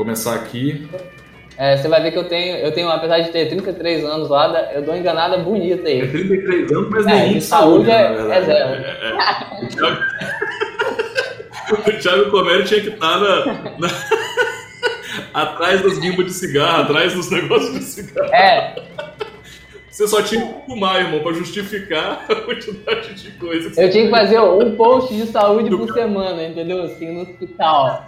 começar 0.00 0.34
aqui. 0.34 0.88
É, 1.58 1.76
você 1.76 1.86
vai 1.88 2.02
ver 2.02 2.10
que 2.12 2.16
eu 2.16 2.24
tenho, 2.26 2.56
eu 2.56 2.72
tenho, 2.72 2.88
apesar 2.88 3.18
de 3.20 3.30
ter 3.30 3.50
33 3.50 4.02
anos 4.06 4.30
lá, 4.30 4.70
eu 4.72 4.80
dou 4.80 4.94
uma 4.94 4.98
enganada 5.00 5.36
bonita 5.36 5.86
aí. 5.86 6.00
É 6.00 6.06
33 6.06 6.72
anos, 6.72 6.88
mas 6.90 7.06
É, 7.06 7.10
nenhum 7.10 7.28
de 7.28 7.34
de 7.34 7.40
saúde, 7.44 7.86
saúde 7.86 7.90
é- 7.90 8.08
na 8.08 8.14
verdade. 8.16 8.32
é 8.32 8.44
zero. 8.46 8.70
É, 8.82 9.10
é. 9.10 9.64
O 9.64 9.68
Thiago, 9.68 10.00
o 11.96 12.00
Thiago 12.00 12.30
Comério 12.30 12.64
tinha 12.64 12.80
que 12.80 12.88
estar 12.88 13.18
na, 13.20 13.44
na- 13.78 13.90
atrás 15.34 15.82
das 15.82 15.98
guimbas 15.98 16.24
de 16.26 16.32
cigarro, 16.32 16.82
atrás 16.84 17.12
dos 17.12 17.28
negócios 17.30 17.74
de 17.74 17.84
cigarro. 17.84 18.32
É, 18.34 18.76
Você 19.90 20.08
só 20.08 20.22
tinha 20.22 20.40
que 20.40 20.64
fumar, 20.64 20.98
irmão, 21.02 21.20
pra 21.20 21.32
justificar 21.34 22.24
a 22.26 22.34
quantidade 22.36 23.12
de 23.22 23.32
coisa 23.32 23.68
que 23.68 23.74
você 23.74 23.84
eu 23.84 23.90
tinha 23.90 24.04
que 24.06 24.10
fazer 24.10 24.40
um 24.40 24.74
post 24.76 25.12
de 25.14 25.26
saúde 25.26 25.68
por 25.76 25.92
semana, 25.92 26.42
entendeu? 26.42 26.84
Assim, 26.84 27.12
no 27.12 27.20
hospital. 27.20 28.06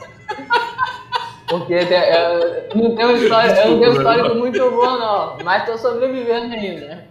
Porque 1.53 1.85
tem- 1.85 1.99
eu 1.99 2.69
não 2.75 2.97
tenho 2.97 3.17
história, 3.19 3.51
eu 3.61 3.71
não 3.73 3.81
tenho 3.81 3.93
histórico 3.93 4.35
muito 4.37 4.71
bom, 4.71 4.99
não. 4.99 5.37
Mas 5.45 5.67
tô 5.67 5.77
sobrevivendo 5.77 6.55
ainda. 6.55 7.05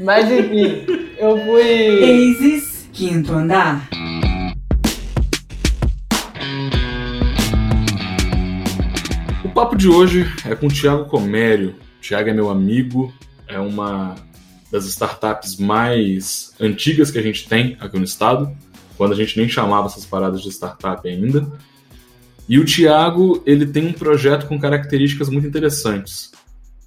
Mas 0.00 0.28
enfim, 0.28 0.84
eu 1.16 1.38
fui. 1.44 2.32
Aces, 2.32 2.88
quinto 2.92 3.32
andar. 3.32 3.88
O 9.44 9.48
papo 9.50 9.76
de 9.76 9.88
hoje 9.88 10.26
é 10.44 10.54
com 10.56 10.66
o 10.66 10.72
Thiago 10.72 11.04
Comério. 11.04 11.76
O 11.98 12.00
Thiago 12.02 12.28
é 12.28 12.32
meu 12.32 12.50
amigo, 12.50 13.12
é 13.46 13.58
uma 13.60 14.16
das 14.70 14.84
startups 14.86 15.56
mais 15.58 16.54
antigas 16.60 17.10
que 17.10 17.18
a 17.18 17.22
gente 17.22 17.48
tem 17.48 17.76
aqui 17.80 17.96
no 17.98 18.04
estado, 18.04 18.50
quando 18.98 19.12
a 19.12 19.16
gente 19.16 19.38
nem 19.38 19.48
chamava 19.48 19.86
essas 19.86 20.04
paradas 20.04 20.42
de 20.42 20.50
startup 20.50 21.08
ainda. 21.08 21.50
E 22.48 22.58
o 22.58 22.64
Thiago, 22.64 23.40
ele 23.46 23.64
tem 23.64 23.86
um 23.86 23.92
projeto 23.92 24.46
com 24.48 24.58
características 24.58 25.28
muito 25.28 25.46
interessantes. 25.46 26.32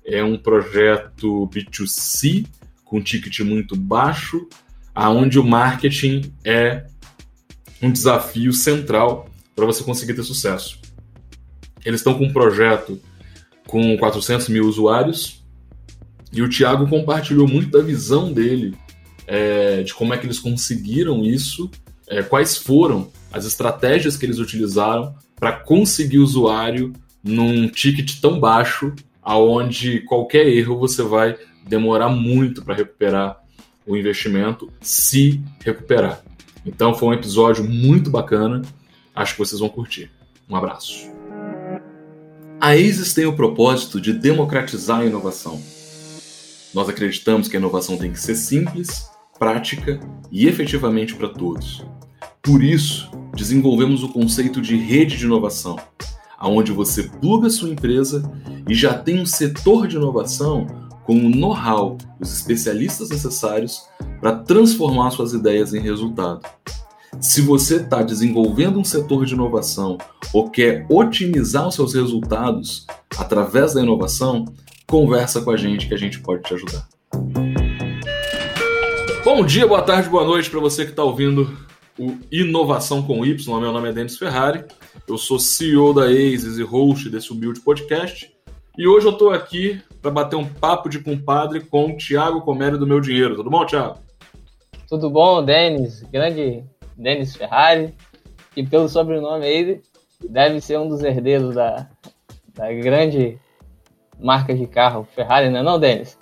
É 0.05 0.21
um 0.21 0.37
projeto 0.37 1.47
B2C, 1.47 2.45
com 2.83 3.01
ticket 3.01 3.39
muito 3.39 3.77
baixo, 3.77 4.45
aonde 4.93 5.39
o 5.39 5.43
marketing 5.43 6.33
é 6.43 6.85
um 7.81 7.89
desafio 7.89 8.51
central 8.51 9.29
para 9.55 9.65
você 9.65 9.81
conseguir 9.81 10.13
ter 10.13 10.23
sucesso. 10.23 10.79
Eles 11.85 12.01
estão 12.01 12.13
com 12.15 12.25
um 12.25 12.33
projeto 12.33 12.99
com 13.67 13.97
400 13.97 14.49
mil 14.49 14.67
usuários 14.67 15.41
e 16.33 16.41
o 16.41 16.49
Thiago 16.49 16.89
compartilhou 16.89 17.47
muito 17.47 17.69
da 17.69 17.81
visão 17.81 18.33
dele 18.33 18.75
é, 19.25 19.83
de 19.83 19.93
como 19.93 20.13
é 20.13 20.17
que 20.17 20.25
eles 20.25 20.39
conseguiram 20.39 21.23
isso, 21.23 21.71
é, 22.11 22.21
quais 22.21 22.57
foram 22.57 23.09
as 23.31 23.45
estratégias 23.45 24.17
que 24.17 24.25
eles 24.25 24.37
utilizaram 24.37 25.15
para 25.39 25.53
conseguir 25.53 26.19
usuário 26.19 26.91
num 27.23 27.69
ticket 27.69 28.19
tão 28.19 28.37
baixo, 28.37 28.93
aonde 29.23 30.01
qualquer 30.01 30.45
erro 30.47 30.77
você 30.77 31.01
vai 31.01 31.37
demorar 31.65 32.09
muito 32.09 32.63
para 32.63 32.75
recuperar 32.75 33.41
o 33.87 33.95
investimento, 33.95 34.69
se 34.81 35.41
recuperar. 35.63 36.21
Então 36.65 36.93
foi 36.93 37.07
um 37.09 37.13
episódio 37.13 37.63
muito 37.63 38.09
bacana, 38.09 38.61
acho 39.15 39.33
que 39.33 39.39
vocês 39.39 39.59
vão 39.61 39.69
curtir. 39.69 40.11
Um 40.49 40.55
abraço. 40.55 41.09
A 42.59 42.73
ASIS 42.73 43.13
tem 43.13 43.25
o 43.25 43.35
propósito 43.35 44.01
de 44.01 44.11
democratizar 44.11 44.99
a 44.99 45.05
inovação. 45.05 45.61
Nós 46.73 46.89
acreditamos 46.89 47.47
que 47.47 47.55
a 47.55 47.59
inovação 47.59 47.97
tem 47.97 48.11
que 48.11 48.19
ser 48.19 48.35
simples, 48.35 49.09
prática 49.39 49.99
e 50.31 50.47
efetivamente 50.47 51.15
para 51.15 51.29
todos. 51.29 51.83
Por 52.43 52.63
isso, 52.63 53.11
desenvolvemos 53.35 54.01
o 54.01 54.09
conceito 54.09 54.61
de 54.61 54.75
rede 54.75 55.15
de 55.15 55.25
inovação, 55.25 55.77
aonde 56.39 56.71
você 56.71 57.03
pluga 57.03 57.51
sua 57.51 57.69
empresa 57.69 58.23
e 58.67 58.73
já 58.73 58.97
tem 58.97 59.19
um 59.19 59.27
setor 59.27 59.87
de 59.87 59.95
inovação 59.95 60.65
com 61.05 61.13
o 61.13 61.29
know-how 61.29 61.99
os 62.19 62.33
especialistas 62.33 63.09
necessários 63.09 63.83
para 64.19 64.37
transformar 64.37 65.11
suas 65.11 65.33
ideias 65.33 65.71
em 65.75 65.79
resultado. 65.81 66.41
Se 67.19 67.41
você 67.41 67.75
está 67.75 68.01
desenvolvendo 68.01 68.79
um 68.79 68.83
setor 68.83 69.23
de 69.23 69.35
inovação 69.35 69.99
ou 70.33 70.49
quer 70.49 70.87
otimizar 70.89 71.67
os 71.67 71.75
seus 71.75 71.93
resultados 71.93 72.87
através 73.19 73.75
da 73.75 73.83
inovação, 73.83 74.45
conversa 74.87 75.41
com 75.41 75.51
a 75.51 75.57
gente 75.57 75.87
que 75.87 75.93
a 75.93 75.97
gente 75.97 76.19
pode 76.19 76.41
te 76.41 76.55
ajudar. 76.55 76.87
Bom 79.23 79.45
dia, 79.45 79.67
boa 79.67 79.83
tarde, 79.83 80.09
boa 80.09 80.25
noite 80.25 80.49
para 80.49 80.59
você 80.59 80.85
que 80.85 80.91
está 80.91 81.03
ouvindo 81.03 81.69
o 82.01 82.17
Inovação 82.31 83.03
com 83.03 83.23
Y. 83.23 83.59
Meu 83.59 83.71
nome 83.71 83.89
é 83.89 83.93
Denis 83.93 84.17
Ferrari, 84.17 84.65
eu 85.07 85.19
sou 85.19 85.37
CEO 85.37 85.93
da 85.93 86.05
ASIS 86.05 86.57
e 86.57 86.63
host 86.63 87.07
desse 87.11 87.31
humilde 87.31 87.61
podcast. 87.61 88.35
E 88.75 88.87
hoje 88.87 89.05
eu 89.05 89.11
estou 89.11 89.29
aqui 89.29 89.79
para 90.01 90.09
bater 90.09 90.35
um 90.35 90.47
papo 90.47 90.89
de 90.89 90.97
compadre 90.97 91.59
com 91.59 91.91
o 91.91 91.97
Thiago 91.97 92.41
Comério 92.41 92.79
do 92.79 92.87
Meu 92.87 92.99
Dinheiro. 92.99 93.35
Tudo 93.35 93.51
bom, 93.51 93.63
Thiago? 93.67 93.99
Tudo 94.89 95.11
bom, 95.11 95.45
Denis? 95.45 96.01
Grande 96.11 96.63
Denis 96.97 97.35
Ferrari, 97.35 97.93
que 98.55 98.63
pelo 98.63 98.89
sobrenome 98.89 99.45
aí 99.45 99.81
deve 100.27 100.59
ser 100.59 100.79
um 100.79 100.89
dos 100.89 101.03
herdeiros 101.03 101.53
da, 101.53 101.87
da 102.55 102.73
grande 102.73 103.37
marca 104.19 104.55
de 104.55 104.65
carro 104.65 105.07
Ferrari, 105.13 105.51
não 105.51 105.59
é 105.59 105.63
não, 105.63 105.79
Denis? 105.79 106.17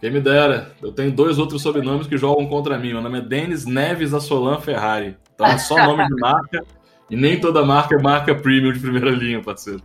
Quem 0.00 0.10
me 0.10 0.20
dera. 0.20 0.72
Eu 0.82 0.92
tenho 0.92 1.10
dois 1.10 1.38
outros 1.38 1.62
sobrenomes 1.62 2.06
que 2.06 2.18
jogam 2.18 2.46
contra 2.46 2.78
mim. 2.78 2.92
Meu 2.92 3.02
nome 3.02 3.18
é 3.18 3.22
Denis 3.22 3.64
Neves 3.64 4.12
Assolan 4.12 4.60
Ferrari. 4.60 5.16
Então 5.34 5.46
é 5.46 5.58
só 5.58 5.74
nome 5.86 6.06
de 6.06 6.14
marca. 6.20 6.64
E 7.08 7.16
nem 7.16 7.40
toda 7.40 7.64
marca 7.64 7.94
é 7.94 8.02
marca 8.02 8.34
premium 8.34 8.72
de 8.72 8.80
primeira 8.80 9.10
linha, 9.10 9.40
parceiro. 9.40 9.80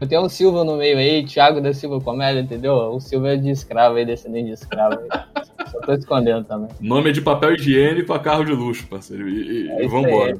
Eu 0.00 0.08
tenho 0.08 0.22
um 0.22 0.28
Silva 0.28 0.64
no 0.64 0.76
meio 0.76 0.98
aí, 0.98 1.24
Thiago 1.24 1.60
da 1.60 1.72
Silva 1.72 2.00
Comédia, 2.00 2.40
entendeu? 2.40 2.74
O 2.74 2.98
Silva 2.98 3.34
é 3.34 3.36
de 3.36 3.50
escravo 3.50 3.96
aí, 3.96 4.04
descendente 4.04 4.46
de 4.46 4.54
escravo. 4.54 4.98
Aí. 4.98 5.20
Só 5.70 5.80
tô 5.80 5.92
escondendo 5.92 6.44
também. 6.44 6.68
Nome 6.80 7.10
é 7.10 7.12
de 7.12 7.20
papel 7.20 7.54
higiene 7.54 8.02
para 8.02 8.18
carro 8.18 8.44
de 8.44 8.52
luxo, 8.52 8.86
parceiro. 8.88 9.28
E, 9.28 9.66
e, 9.66 9.70
É 9.70 9.84
e 9.84 9.86
vambora. 9.86 10.36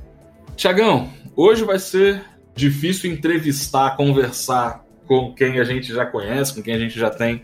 Tiagão, 0.56 1.08
hoje 1.36 1.64
vai 1.64 1.78
ser 1.78 2.22
difícil 2.54 3.12
entrevistar, 3.12 3.96
conversar 3.96 4.84
com 5.06 5.34
quem 5.34 5.60
a 5.60 5.64
gente 5.64 5.92
já 5.92 6.06
conhece, 6.06 6.54
com 6.54 6.62
quem 6.62 6.74
a 6.74 6.78
gente 6.78 6.98
já 6.98 7.10
tem 7.10 7.42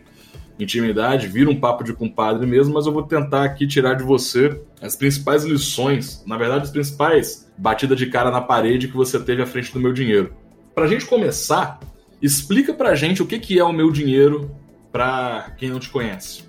intimidade, 0.65 1.26
vira 1.26 1.50
um 1.50 1.59
papo 1.59 1.84
de 1.84 1.93
compadre 1.93 2.47
mesmo, 2.47 2.75
mas 2.75 2.87
eu 2.87 2.93
vou 2.93 3.03
tentar 3.03 3.44
aqui 3.44 3.66
tirar 3.66 3.94
de 3.94 4.03
você 4.03 4.60
as 4.81 4.97
principais 4.97 5.44
lições, 5.44 6.22
na 6.26 6.37
verdade, 6.37 6.65
as 6.65 6.71
principais 6.71 7.50
batidas 7.56 7.98
de 7.98 8.06
cara 8.06 8.31
na 8.31 8.41
parede 8.41 8.88
que 8.88 8.97
você 8.97 9.19
teve 9.19 9.43
à 9.43 9.47
frente 9.47 9.72
do 9.72 9.81
meu 9.81 9.93
dinheiro. 9.93 10.34
Pra 10.75 10.87
gente 10.87 11.06
começar, 11.06 11.81
explica 12.22 12.72
pra 12.72 12.94
gente 12.94 13.22
o 13.22 13.26
que, 13.26 13.38
que 13.38 13.59
é 13.59 13.65
o 13.65 13.72
meu 13.72 13.91
dinheiro 13.91 14.50
pra 14.91 15.53
quem 15.59 15.71
não 15.71 15.78
te 15.78 15.88
conhece. 15.88 16.44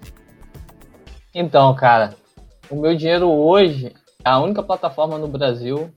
Então, 1.34 1.74
cara, 1.76 2.16
o 2.70 2.76
meu 2.76 2.96
dinheiro 2.96 3.30
hoje 3.30 3.94
é 4.24 4.30
a 4.30 4.40
única 4.40 4.64
plataforma 4.64 5.18
no 5.18 5.28
Brasil 5.28 5.90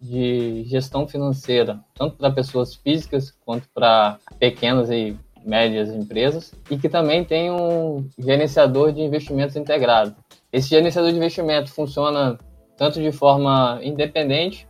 de 0.00 0.64
gestão 0.64 1.06
financeira, 1.06 1.80
tanto 1.94 2.16
para 2.16 2.30
pessoas 2.30 2.74
físicas 2.74 3.34
quanto 3.44 3.68
para 3.74 4.18
pequenas 4.38 4.90
e 4.90 5.16
médias 5.44 5.88
empresas, 5.90 6.52
e 6.70 6.76
que 6.76 6.88
também 6.88 7.24
tem 7.24 7.50
um 7.50 8.08
gerenciador 8.18 8.92
de 8.92 9.00
investimentos 9.00 9.56
integrado. 9.56 10.14
Esse 10.52 10.68
gerenciador 10.68 11.10
de 11.10 11.16
investimento 11.16 11.72
funciona 11.72 12.38
tanto 12.76 13.00
de 13.00 13.12
forma 13.12 13.78
independente 13.82 14.66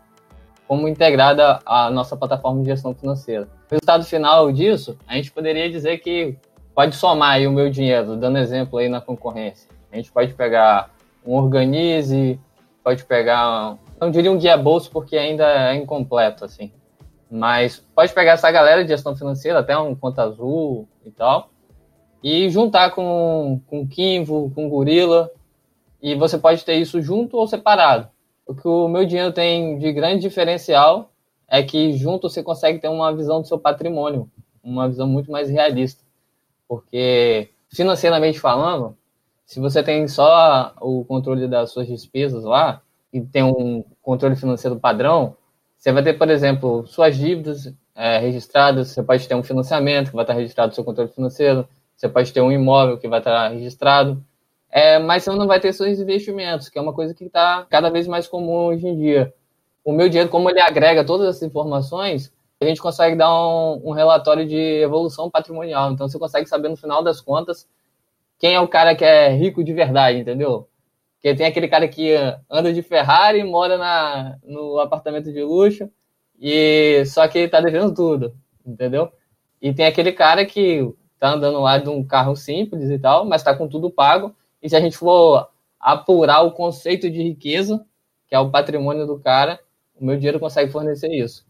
como 0.67 0.87
integrada 0.87 1.59
à 1.67 1.91
nossa 1.91 2.17
plataforma 2.17 2.61
de 2.63 2.67
gestão 2.67 2.95
financeira. 2.95 3.49
O 3.69 3.75
resultado 3.75 4.05
final 4.05 4.53
disso, 4.53 4.97
a 5.07 5.17
gente 5.17 5.33
poderia 5.33 5.69
dizer 5.71 5.99
que 5.99 6.37
pode 6.75 6.95
somar 6.95 7.33
aí 7.33 7.47
o 7.47 7.53
meu 7.53 7.71
dinheiro, 7.71 8.17
dando 8.17 8.39
exemplo 8.39 8.79
aí 8.79 8.89
na 8.89 9.01
concorrência. 9.01 9.69
A 9.93 9.97
gente 9.97 10.13
pode 10.13 10.33
pegar 10.35 10.91
um 11.27 11.35
Organize, 11.35 12.39
pode 12.83 13.05
pegar, 13.05 13.77
não 14.01 14.11
diria 14.11 14.31
um 14.31 14.39
guia 14.39 14.57
bolso 14.57 14.91
porque 14.91 15.17
ainda 15.17 15.73
é 15.73 15.75
incompleto, 15.75 16.45
assim. 16.45 16.73
Mas 17.31 17.79
pode 17.95 18.13
pegar 18.13 18.33
essa 18.33 18.51
galera 18.51 18.83
de 18.83 18.91
gestão 18.91 19.15
financeira, 19.15 19.61
até 19.61 19.79
um 19.79 19.95
Conta 19.95 20.23
Azul 20.23 20.89
e 21.05 21.11
tal, 21.11 21.51
e 22.23 22.51
juntar 22.51 22.91
com, 22.91 23.61
com 23.67 23.87
Kimvo, 23.87 24.51
com 24.55 24.69
Gorila, 24.69 25.31
e 26.03 26.15
você 26.15 26.37
pode 26.37 26.65
ter 26.65 26.75
isso 26.75 27.01
junto 27.01 27.37
ou 27.37 27.47
separado. 27.47 28.09
O 28.47 28.55
que 28.55 28.67
o 28.67 28.89
meu 28.89 29.05
dinheiro 29.05 29.33
tem 29.33 29.79
de 29.79 29.93
grande 29.93 30.23
diferencial 30.23 31.13
é 31.47 31.63
que 31.63 31.93
junto 31.93 32.29
você 32.29 32.43
consegue 32.43 32.79
ter 32.79 32.89
uma 32.89 33.15
visão 33.15 33.41
do 33.41 33.47
seu 33.47 33.59
patrimônio, 33.59 34.29
uma 34.63 34.89
visão 34.89 35.07
muito 35.07 35.31
mais 35.31 35.49
realista. 35.49 36.03
Porque, 36.67 37.51
financeiramente 37.73 38.41
falando, 38.41 38.97
se 39.45 39.61
você 39.61 39.83
tem 39.83 40.07
só 40.09 40.73
o 40.81 41.05
controle 41.05 41.49
das 41.49 41.73
suas 41.73 41.87
despesas 41.87 42.45
lá 42.45 42.83
e 43.13 43.21
tem 43.21 43.43
um 43.43 43.85
controle 44.01 44.37
financeiro 44.37 44.79
padrão, 44.79 45.37
você 45.81 45.93
vai 45.93 46.03
ter, 46.03 46.13
por 46.13 46.29
exemplo, 46.29 46.87
suas 46.87 47.17
dívidas 47.17 47.75
é, 47.95 48.19
registradas, 48.19 48.89
você 48.89 49.03
pode 49.03 49.27
ter 49.27 49.35
um 49.35 49.43
financiamento 49.43 50.11
que 50.11 50.15
vai 50.15 50.25
estar 50.25 50.35
registrado 50.35 50.69
no 50.69 50.75
seu 50.75 50.85
controle 50.85 51.11
financeiro, 51.11 51.67
você 51.97 52.07
pode 52.07 52.31
ter 52.35 52.43
um 52.43 52.53
imóvel 52.53 52.99
que 52.99 53.09
vai 53.09 53.19
estar 53.19 53.49
registrado, 53.49 54.23
é, 54.71 54.99
mas 54.99 55.25
você 55.25 55.31
não 55.31 55.47
vai 55.47 55.59
ter 55.59 55.73
seus 55.73 55.99
investimentos, 55.99 56.69
que 56.69 56.79
é 56.79 56.83
uma 56.83 56.93
coisa 56.93 57.15
que 57.15 57.25
está 57.25 57.67
cada 57.71 57.89
vez 57.89 58.07
mais 58.07 58.29
comum 58.29 58.67
hoje 58.67 58.87
em 58.87 58.95
dia. 58.95 59.33
o 59.83 59.91
meu 59.91 60.07
dinheiro, 60.11 60.29
como 60.29 60.51
ele 60.51 60.61
agrega 60.61 61.03
todas 61.03 61.29
essas 61.29 61.43
informações, 61.43 62.31
a 62.61 62.67
gente 62.67 62.83
consegue 62.83 63.17
dar 63.17 63.33
um, 63.33 63.81
um, 63.89 63.93
relatório 63.93 64.47
de 64.47 64.83
evolução 64.83 65.31
patrimonial. 65.31 65.91
Então 65.93 66.07
você 66.07 66.19
consegue 66.19 66.47
saber 66.47 66.69
no 66.69 66.77
final 66.77 67.03
das 67.03 67.23
contas 67.23 67.67
quem 68.39 68.55
é 68.55 68.61
o 68.61 68.69
cara 68.69 68.95
que 68.95 69.05
é 69.05 69.31
rico 69.31 69.65
de 69.65 69.73
verdade, 69.73 70.19
entendeu? 70.19 70.69
Porque 71.21 71.35
tem 71.35 71.47
aquele 71.47 71.69
cara 71.69 71.87
que 71.87 72.15
anda 72.49 72.73
de 72.73 72.81
Ferrari, 72.81 73.45
mora 73.45 73.77
na, 73.77 74.39
no 74.43 74.79
apartamento 74.79 75.31
de 75.31 75.43
luxo, 75.43 75.91
e 76.41 77.05
só 77.05 77.29
que 77.29 77.47
tá 77.47 77.61
devendo 77.61 77.93
tudo, 77.95 78.35
entendeu? 78.65 79.13
E 79.61 79.75
tem 79.75 79.85
aquele 79.85 80.13
cara 80.13 80.47
que 80.47 80.83
tá 81.19 81.35
andando 81.35 81.61
lá 81.61 81.77
de 81.77 81.91
um 81.91 82.03
carro 82.03 82.35
simples 82.35 82.89
e 82.89 82.99
tal, 82.99 83.27
mas 83.27 83.43
tá 83.43 83.55
com 83.55 83.69
tudo 83.69 83.91
pago. 83.91 84.35
E 84.63 84.71
se 84.71 84.75
a 84.75 84.81
gente 84.81 84.97
for 84.97 85.51
apurar 85.79 86.41
o 86.41 86.53
conceito 86.53 87.11
de 87.11 87.23
riqueza, 87.23 87.85
que 88.27 88.35
é 88.35 88.39
o 88.39 88.51
patrimônio 88.51 89.07
do 89.07 89.19
cara, 89.21 89.61
o 89.95 90.03
meu 90.03 90.17
dinheiro 90.17 90.41
consegue 90.41 90.73
fornecer 90.73 91.13
isso. 91.13 91.45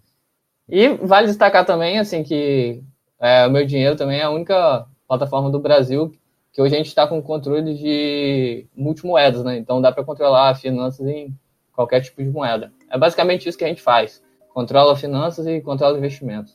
E 0.68 0.88
vale 0.88 1.28
destacar 1.28 1.64
também, 1.64 2.00
assim, 2.00 2.24
que 2.24 2.82
é, 3.20 3.46
o 3.46 3.50
meu 3.50 3.64
dinheiro 3.64 3.94
também 3.94 4.18
é 4.18 4.24
a 4.24 4.30
única 4.30 4.84
plataforma 5.06 5.48
do 5.48 5.60
Brasil 5.60 6.12
que 6.52 6.60
hoje 6.60 6.74
a 6.74 6.78
gente 6.78 6.88
está 6.88 7.06
com 7.06 7.22
controle 7.22 7.74
de 7.74 8.66
multimoedas, 8.76 9.44
né? 9.44 9.56
Então 9.58 9.80
dá 9.80 9.92
para 9.92 10.04
controlar 10.04 10.54
finanças 10.56 11.06
em 11.06 11.36
qualquer 11.72 12.00
tipo 12.00 12.22
de 12.22 12.28
moeda. 12.28 12.72
É 12.90 12.98
basicamente 12.98 13.48
isso 13.48 13.56
que 13.56 13.64
a 13.64 13.68
gente 13.68 13.82
faz. 13.82 14.22
Controla 14.52 14.96
finanças 14.96 15.46
e 15.46 15.60
controla 15.60 15.96
investimentos. 15.96 16.54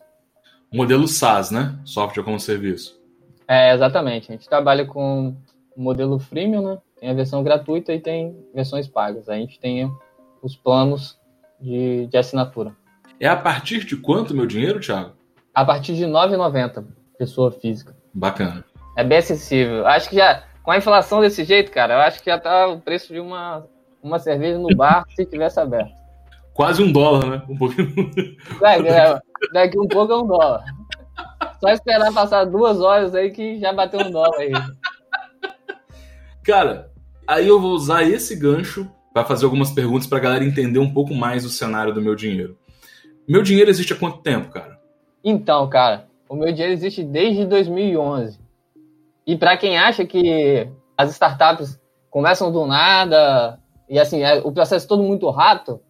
Modelo 0.74 1.07
SaaS, 1.07 1.51
né? 1.51 1.80
Software 1.86 2.24
como 2.24 2.39
serviço. 2.39 3.00
É, 3.47 3.74
exatamente. 3.74 4.31
A 4.31 4.36
gente 4.36 4.50
trabalha 4.50 4.86
com 4.86 5.36
o 5.75 5.81
modelo 5.81 6.19
freemium, 6.19 6.62
né? 6.62 6.77
Tem 7.00 7.09
a 7.09 7.13
versão 7.13 7.44
gratuita 7.44 7.94
e 7.94 8.00
tem 8.00 8.36
versões 8.53 8.88
pagas. 8.88 9.30
A 9.30 9.36
gente 9.36 9.59
tem 9.59 9.89
os 10.41 10.56
planos 10.56 11.18
de, 11.59 12.07
de 12.07 12.18
assinatura. 12.18 12.75
É 13.19 13.27
a 13.27 13.36
partir 13.36 13.86
de 13.86 13.95
quanto 13.95 14.36
meu 14.36 14.45
dinheiro, 14.45 14.80
Thiago? 14.80 15.13
A 15.53 15.63
partir 15.63 15.95
de 15.95 16.03
R$ 16.03 16.12
9,90, 16.12 16.86
pessoa 17.18 17.50
física. 17.51 17.95
Bacana. 18.13 18.65
É 18.95 19.03
bem 19.03 19.18
acessível. 19.18 19.86
Acho 19.86 20.09
que 20.09 20.15
já, 20.15 20.44
com 20.63 20.71
a 20.71 20.77
inflação 20.77 21.21
desse 21.21 21.44
jeito, 21.44 21.71
cara, 21.71 21.95
eu 21.95 22.00
acho 22.00 22.19
que 22.21 22.30
já 22.30 22.39
tá 22.39 22.68
o 22.68 22.80
preço 22.80 23.13
de 23.13 23.19
uma, 23.19 23.68
uma 24.01 24.19
cerveja 24.19 24.57
no 24.57 24.75
bar 24.75 25.03
se 25.15 25.25
tivesse 25.25 25.59
aberto. 25.59 25.94
Quase 26.53 26.81
um 26.81 26.92
dólar, 26.92 27.25
né? 27.25 27.42
Um 27.50 27.57
pouquinho. 27.57 27.89
É, 28.63 29.19
daqui 29.51 29.77
um 29.77 29.88
pouco 29.88 30.13
é 30.13 30.18
um 30.18 30.25
dólar. 30.25 30.63
Só 31.59 31.69
esperar 31.69 32.13
passar 32.13 32.45
duas 32.45 32.80
horas 32.80 33.13
aí 33.13 33.31
que 33.31 33.59
já 33.59 33.74
bateu 33.74 34.00
um 34.00 34.12
dólar 34.12 34.38
aí. 34.39 34.51
Cara, 36.44 36.91
aí 37.27 37.48
eu 37.48 37.59
vou 37.59 37.71
usar 37.71 38.03
esse 38.03 38.36
gancho 38.36 38.89
para 39.13 39.25
fazer 39.25 39.45
algumas 39.45 39.71
perguntas 39.71 40.07
para 40.07 40.18
a 40.19 40.21
galera 40.21 40.45
entender 40.45 40.80
um 40.80 40.94
pouco 40.94 41.13
mais 41.13 41.44
o 41.44 41.50
cenário 41.50 41.94
do 41.94 42.01
meu 42.01 42.15
dinheiro. 42.15 42.57
Meu 43.27 43.41
dinheiro 43.41 43.69
existe 43.69 43.94
há 43.94 43.95
quanto 43.95 44.19
tempo, 44.19 44.51
cara? 44.51 44.80
Então, 45.24 45.68
cara, 45.68 46.06
o 46.30 46.36
meu 46.36 46.51
dinheiro 46.51 46.74
existe 46.74 47.03
desde 47.03 47.45
2011. 47.45 48.44
E 49.25 49.38
para 49.38 49.57
quem 49.57 49.77
acha 49.77 50.06
que 50.06 50.69
as 50.98 51.12
startups 51.12 51.80
começam 52.10 52.51
do 52.51 52.66
nada 52.66 53.60
e 53.89 54.00
assim, 54.00 54.24
é, 54.24 54.39
o 54.39 54.51
processo 54.51 54.86
é 54.86 54.88
todo 54.89 55.04
muito 55.04 55.30
rápido, 55.30 55.81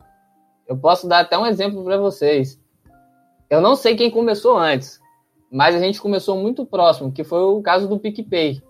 eu 0.68 0.78
posso 0.78 1.08
dar 1.08 1.20
até 1.20 1.38
um 1.38 1.46
exemplo 1.46 1.84
para 1.84 1.98
vocês. 1.98 2.60
Eu 3.50 3.62
não 3.62 3.76
sei 3.76 3.96
quem 3.96 4.10
começou 4.10 4.58
antes, 4.58 5.00
mas 5.52 5.76
a 5.76 5.80
gente 5.80 6.02
começou 6.02 6.38
muito 6.38 6.66
próximo, 6.66 7.12
que 7.12 7.24
foi 7.24 7.42
o 7.42 7.62
caso 7.62 7.88
do 7.88 8.00
PicPay. 8.00 8.62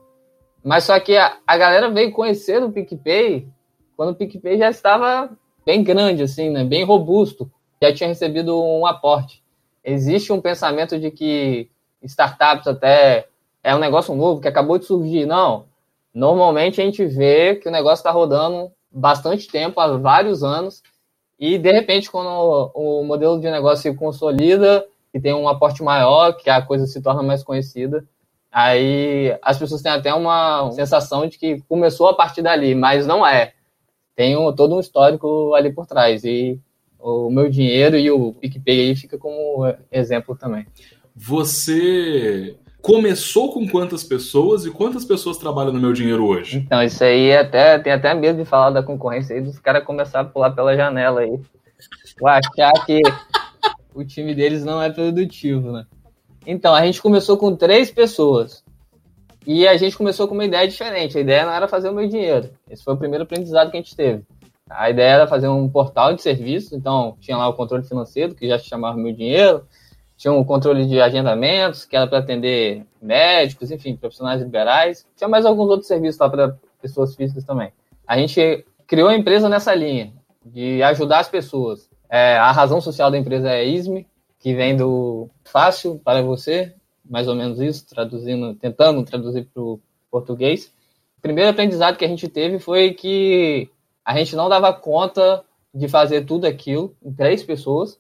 Mas 0.64 0.84
só 0.84 1.00
que 1.00 1.16
a, 1.16 1.38
a 1.46 1.58
galera 1.58 1.90
veio 1.90 2.12
conhecer 2.12 2.62
o 2.62 2.72
PicPay 2.72 3.48
quando 3.96 4.10
o 4.10 4.16
PicPay 4.16 4.58
já 4.58 4.70
estava 4.70 5.30
bem 5.66 5.84
grande, 5.84 6.24
assim, 6.24 6.50
né? 6.50 6.64
Bem 6.64 6.84
robusto, 6.84 7.50
já 7.82 7.94
tinha 7.94 8.10
recebido 8.10 8.62
um 8.62 8.86
aporte. 8.86 9.44
Existe 9.84 10.34
um 10.34 10.42
pensamento 10.42 11.00
de 11.00 11.12
que 11.12 11.70
startups 12.04 12.68
até 12.68 13.28
é 13.66 13.76
um 13.76 13.80
negócio 13.80 14.14
novo 14.14 14.40
que 14.40 14.48
acabou 14.48 14.78
de 14.78 14.86
surgir. 14.86 15.26
Não. 15.26 15.66
Normalmente 16.14 16.80
a 16.80 16.86
gente 16.86 17.04
vê 17.04 17.56
que 17.56 17.68
o 17.68 17.72
negócio 17.72 17.96
está 17.96 18.12
rodando 18.12 18.72
bastante 18.92 19.48
tempo, 19.48 19.80
há 19.80 19.98
vários 19.98 20.44
anos, 20.44 20.84
e 21.40 21.58
de 21.58 21.72
repente, 21.72 22.10
quando 22.10 22.72
o, 22.76 23.04
modelo 23.04 23.40
de 23.40 23.50
negócio 23.50 23.82
se 23.92 23.98
consolida 23.98 24.86
e 25.12 25.20
tem 25.20 25.34
um 25.34 25.50
aporte 25.50 25.82
maior, 25.82 26.34
que 26.34 26.48
a 26.48 26.62
coisa 26.62 26.86
se 26.86 27.02
torna 27.02 27.24
mais 27.24 27.44
conhecida, 27.44 28.06
aí 28.52 29.36
as 29.42 29.58
pessoas 29.58 29.82
têm 29.82 29.92
até 29.92 30.14
uma 30.14 30.72
sensação 30.72 31.28
de 31.28 31.38
que 31.40 31.60
começou 31.68 32.08
a 32.08 32.14
partir 32.14 32.44
dali, 32.44 32.76
mas 32.76 33.08
não 33.08 33.26
é. 33.26 33.54
Tem 34.16 34.38
um, 34.38 34.54
todo 34.54 34.76
um 34.76 34.80
histórico 34.80 35.56
ali 35.56 35.74
por 35.74 35.88
trás. 35.88 36.24
E 36.24 36.58
o 37.00 37.32
meu 37.32 37.50
dinheiro 37.50 37.98
e 37.98 38.12
o 38.12 38.32
PicPay 38.34 38.90
aí 38.90 38.96
fica 38.96 39.18
como 39.18 39.66
exemplo 39.92 40.38
também. 40.38 40.68
Você 41.16 42.58
começou 42.86 43.52
com 43.52 43.68
quantas 43.68 44.04
pessoas 44.04 44.64
e 44.64 44.70
quantas 44.70 45.04
pessoas 45.04 45.40
trabalham 45.40 45.74
no 45.74 45.80
meu 45.80 45.92
dinheiro 45.92 46.24
hoje? 46.24 46.60
Então, 46.60 46.84
isso 46.84 47.04
aí 47.04 47.32
é 47.32 47.40
até 47.40 47.80
tem 47.80 47.92
até 47.92 48.14
medo 48.14 48.38
de 48.38 48.46
falar 48.46 48.70
da 48.70 48.84
concorrência 48.84 49.36
aí, 49.36 49.42
dos 49.42 49.58
caras 49.58 49.84
começar 49.84 50.20
a 50.20 50.24
pular 50.24 50.52
pela 50.52 50.76
janela 50.76 51.22
aí. 51.22 51.32
Ou 52.22 52.28
achar 52.28 52.72
que 52.86 53.02
o 53.92 54.06
time 54.06 54.36
deles 54.36 54.64
não 54.64 54.80
é 54.80 54.92
produtivo, 54.92 55.72
né? 55.72 55.88
Então, 56.46 56.76
a 56.76 56.86
gente 56.86 57.02
começou 57.02 57.38
com 57.38 57.56
três 57.56 57.90
pessoas. 57.90 58.64
E 59.48 59.68
a 59.68 59.76
gente 59.78 59.98
começou 59.98 60.28
com 60.28 60.36
uma 60.36 60.46
ideia 60.46 60.68
diferente. 60.68 61.18
A 61.18 61.22
ideia 61.22 61.44
não 61.44 61.54
era 61.54 61.68
fazer 61.68 61.90
o 61.90 61.94
meu 61.94 62.08
dinheiro. 62.08 62.52
Esse 62.70 62.84
foi 62.84 62.94
o 62.94 62.98
primeiro 62.98 63.24
aprendizado 63.24 63.72
que 63.72 63.78
a 63.78 63.82
gente 63.82 63.96
teve. 63.96 64.22
A 64.70 64.92
ideia 64.92 65.14
era 65.14 65.28
fazer 65.28 65.48
um 65.48 65.68
portal 65.68 66.14
de 66.14 66.22
serviços, 66.22 66.74
então 66.74 67.18
tinha 67.20 67.36
lá 67.36 67.50
o 67.50 67.54
controle 67.54 67.84
financeiro, 67.84 68.36
que 68.36 68.48
já 68.48 68.60
chamava 68.60 68.96
Meu 68.96 69.12
Dinheiro, 69.12 69.64
tinha 70.18 70.32
um 70.32 70.44
controle 70.44 70.86
de 70.86 71.00
agendamentos, 71.02 71.86
que 71.86 71.96
era 71.96 72.08
para 72.08 72.20
atender 72.20 72.86
médicos, 73.02 73.70
enfim, 73.72 73.96
profissionais 73.96 74.42
liberais. 74.42 75.06
Tinha 75.16 75.28
mais 75.28 75.46
alguns 75.46 75.70
outros 75.70 75.88
serviços 75.88 76.20
lá 76.20 76.30
para 76.30 76.58
pessoas 76.82 77.16
físicas 77.16 77.44
também. 77.44 77.72
A 78.08 78.18
gente 78.18 78.66
criou 78.88 79.10
a 79.10 79.16
empresa 79.16 79.50
nessa 79.50 79.74
linha, 79.74 80.14
de 80.46 80.82
ajudar 80.84 81.20
as 81.20 81.30
pessoas. 81.30 81.90
É, 82.10 82.38
a 82.38 82.52
razão 82.52 82.80
social 82.80 83.12
da 83.12 83.18
empresa 83.18 83.50
é 83.50 83.66
ISME, 83.66 84.08
que 84.40 84.54
vem 84.54 84.76
do 84.78 85.30
fácil 85.44 86.00
para 86.04 86.22
você, 86.22 86.74
mais 87.04 87.28
ou 87.28 87.36
menos 87.36 87.60
isso, 87.60 87.86
traduzindo, 87.88 88.54
tentando 88.56 89.04
traduzir 89.04 89.48
para 89.54 89.62
o 89.62 89.80
português. 90.10 90.72
O 91.18 91.22
primeiro 91.22 91.50
aprendizado 91.50 91.98
que 91.98 92.06
a 92.06 92.08
gente 92.08 92.28
teve 92.28 92.60
foi 92.60 92.94
que 92.94 93.70
a 94.04 94.16
gente 94.18 94.36
não 94.36 94.48
dava 94.48 94.72
conta 94.72 95.44
de 95.74 95.88
fazer 95.88 96.26
tudo 96.26 96.46
aquilo 96.46 96.96
em 97.04 97.12
três 97.12 97.44
pessoas, 97.44 98.00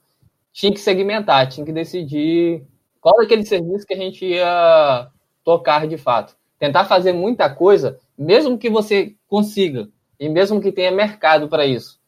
tinha 0.55 0.71
que 0.71 0.79
segmentar, 0.79 1.49
tinha 1.49 1.65
que 1.65 1.73
decidir 1.73 2.65
qual 3.01 3.17
daquele 3.17 3.45
serviço 3.45 3.85
que 3.85 3.93
a 3.93 3.97
gente 3.97 4.25
ia 4.25 5.11
tocar 5.43 5.85
de 5.85 5.97
fato. 5.97 6.33
Tentar 6.57 6.85
fazer 6.85 7.11
muita 7.11 7.53
coisa, 7.53 7.99
mesmo 8.17 8.57
que 8.57 8.69
você 8.69 9.13
consiga, 9.27 9.89
e 10.17 10.29
mesmo 10.29 10.61
que 10.61 10.71
tenha 10.71 10.91
mercado 10.91 11.49
para 11.49 11.65
isso. 11.65 11.99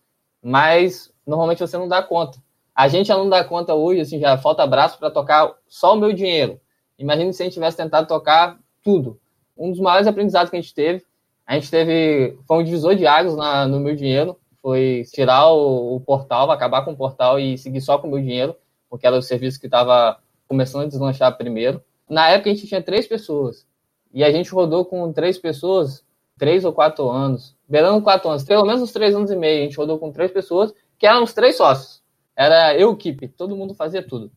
Mas 0.42 1.14
normalmente 1.26 1.60
você 1.60 1.78
não 1.78 1.90
dá 1.90 2.02
conta. 2.02 2.38
A 2.74 2.88
gente 2.88 3.08
já 3.08 3.18
não 3.18 3.28
dá 3.28 3.44
conta 3.44 3.76
hoje, 3.76 4.00
assim, 4.00 4.18
já 4.18 4.38
falta 4.38 4.66
braço 4.66 4.98
para 4.98 5.12
tocar 5.12 5.54
só 5.68 5.94
o 5.94 6.00
meu 6.00 6.14
dinheiro. 6.14 6.58
Imagina 6.98 7.34
se 7.34 7.44
a 7.44 7.46
gente 7.46 7.56
tivesse 7.56 7.76
tentado 7.76 8.08
tocar 8.08 8.58
tudo. 8.82 9.20
Um 9.58 9.72
dos 9.72 9.82
maiores 9.82 10.08
aprendizados 10.08 10.50
que 10.50 10.56
a 10.56 10.62
gente 10.62 10.74
teve, 10.74 11.04
a 11.46 11.56
gente 11.56 11.70
teve, 11.70 12.40
foi 12.48 12.60
um 12.60 12.64
divisor 12.64 12.96
de 12.96 13.06
águas 13.06 13.36
na, 13.36 13.68
no 13.68 13.82
meu 13.82 13.94
dinheiro, 13.94 14.40
foi 14.68 15.06
tirar 15.14 15.50
o, 15.50 15.96
o, 15.96 16.02
portal, 16.02 16.52
acabar 16.52 16.84
com 16.84 16.92
o 16.92 16.98
portal 16.98 17.40
e 17.40 17.58
seguir 17.58 17.80
só 17.80 17.98
com 17.98 18.06
o 18.06 18.12
meu 18.12 18.20
dinheiro, 18.20 18.54
porque 18.90 19.08
era 19.08 19.18
o 19.18 19.22
serviço 19.22 19.62
que 19.62 19.68
estava 19.68 20.20
começando 20.46 20.84
a 20.84 20.88
deslanchar 20.88 21.38
primeiro. 21.38 21.82
Na 22.10 22.28
época 22.28 22.50
a 22.50 22.54
gente 22.54 22.68
tinha 22.68 22.84
três 22.84 23.08
pessoas, 23.08 23.66
e 24.14 24.26
a 24.26 24.30
gente 24.30 24.52
rodou 24.52 24.84
com 24.84 25.14
três 25.14 25.38
pessoas, 25.38 26.04
três 26.38 26.66
ou 26.66 26.74
quatro 26.74 27.10
anos, 27.10 27.56
beirando 27.66 28.02
quatro 28.02 28.30
anos, 28.30 28.44
pelo 28.44 28.66
menos 28.66 28.82
uns 28.82 28.92
três 28.92 29.16
anos 29.16 29.32
e 29.32 29.38
meio, 29.38 29.62
a 29.62 29.64
gente 29.64 29.78
rodou 29.78 29.98
com 29.98 30.12
três 30.12 30.32
pessoas, 30.32 30.74
que 31.00 31.08
eram 31.08 31.24
os 31.24 31.32
três 31.32 31.56
sócios. 31.56 32.04
Era 32.36 32.78
eu, 32.78 32.92
equipe, 32.92 33.30
todo 33.30 33.56
mundo 33.56 33.74
fazia 33.74 34.06
tudo. 34.06 34.30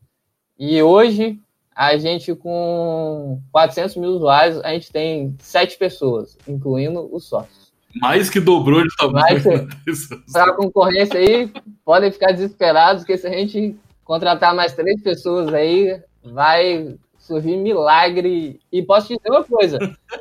E 0.57 0.81
hoje, 0.81 1.41
a 1.75 1.97
gente 1.97 2.37
com 2.37 3.43
400 3.51 3.97
mil 3.97 4.11
usuários, 4.11 4.61
a 4.61 4.73
gente 4.75 4.93
tem 4.93 5.35
sete 5.41 5.77
pessoas, 5.77 6.39
incluindo 6.47 7.13
os 7.13 7.25
sócios. 7.25 7.60
Mais 7.97 8.31
que 8.31 8.39
dobrou 8.41 8.83
de 8.83 8.95
tamanho. 8.97 9.41
Para 10.33 10.53
a 10.53 10.55
concorrência 10.55 11.19
aí, 11.19 11.53
podem 11.85 12.13
ficar 12.13 12.33
desesperados, 12.33 13.05
que 13.05 13.17
se 13.17 13.27
a 13.27 13.31
gente 13.31 13.77
contratar 14.05 14.55
mais 14.55 14.75
três 14.75 15.03
pessoas 15.03 15.53
aí, 15.53 16.01
vai 16.23 16.95
surgir 17.19 17.57
milagre. 17.57 18.61
E 18.73 18.83
posso 18.83 19.09
te 19.09 19.17
dizer 19.17 19.31
uma 19.31 19.45
coisa: 19.45 19.79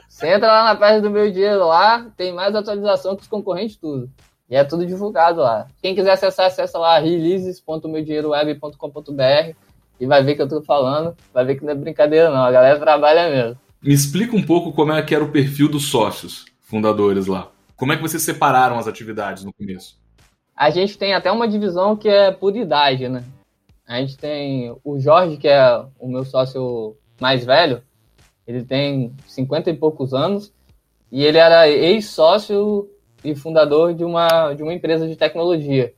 você 0.08 0.28
entra 0.28 0.48
lá 0.48 0.64
na 0.66 0.76
página 0.76 1.02
do 1.02 1.10
meu 1.10 1.32
dinheiro 1.32 1.68
lá, 1.68 2.06
tem 2.16 2.32
mais 2.34 2.54
atualização 2.56 3.16
que 3.16 3.24
os 3.24 3.28
concorrentes, 3.28 3.78
tudo. 3.78 4.08
E 4.50 4.56
é 4.56 4.64
tudo 4.64 4.86
divulgado 4.86 5.42
lá. 5.42 5.68
Quem 5.82 5.94
quiser 5.94 6.12
acessar, 6.12 6.46
acessa 6.48 6.80
lá 6.80 6.98
releases.meudinheiroweb.com.br 6.98 9.54
e 10.00 10.06
vai 10.08 10.24
ver 10.24 10.36
que 10.36 10.42
eu 10.42 10.48
tô 10.48 10.62
falando, 10.62 11.14
vai 11.34 11.44
ver 11.46 11.56
que 11.56 11.66
não 11.66 11.72
é 11.72 11.76
brincadeira 11.76 12.32
não, 12.32 12.44
a 12.44 12.52
galera 12.52 12.80
trabalha 12.80 13.30
mesmo. 13.30 13.58
Me 13.82 13.94
explica 13.94 14.36
um 14.36 14.44
pouco 14.44 14.74
como 14.74 14.92
é 14.92 15.02
que 15.02 15.14
era 15.14 15.24
o 15.24 15.32
perfil 15.32 15.70
dos 15.70 15.90
sócios 15.90 16.46
fundadores 16.62 17.28
lá. 17.28 17.50
Como 17.80 17.94
é 17.94 17.96
que 17.96 18.02
vocês 18.02 18.22
separaram 18.22 18.78
as 18.78 18.88
atividades 18.88 19.44
no 19.44 19.54
começo? 19.54 19.98
a 20.60 20.70
gente 20.70 20.98
tem 20.98 21.14
até 21.14 21.32
uma 21.32 21.48
divisão 21.48 21.96
que 21.96 22.10
é 22.10 22.32
por 22.32 22.54
idade, 22.54 23.08
né? 23.08 23.24
A 23.88 24.02
gente 24.02 24.18
tem 24.18 24.76
o 24.84 25.00
Jorge, 25.00 25.38
que 25.38 25.48
é 25.48 25.86
o 25.98 26.10
meu 26.10 26.26
sócio 26.26 26.98
mais 27.18 27.46
velho, 27.46 27.82
ele 28.46 28.66
tem 28.66 29.16
50 29.26 29.70
e 29.70 29.78
poucos 29.78 30.14
anos, 30.14 30.52
e 31.10 31.24
ele 31.24 31.38
era 31.38 31.70
ex-sócio 31.70 32.90
e 33.24 33.34
fundador 33.34 33.94
de 33.94 34.04
uma, 34.04 34.54
de 34.54 34.62
uma 34.62 34.74
empresa 34.74 35.08
de 35.08 35.16
tecnologia, 35.16 35.94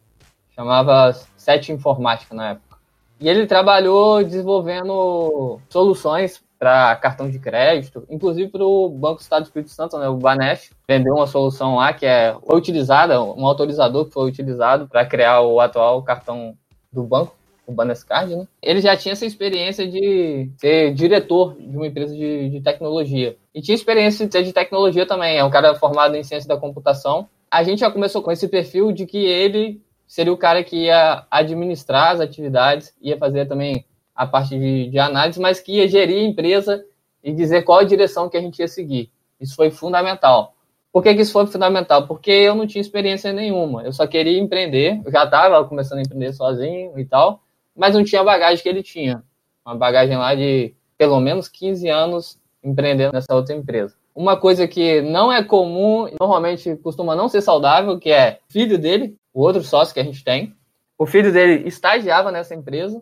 chamava 0.52 1.12
Sete 1.36 1.72
Informática 1.72 2.36
na 2.36 2.52
época. 2.52 2.78
E 3.20 3.28
ele 3.28 3.48
trabalhou 3.48 4.24
desenvolvendo 4.24 5.60
soluções 5.70 6.44
para 6.62 6.96
cartão 6.98 7.28
de 7.28 7.40
crédito, 7.40 8.06
inclusive 8.08 8.52
para 8.52 8.64
o 8.64 8.88
Banco 8.88 9.16
do 9.16 9.22
Estado 9.22 9.42
do 9.42 9.46
Espírito 9.48 9.72
Santo, 9.72 9.98
né, 9.98 10.08
o 10.08 10.18
Banesp, 10.18 10.74
vendeu 10.88 11.16
uma 11.16 11.26
solução 11.26 11.78
lá 11.78 11.92
que 11.92 12.06
é 12.06 12.36
foi 12.46 12.56
utilizada, 12.56 13.20
um 13.20 13.48
autorizador 13.48 14.06
que 14.06 14.14
foi 14.14 14.30
utilizado 14.30 14.88
para 14.88 15.04
criar 15.04 15.42
o 15.42 15.60
atual 15.60 16.04
cartão 16.04 16.56
do 16.94 17.02
banco, 17.02 17.36
o 17.66 17.72
Banescard, 17.72 18.36
né? 18.36 18.48
Ele 18.62 18.80
já 18.80 18.96
tinha 18.96 19.14
essa 19.14 19.26
experiência 19.26 19.88
de 19.88 20.52
ser 20.58 20.94
diretor 20.94 21.56
de 21.60 21.76
uma 21.76 21.88
empresa 21.88 22.16
de, 22.16 22.50
de 22.52 22.62
tecnologia. 22.62 23.36
E 23.56 23.60
tinha 23.60 23.74
experiência 23.74 24.28
de, 24.28 24.44
de 24.44 24.54
tecnologia 24.54 25.08
também, 25.08 25.40
é 25.40 25.44
um 25.44 25.50
cara 25.50 25.74
formado 25.74 26.16
em 26.16 26.24
ciência 26.24 26.48
da 26.48 26.58
computação. 26.58 27.28
A 27.50 27.64
gente 27.64 27.80
já 27.80 27.90
começou 27.90 28.22
com 28.22 28.32
esse 28.32 28.48
perfil 28.48 28.92
de 28.92 29.08
que 29.08 29.18
ele 29.18 29.82
seria 30.06 30.32
o 30.32 30.38
cara 30.38 30.64
que 30.64 30.86
ia 30.86 31.26
administrar 31.32 32.12
as 32.12 32.20
atividades, 32.20 32.94
ia 33.02 33.18
fazer 33.18 33.48
também 33.48 33.84
a 34.16 34.26
parte 34.26 34.58
de, 34.58 34.90
de 34.90 35.00
análise, 35.00 35.40
mas 35.40 35.60
que 35.60 35.78
ia 35.78 35.88
gerir 35.88 36.18
a 36.18 36.28
empresa 36.28 36.86
e 37.24 37.34
dizer 37.34 37.64
qual 37.64 37.80
a 37.80 37.84
direção 37.84 38.30
que 38.30 38.38
a 38.38 38.42
gente 38.42 38.60
ia 38.60 38.68
seguir. 38.68 39.12
Isso 39.40 39.56
foi 39.56 39.72
fundamental. 39.72 40.56
Por 40.92 41.02
que, 41.02 41.16
que 41.16 41.22
isso 41.22 41.32
foi 41.32 41.48
fundamental? 41.48 42.06
Porque 42.06 42.32
eu 42.32 42.54
não 42.54 42.68
tinha 42.68 42.82
experiência 42.82 43.32
nenhuma. 43.32 43.84
Eu 43.84 43.94
só 43.94 44.06
queria 44.06 44.38
empreender. 44.38 45.02
Eu 45.06 45.12
já 45.12 45.24
estava 45.24 45.64
começando 45.64 46.00
a 46.00 46.02
empreender 46.02 46.34
sozinho 46.34 47.00
e 47.00 47.06
tal, 47.06 47.42
mas 47.76 47.96
não 47.96 48.04
tinha 48.04 48.22
a 48.22 48.26
bagagem 48.26 48.62
que 48.62 48.68
ele 48.68 48.84
tinha. 48.84 49.24
Uma 49.66 49.76
bagagem 49.76 50.18
lá 50.18 50.36
de 50.36 50.74
pelo 50.98 51.20
menos 51.20 51.48
15 51.48 51.88
anos 51.90 52.40
empreendendo 52.64 53.14
nessa 53.14 53.34
outra 53.34 53.56
empresa. 53.56 53.96
Uma 54.14 54.36
coisa 54.36 54.68
que 54.68 55.02
não 55.02 55.32
é 55.32 55.42
comum, 55.42 56.08
normalmente 56.20 56.76
costuma 56.76 57.16
não 57.16 57.30
ser 57.30 57.42
saudável, 57.42 57.98
que 57.98 58.12
é 58.12 58.40
filho 58.50 58.78
dele 58.78 59.16
o 59.34 59.42
outro 59.42 59.64
sócio 59.64 59.94
que 59.94 60.00
a 60.00 60.04
gente 60.04 60.24
tem. 60.24 60.54
O 60.98 61.06
filho 61.06 61.32
dele 61.32 61.68
estagiava 61.68 62.32
nessa 62.32 62.54
empresa. 62.54 63.02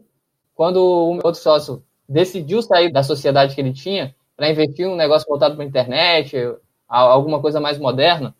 Quando 0.60 0.76
o 0.76 1.20
outro 1.24 1.36
sócio 1.36 1.82
decidiu 2.06 2.62
sair 2.62 2.92
da 2.92 3.02
sociedade 3.02 3.56
que 3.56 3.62
ele 3.62 3.72
tinha 3.72 4.14
para 4.36 4.50
investir 4.50 4.86
em 4.86 4.90
um 4.90 4.96
negócio 4.98 5.26
voltado 5.26 5.56
para 5.56 5.64
a 5.64 5.68
internet, 5.68 6.36
alguma 6.86 7.40
coisa 7.40 7.62
mais 7.62 7.80
moderna, 7.80 8.36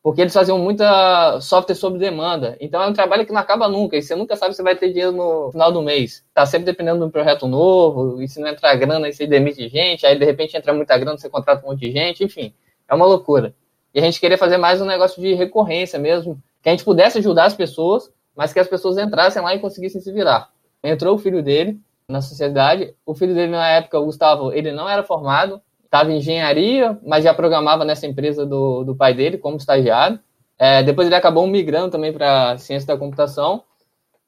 porque 0.00 0.20
eles 0.20 0.32
faziam 0.32 0.56
muita 0.56 1.40
software 1.40 1.74
sob 1.74 1.98
demanda. 1.98 2.56
Então 2.60 2.80
é 2.80 2.86
um 2.86 2.92
trabalho 2.92 3.26
que 3.26 3.32
não 3.32 3.40
acaba 3.40 3.66
nunca, 3.66 3.96
e 3.96 4.02
você 4.02 4.14
nunca 4.14 4.36
sabe 4.36 4.54
se 4.54 4.62
vai 4.62 4.76
ter 4.76 4.90
dinheiro 4.90 5.10
no 5.10 5.50
final 5.50 5.72
do 5.72 5.82
mês. 5.82 6.24
Tá 6.32 6.46
sempre 6.46 6.64
dependendo 6.64 7.00
de 7.00 7.06
um 7.06 7.10
projeto 7.10 7.48
novo, 7.48 8.22
e 8.22 8.28
se 8.28 8.40
não 8.40 8.46
entrar 8.46 8.76
grana, 8.76 9.06
aí 9.08 9.12
você 9.12 9.26
demite 9.26 9.68
gente, 9.68 10.06
aí 10.06 10.16
de 10.16 10.24
repente 10.24 10.56
entra 10.56 10.72
muita 10.72 10.96
grana, 10.96 11.18
você 11.18 11.28
contrata 11.28 11.66
um 11.66 11.70
monte 11.70 11.80
de 11.80 11.90
gente, 11.90 12.22
enfim, 12.22 12.54
é 12.88 12.94
uma 12.94 13.04
loucura. 13.04 13.52
E 13.92 13.98
a 13.98 14.02
gente 14.02 14.20
queria 14.20 14.38
fazer 14.38 14.58
mais 14.58 14.80
um 14.80 14.86
negócio 14.86 15.20
de 15.20 15.34
recorrência 15.34 15.98
mesmo, 15.98 16.40
que 16.62 16.68
a 16.68 16.72
gente 16.72 16.84
pudesse 16.84 17.18
ajudar 17.18 17.46
as 17.46 17.54
pessoas, 17.54 18.12
mas 18.32 18.52
que 18.52 18.60
as 18.60 18.68
pessoas 18.68 18.96
entrassem 18.96 19.42
lá 19.42 19.56
e 19.56 19.58
conseguissem 19.58 20.00
se 20.00 20.12
virar. 20.12 20.53
Entrou 20.84 21.14
o 21.14 21.18
filho 21.18 21.42
dele 21.42 21.80
na 22.08 22.20
sociedade. 22.20 22.94
O 23.04 23.14
filho 23.14 23.34
dele, 23.34 23.50
na 23.50 23.66
época, 23.68 23.98
o 23.98 24.04
Gustavo, 24.04 24.52
ele 24.52 24.70
não 24.70 24.88
era 24.88 25.02
formado, 25.02 25.60
estava 25.84 26.12
em 26.12 26.18
engenharia, 26.18 26.98
mas 27.04 27.24
já 27.24 27.32
programava 27.32 27.84
nessa 27.84 28.06
empresa 28.06 28.44
do, 28.44 28.84
do 28.84 28.94
pai 28.94 29.14
dele 29.14 29.38
como 29.38 29.56
estagiário. 29.56 30.20
É, 30.58 30.82
depois 30.82 31.06
ele 31.06 31.16
acabou 31.16 31.46
migrando 31.46 31.90
também 31.90 32.12
para 32.12 32.58
ciência 32.58 32.86
da 32.86 32.98
computação. 32.98 33.64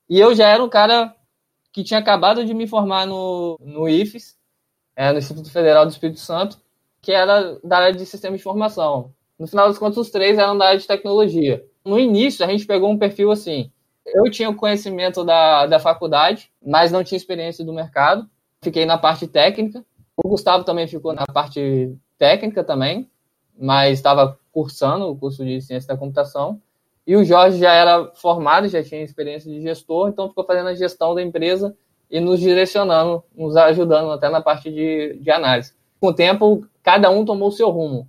E 0.09 0.19
eu 0.19 0.35
já 0.35 0.49
era 0.49 0.63
um 0.65 0.69
cara 0.69 1.15
que 1.73 1.85
tinha 1.85 2.01
acabado 2.01 2.45
de 2.45 2.55
me 2.55 2.67
formar 2.67 3.07
no, 3.07 3.59
no 3.61 3.89
IFES, 3.89 4.37
é, 4.97 5.13
no 5.13 5.19
Instituto 5.19 5.51
Federal 5.51 5.85
do 5.85 5.93
Espírito 5.93 6.21
Santo, 6.21 6.59
que 7.03 7.13
era 7.13 7.59
da 7.63 7.77
área 7.79 7.93
de 7.93 8.07
sistema 8.07 8.35
de 8.35 8.41
informação. 8.41 9.13
No 9.39 9.47
final 9.47 9.69
das 9.69 9.79
contas, 9.79 9.99
os 9.99 10.11
três 10.11 10.39
eram 10.39 10.57
da 10.57 10.69
área 10.69 10.81
de 10.81 10.87
tecnologia 10.87 11.63
no 11.87 11.99
início 11.99 12.45
a 12.45 12.49
gente 12.49 12.67
pegou 12.67 12.91
um 12.91 12.99
perfil 12.99 13.31
assim. 13.31 13.71
Eu 14.07 14.31
tinha 14.31 14.49
o 14.49 14.55
conhecimento 14.55 15.25
da, 15.25 15.67
da 15.67 15.79
faculdade, 15.79 16.51
mas 16.65 16.93
não 16.93 17.05
tinha 17.05 17.17
experiência 17.17 17.65
do 17.65 17.73
mercado. 17.73 18.29
Fiquei 18.63 18.87
na 18.87 18.97
parte 18.97 19.27
técnica. 19.27 19.85
O 20.17 20.29
Gustavo 20.29 20.65
também 20.65 20.87
ficou 20.87 21.13
na 21.13 21.27
parte 21.27 21.95
técnica 22.19 22.65
também, 22.65 23.11
mas 23.59 23.99
estava 23.99 24.39
cursando 24.53 25.07
o 25.07 25.17
curso 25.17 25.45
de 25.45 25.61
ciência 25.61 25.89
da 25.89 25.99
computação. 25.99 26.61
E 27.07 27.15
o 27.17 27.25
Jorge 27.25 27.59
já 27.59 27.73
era 27.73 28.11
formado, 28.15 28.69
já 28.69 28.83
tinha 28.83 29.03
experiência 29.03 29.51
de 29.51 29.61
gestor, 29.61 30.09
então 30.09 30.29
ficou 30.29 30.45
fazendo 30.45 30.69
a 30.69 30.75
gestão 30.75 31.15
da 31.15 31.23
empresa 31.23 31.77
e 32.11 32.21
nos 32.21 32.41
direcionando, 32.41 33.23
nos 33.35 33.57
ajudando 33.57 34.11
até 34.11 34.29
na 34.29 34.41
parte 34.41 34.73
de, 34.73 35.19
de 35.21 35.31
análise. 35.31 35.75
Com 36.01 36.09
o 36.09 36.15
tempo, 36.15 36.67
cada 36.83 37.11
um 37.11 37.25
tomou 37.25 37.49
o 37.49 37.53
seu 37.53 37.71
rumo 37.71 38.09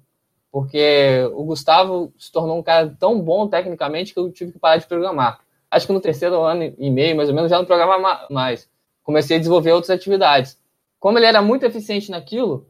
porque 0.51 1.29
o 1.35 1.43
Gustavo 1.43 2.11
se 2.17 2.31
tornou 2.31 2.57
um 2.57 2.63
cara 2.63 2.95
tão 2.99 3.21
bom 3.21 3.47
tecnicamente 3.47 4.11
que 4.11 4.19
eu 4.19 4.31
tive 4.31 4.53
que 4.53 4.57
parar 4.57 4.77
de 4.77 4.87
programar. 4.87 5.39
Acho 5.69 5.87
que 5.87 5.93
no 5.93 5.99
terceiro 5.99 6.41
ano 6.41 6.73
e 6.77 6.89
meio, 6.89 7.15
mais 7.15 7.29
ou 7.29 7.35
menos, 7.35 7.49
já 7.49 7.57
não 7.57 7.65
programava 7.65 8.27
mais. 8.29 8.69
Comecei 9.03 9.37
a 9.37 9.39
desenvolver 9.39 9.71
outras 9.71 9.89
atividades. 9.89 10.57
Como 10.99 11.17
ele 11.17 11.25
era 11.25 11.41
muito 11.41 11.65
eficiente 11.65 12.09
naquilo, 12.09 12.67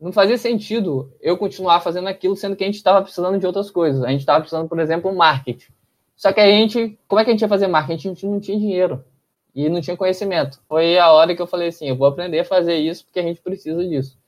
não 0.00 0.12
fazia 0.12 0.36
sentido 0.36 1.12
eu 1.20 1.36
continuar 1.36 1.80
fazendo 1.80 2.08
aquilo, 2.08 2.36
sendo 2.36 2.56
que 2.56 2.64
a 2.64 2.66
gente 2.66 2.76
estava 2.76 3.02
precisando 3.02 3.38
de 3.38 3.46
outras 3.46 3.70
coisas. 3.70 4.02
A 4.02 4.10
gente 4.10 4.20
estava 4.20 4.40
precisando, 4.40 4.68
por 4.68 4.78
exemplo, 4.78 5.14
marketing. 5.14 5.72
Só 6.16 6.32
que 6.32 6.40
a 6.40 6.46
gente, 6.46 6.98
como 7.08 7.20
é 7.20 7.24
que 7.24 7.30
a 7.30 7.32
gente 7.32 7.42
ia 7.42 7.48
fazer 7.48 7.66
marketing? 7.66 8.08
A 8.08 8.14
gente 8.14 8.26
não 8.26 8.40
tinha 8.40 8.58
dinheiro 8.58 9.04
e 9.54 9.68
não 9.68 9.80
tinha 9.80 9.96
conhecimento. 9.96 10.60
Foi 10.68 10.98
a 10.98 11.10
hora 11.12 11.34
que 11.34 11.42
eu 11.42 11.46
falei 11.46 11.68
assim, 11.68 11.88
eu 11.88 11.96
vou 11.96 12.06
aprender 12.06 12.40
a 12.40 12.44
fazer 12.44 12.76
isso 12.76 13.04
porque 13.04 13.20
a 13.20 13.22
gente 13.22 13.40
precisa 13.40 13.84
disso. 13.86 14.18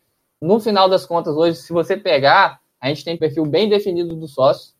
No 0.40 0.58
final 0.58 0.88
das 0.88 1.06
contas, 1.06 1.35
hoje, 1.35 1.58
se 1.58 1.73
você 1.73 1.96
pegar 1.96 2.61
a 2.80 2.88
gente 2.88 3.04
tem 3.04 3.14
um 3.14 3.18
perfil 3.18 3.44
bem 3.44 3.68
definido 3.68 4.14
do 4.14 4.28
sócio, 4.28 4.75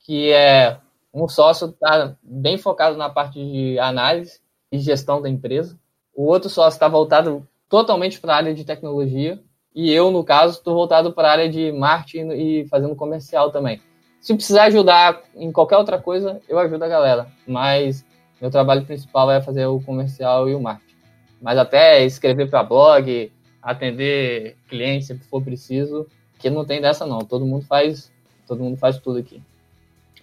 que 0.00 0.30
é 0.30 0.78
um 1.12 1.28
sócio 1.28 1.68
está 1.68 2.16
bem 2.22 2.58
focado 2.58 2.96
na 2.96 3.08
parte 3.08 3.34
de 3.34 3.78
análise 3.78 4.40
e 4.70 4.78
gestão 4.78 5.20
da 5.20 5.28
empresa. 5.28 5.78
O 6.14 6.26
outro 6.26 6.48
sócio 6.48 6.76
está 6.76 6.88
voltado 6.88 7.46
totalmente 7.68 8.20
para 8.20 8.34
a 8.34 8.36
área 8.36 8.54
de 8.54 8.64
tecnologia. 8.64 9.40
E 9.74 9.92
eu, 9.92 10.10
no 10.10 10.24
caso, 10.24 10.58
estou 10.58 10.74
voltado 10.74 11.12
para 11.12 11.28
a 11.28 11.32
área 11.32 11.48
de 11.48 11.70
marketing 11.72 12.30
e 12.32 12.66
fazendo 12.68 12.96
comercial 12.96 13.50
também. 13.50 13.80
Se 14.20 14.34
precisar 14.34 14.64
ajudar 14.64 15.22
em 15.34 15.50
qualquer 15.52 15.76
outra 15.76 15.98
coisa, 15.98 16.40
eu 16.48 16.58
ajudo 16.58 16.84
a 16.84 16.88
galera. 16.88 17.26
Mas 17.46 18.04
meu 18.40 18.50
trabalho 18.50 18.84
principal 18.84 19.30
é 19.30 19.40
fazer 19.40 19.66
o 19.66 19.80
comercial 19.80 20.48
e 20.48 20.54
o 20.54 20.60
marketing. 20.60 20.96
Mas 21.40 21.56
até 21.56 22.04
escrever 22.04 22.50
para 22.50 22.62
blog, 22.62 23.32
atender 23.62 24.56
clientes 24.68 25.06
se 25.06 25.18
for 25.18 25.42
preciso, 25.42 26.06
Aqui 26.40 26.48
não 26.48 26.64
tem 26.64 26.80
dessa 26.80 27.04
não, 27.04 27.18
todo 27.18 27.44
mundo 27.44 27.66
faz, 27.66 28.10
todo 28.46 28.64
mundo 28.64 28.78
faz 28.78 28.98
tudo 28.98 29.18
aqui. 29.18 29.42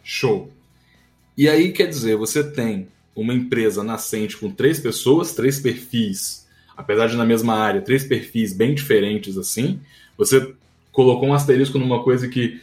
Show. 0.02 0.50
E 1.38 1.48
aí 1.48 1.72
quer 1.72 1.88
dizer, 1.88 2.16
você 2.16 2.44
tem 2.44 2.88
uma 3.16 3.34
empresa 3.34 3.84
nascente 3.84 4.38
com 4.38 4.50
três 4.52 4.80
pessoas, 4.80 5.34
três 5.34 5.60
perfis, 5.60 6.48
apesar 6.76 7.08
de 7.08 7.16
na 7.16 7.26
mesma 7.26 7.56
área, 7.56 7.82
três 7.82 8.04
perfis 8.04 8.54
bem 8.54 8.74
diferentes 8.74 9.38
assim. 9.38 9.80
Você 10.18 10.54
colocou 10.92 11.30
um 11.30 11.34
asterisco 11.34 11.78
numa 11.78 12.02
coisa 12.04 12.28
que 12.28 12.60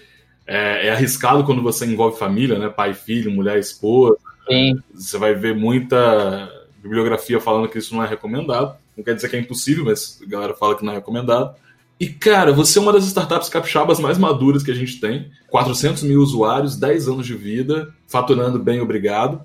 é, 0.47 0.89
é 0.89 0.91
arriscado 0.91 1.45
quando 1.45 1.63
você 1.63 1.87
envolve 1.87 2.19
família, 2.19 2.59
né? 2.59 2.69
Pai, 2.69 2.95
filho, 2.95 3.31
mulher, 3.31 3.59
esposa. 3.59 4.17
Sim. 4.49 4.81
Você 4.93 5.17
vai 5.19 5.35
ver 5.35 5.55
muita 5.55 6.51
bibliografia 6.83 7.41
falando 7.41 7.69
que 7.69 7.79
isso 7.79 7.95
não 7.95 8.05
é 8.05 8.09
recomendado. 8.09 8.77
Não 8.97 9.03
quer 9.03 9.15
dizer 9.15 9.29
que 9.29 9.37
é 9.37 9.41
impossível, 9.41 9.85
mas 9.85 10.21
a 10.23 10.29
galera 10.29 10.55
fala 10.55 10.77
que 10.77 10.85
não 10.85 10.93
é 10.93 10.97
recomendado. 10.97 11.55
E, 11.99 12.09
cara, 12.09 12.53
você 12.53 12.79
é 12.79 12.83
uma 12.83 12.93
das 12.93 13.05
startups 13.05 13.49
capixabas 13.49 14.01
mais 14.01 14.19
maduras 14.19 14.63
que 14.63 14.71
a 14.71 14.75
gente 14.75 15.01
tem. 15.01 15.31
400 15.49 16.03
mil 16.03 16.21
usuários, 16.21 16.77
10 16.77 17.09
anos 17.09 17.27
de 17.27 17.35
vida, 17.35 17.95
faturando 18.09 18.59
bem, 18.59 18.81
obrigado. 18.81 19.41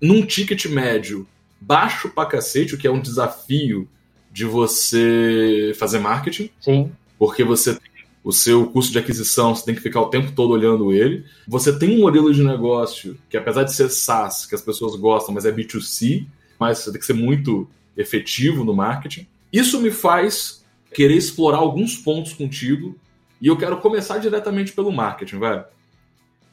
Num 0.00 0.24
ticket 0.24 0.66
médio 0.66 1.26
baixo 1.60 2.08
pra 2.08 2.26
cacete, 2.26 2.74
o 2.74 2.78
que 2.78 2.86
é 2.86 2.90
um 2.90 3.00
desafio 3.00 3.88
de 4.30 4.44
você 4.44 5.72
fazer 5.76 5.98
marketing. 5.98 6.50
Sim. 6.60 6.92
Porque 7.18 7.42
você 7.42 7.74
tem 7.74 7.88
o 8.22 8.32
seu 8.32 8.66
custo 8.66 8.92
de 8.92 8.98
aquisição, 8.98 9.54
você 9.54 9.64
tem 9.64 9.74
que 9.74 9.80
ficar 9.80 10.00
o 10.00 10.10
tempo 10.10 10.32
todo 10.32 10.52
olhando 10.52 10.92
ele. 10.92 11.24
Você 11.46 11.76
tem 11.76 11.96
um 11.96 12.00
modelo 12.00 12.32
de 12.32 12.44
negócio 12.44 13.18
que, 13.28 13.36
apesar 13.36 13.64
de 13.64 13.74
ser 13.74 13.88
SaaS, 13.88 14.46
que 14.46 14.54
as 14.54 14.60
pessoas 14.60 14.94
gostam, 14.94 15.34
mas 15.34 15.44
é 15.44 15.52
B2C, 15.52 16.26
mas 16.58 16.78
você 16.78 16.92
tem 16.92 17.00
que 17.00 17.06
ser 17.06 17.14
muito 17.14 17.68
efetivo 17.96 18.64
no 18.64 18.74
marketing. 18.74 19.26
Isso 19.52 19.80
me 19.80 19.90
faz 19.90 20.57
querer 20.92 21.16
explorar 21.16 21.58
alguns 21.58 21.96
pontos 21.96 22.32
contigo 22.32 22.96
e 23.40 23.46
eu 23.46 23.56
quero 23.56 23.78
começar 23.78 24.18
diretamente 24.18 24.72
pelo 24.72 24.92
marketing, 24.92 25.38
velho. 25.38 25.64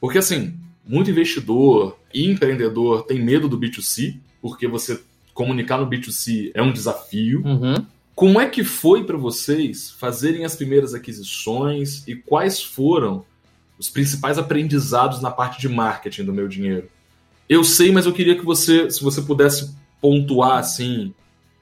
Porque 0.00 0.18
assim, 0.18 0.54
muito 0.86 1.10
investidor 1.10 1.98
e 2.14 2.30
empreendedor 2.30 3.02
tem 3.02 3.22
medo 3.22 3.48
do 3.48 3.58
B2C, 3.58 4.18
porque 4.40 4.68
você 4.68 5.00
comunicar 5.34 5.78
no 5.78 5.88
B2C 5.88 6.52
é 6.54 6.62
um 6.62 6.72
desafio. 6.72 7.42
Uhum. 7.44 7.84
Como 8.14 8.40
é 8.40 8.48
que 8.48 8.64
foi 8.64 9.04
para 9.04 9.16
vocês 9.16 9.90
fazerem 9.90 10.44
as 10.44 10.54
primeiras 10.54 10.94
aquisições 10.94 12.06
e 12.06 12.14
quais 12.14 12.62
foram 12.62 13.24
os 13.78 13.90
principais 13.90 14.38
aprendizados 14.38 15.20
na 15.20 15.30
parte 15.30 15.60
de 15.60 15.68
marketing 15.68 16.24
do 16.24 16.32
meu 16.32 16.48
dinheiro? 16.48 16.88
Eu 17.48 17.62
sei, 17.62 17.92
mas 17.92 18.06
eu 18.06 18.12
queria 18.12 18.36
que 18.36 18.44
você, 18.44 18.90
se 18.90 19.02
você 19.02 19.20
pudesse 19.20 19.74
pontuar 20.00 20.58
assim 20.58 21.12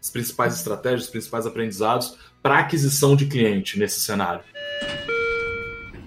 as 0.00 0.10
principais 0.10 0.54
estratégias, 0.54 1.04
os 1.04 1.10
principais 1.10 1.46
aprendizados 1.46 2.16
para 2.44 2.58
aquisição 2.58 3.16
de 3.16 3.24
cliente 3.24 3.78
nesse 3.78 4.00
cenário. 4.00 4.42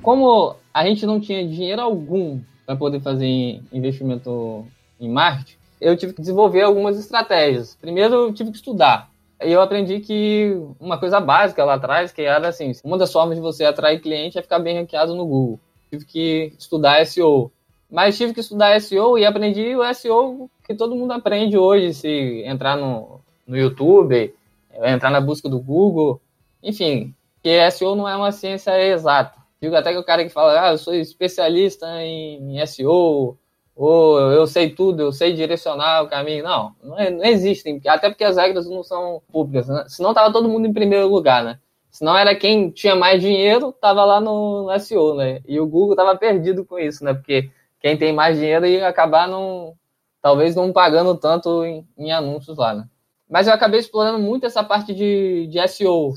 Como 0.04 0.56
a 0.72 0.86
gente 0.86 1.04
não 1.04 1.20
tinha 1.20 1.44
dinheiro 1.44 1.82
algum 1.82 2.40
para 2.64 2.76
poder 2.76 3.02
fazer 3.02 3.60
investimento 3.74 4.64
em 5.00 5.10
marketing, 5.10 5.58
eu 5.82 5.98
tive 5.98 6.14
que 6.14 6.22
desenvolver 6.22 6.62
algumas 6.62 7.00
estratégias. 7.00 7.76
Primeiro, 7.82 8.14
eu 8.14 8.34
tive 8.34 8.52
que 8.52 8.58
estudar. 8.58 9.10
E 9.44 9.52
eu 9.52 9.60
aprendi 9.62 10.00
que 10.00 10.56
uma 10.80 11.00
coisa 11.00 11.20
básica 11.20 11.66
lá 11.66 11.74
atrás, 11.74 12.12
que 12.12 12.22
era 12.22 12.50
assim, 12.50 12.72
uma 12.84 13.00
das 13.00 13.12
formas 13.12 13.36
de 13.36 13.42
você 13.42 13.66
atrair 13.66 14.00
cliente 14.00 14.38
é 14.38 14.42
ficar 14.44 14.60
bem 14.60 14.78
ranqueado 14.78 15.16
no 15.16 15.26
Google. 15.26 15.60
Tive 15.90 16.06
que 16.06 16.54
estudar 16.60 17.04
SEO. 17.04 17.52
Mas 17.90 18.16
tive 18.16 18.36
que 18.36 18.42
estudar 18.42 18.80
SEO 18.80 19.18
e 19.18 19.26
aprendi 19.26 19.76
o 19.76 19.92
SEO 19.92 20.52
que 20.68 20.76
todo 20.76 20.96
mundo 20.96 21.14
aprende 21.14 21.58
hoje, 21.58 21.96
se 21.96 22.44
entrar 22.46 22.78
no, 22.78 23.22
no 23.48 23.58
YouTube, 23.58 24.36
entrar 24.84 25.10
na 25.10 25.20
busca 25.22 25.50
do 25.50 25.60
Google, 25.60 26.22
enfim, 26.62 27.14
que 27.42 27.72
SEO 27.72 27.96
não 27.96 28.08
é 28.08 28.16
uma 28.16 28.32
ciência 28.32 28.72
exata. 28.80 29.38
Digo 29.62 29.76
até 29.76 29.92
que 29.92 29.98
o 29.98 30.04
cara 30.04 30.24
que 30.24 30.30
fala, 30.30 30.68
ah, 30.68 30.72
eu 30.72 30.78
sou 30.78 30.94
especialista 30.94 31.88
em 32.04 32.66
SEO, 32.66 33.38
ou 33.76 34.20
eu 34.32 34.48
sei 34.48 34.72
tudo, 34.72 35.02
eu 35.04 35.12
sei 35.12 35.34
direcionar 35.34 36.04
o 36.04 36.10
caminho. 36.10 36.44
Não, 36.44 36.76
não, 36.84 37.00
é, 37.00 37.12
não 37.12 37.24
existem, 37.24 37.80
até 37.88 38.10
porque 38.10 38.24
as 38.24 38.36
regras 38.38 38.68
não 38.68 38.84
são 38.84 39.22
públicas. 39.32 39.68
Né? 39.68 39.86
Senão 39.88 40.14
tava 40.14 40.34
todo 40.34 40.50
mundo 40.50 40.68
em 40.68 40.74
primeiro 40.74 41.08
lugar, 41.08 41.44
né? 41.44 41.60
Senão 41.92 42.18
era 42.18 42.36
quem 42.36 42.70
tinha 42.72 42.96
mais 42.96 43.22
dinheiro, 43.22 43.72
tava 43.72 44.04
lá 44.04 44.20
no, 44.20 44.64
no 44.66 44.80
SEO, 44.80 45.16
né? 45.16 45.42
E 45.48 45.60
o 45.60 45.68
Google 45.68 45.96
tava 45.96 46.16
perdido 46.18 46.66
com 46.66 46.78
isso, 46.78 47.04
né? 47.04 47.14
Porque 47.14 47.50
quem 47.80 47.98
tem 47.98 48.14
mais 48.14 48.38
dinheiro 48.38 48.66
ia 48.66 48.88
acabar 48.88 49.28
não, 49.28 49.76
talvez 50.22 50.56
não 50.56 50.74
pagando 50.74 51.16
tanto 51.16 51.64
em, 51.64 51.88
em 51.98 52.12
anúncios 52.12 52.58
lá, 52.58 52.74
né? 52.74 52.88
Mas 53.30 53.48
eu 53.48 53.54
acabei 53.54 53.80
explorando 53.80 54.20
muito 54.20 54.46
essa 54.46 54.64
parte 54.64 54.94
de, 54.94 55.48
de 55.48 55.68
SEO, 55.68 56.14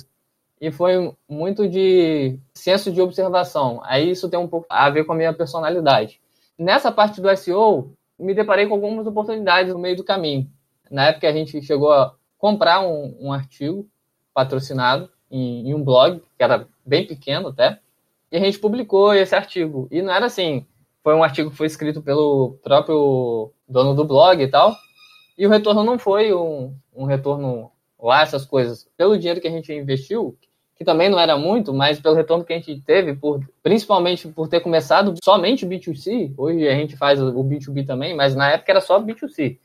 e 0.61 0.71
foi 0.71 1.12
muito 1.29 1.69
de 1.69 2.38
senso 2.55 2.93
de 2.93 3.00
observação. 3.00 3.81
Aí 3.85 4.11
isso 4.11 4.29
tem 4.29 4.38
um 4.38 4.49
pouco 4.49 4.67
a 4.69 4.90
ver 4.90 5.05
com 5.05 5.12
a 5.12 5.17
minha 5.17 5.33
personalidade 5.33 6.21
nessa 6.61 6.93
parte 6.93 7.23
do 7.23 7.35
SEO, 7.35 7.95
me 8.19 8.35
deparei 8.35 8.67
com 8.67 8.75
algumas 8.75 9.07
oportunidades 9.07 9.73
no 9.73 9.79
meio 9.79 9.97
do 9.97 10.05
caminho. 10.05 10.47
Na 10.90 11.07
época 11.07 11.26
a 11.26 11.33
gente 11.33 11.62
chegou 11.62 11.90
a 11.90 12.14
comprar 12.37 12.83
um, 12.83 13.17
um 13.19 13.33
artigo 13.33 13.88
patrocinado 14.35 15.11
em, 15.31 15.71
em, 15.71 15.75
um 15.75 15.83
blog, 15.83 16.21
que 16.37 16.45
era 16.45 16.69
bem 16.85 17.07
pequeno 17.07 17.49
até, 17.49 17.81
e 18.31 18.37
a 18.37 18.40
gente 18.40 18.59
publicou 18.59 19.14
esse 19.14 19.35
artigo. 19.35 19.88
E 19.90 20.02
não 20.02 20.12
era 20.12 20.26
assim, 20.26 20.67
foi 21.02 21.14
um 21.14 21.23
artigo 21.23 21.50
que 21.50 21.57
foi 21.57 21.67
escrito 21.67 22.02
pelo 22.02 22.59
próprio 22.62 23.50
dono 23.67 23.95
do 23.95 24.05
blog 24.05 24.43
e 24.43 24.49
tal, 24.49 24.76
e 25.38 25.47
o 25.47 25.50
retorno 25.50 25.83
não 25.83 25.99
foi 25.99 26.35
um, 26.35 26.75
um 26.95 27.07
retorno 27.07 27.73
lá, 27.99 28.21
essas 28.21 28.45
coisas. 28.45 28.87
Pelo 28.99 29.17
dinheiro 29.17 29.40
que 29.40 29.49
a 29.49 29.50
gente 29.50 29.73
investiu, 29.73 30.37
que 30.81 30.85
também 30.85 31.11
não 31.11 31.21
era 31.21 31.37
muito, 31.37 31.75
mas 31.75 32.01
pelo 32.01 32.15
retorno 32.15 32.43
que 32.43 32.55
a 32.55 32.57
gente 32.57 32.81
teve, 32.81 33.15
por, 33.15 33.47
principalmente 33.63 34.27
por 34.29 34.49
ter 34.49 34.61
começado 34.61 35.15
somente 35.23 35.67
B2C, 35.67 36.33
hoje 36.39 36.67
a 36.67 36.75
gente 36.75 36.97
faz 36.97 37.21
o 37.21 37.45
B2B 37.45 37.87
também, 37.87 38.17
mas 38.17 38.35
na 38.35 38.53
época 38.53 38.73
era 38.73 38.81
só 38.81 38.99
B2C. 38.99 39.59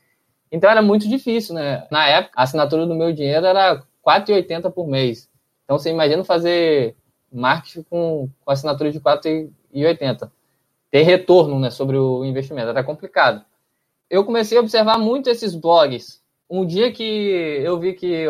Então 0.52 0.68
era 0.68 0.82
muito 0.82 1.08
difícil, 1.08 1.54
né? 1.54 1.86
Na 1.90 2.06
época, 2.06 2.34
a 2.36 2.42
assinatura 2.42 2.84
do 2.84 2.94
meu 2.94 3.14
dinheiro 3.14 3.46
era 3.46 3.76
R$ 3.76 3.82
4,80 4.06 4.70
por 4.70 4.86
mês. 4.86 5.26
Então 5.64 5.78
você 5.78 5.88
imagina 5.88 6.22
fazer 6.22 6.94
marketing 7.32 7.84
com, 7.84 8.28
com 8.44 8.50
assinatura 8.50 8.92
de 8.92 8.98
R$ 8.98 9.04
4,80. 9.04 10.30
Ter 10.90 11.02
retorno 11.02 11.58
né, 11.58 11.70
sobre 11.70 11.96
o 11.96 12.26
investimento, 12.26 12.68
era 12.68 12.84
complicado. 12.84 13.42
Eu 14.10 14.22
comecei 14.22 14.58
a 14.58 14.60
observar 14.60 14.98
muito 14.98 15.30
esses 15.30 15.54
blogs. 15.54 16.22
Um 16.48 16.66
dia 16.66 16.92
que 16.92 17.02
eu 17.02 17.80
vi 17.80 17.94
que 17.94 18.26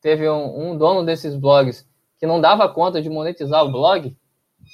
teve 0.00 0.30
um, 0.30 0.70
um 0.70 0.78
dono 0.78 1.04
desses 1.04 1.34
blogs 1.34 1.90
que 2.22 2.26
não 2.28 2.40
dava 2.40 2.68
conta 2.68 3.02
de 3.02 3.10
monetizar 3.10 3.64
o 3.64 3.72
blog, 3.72 4.16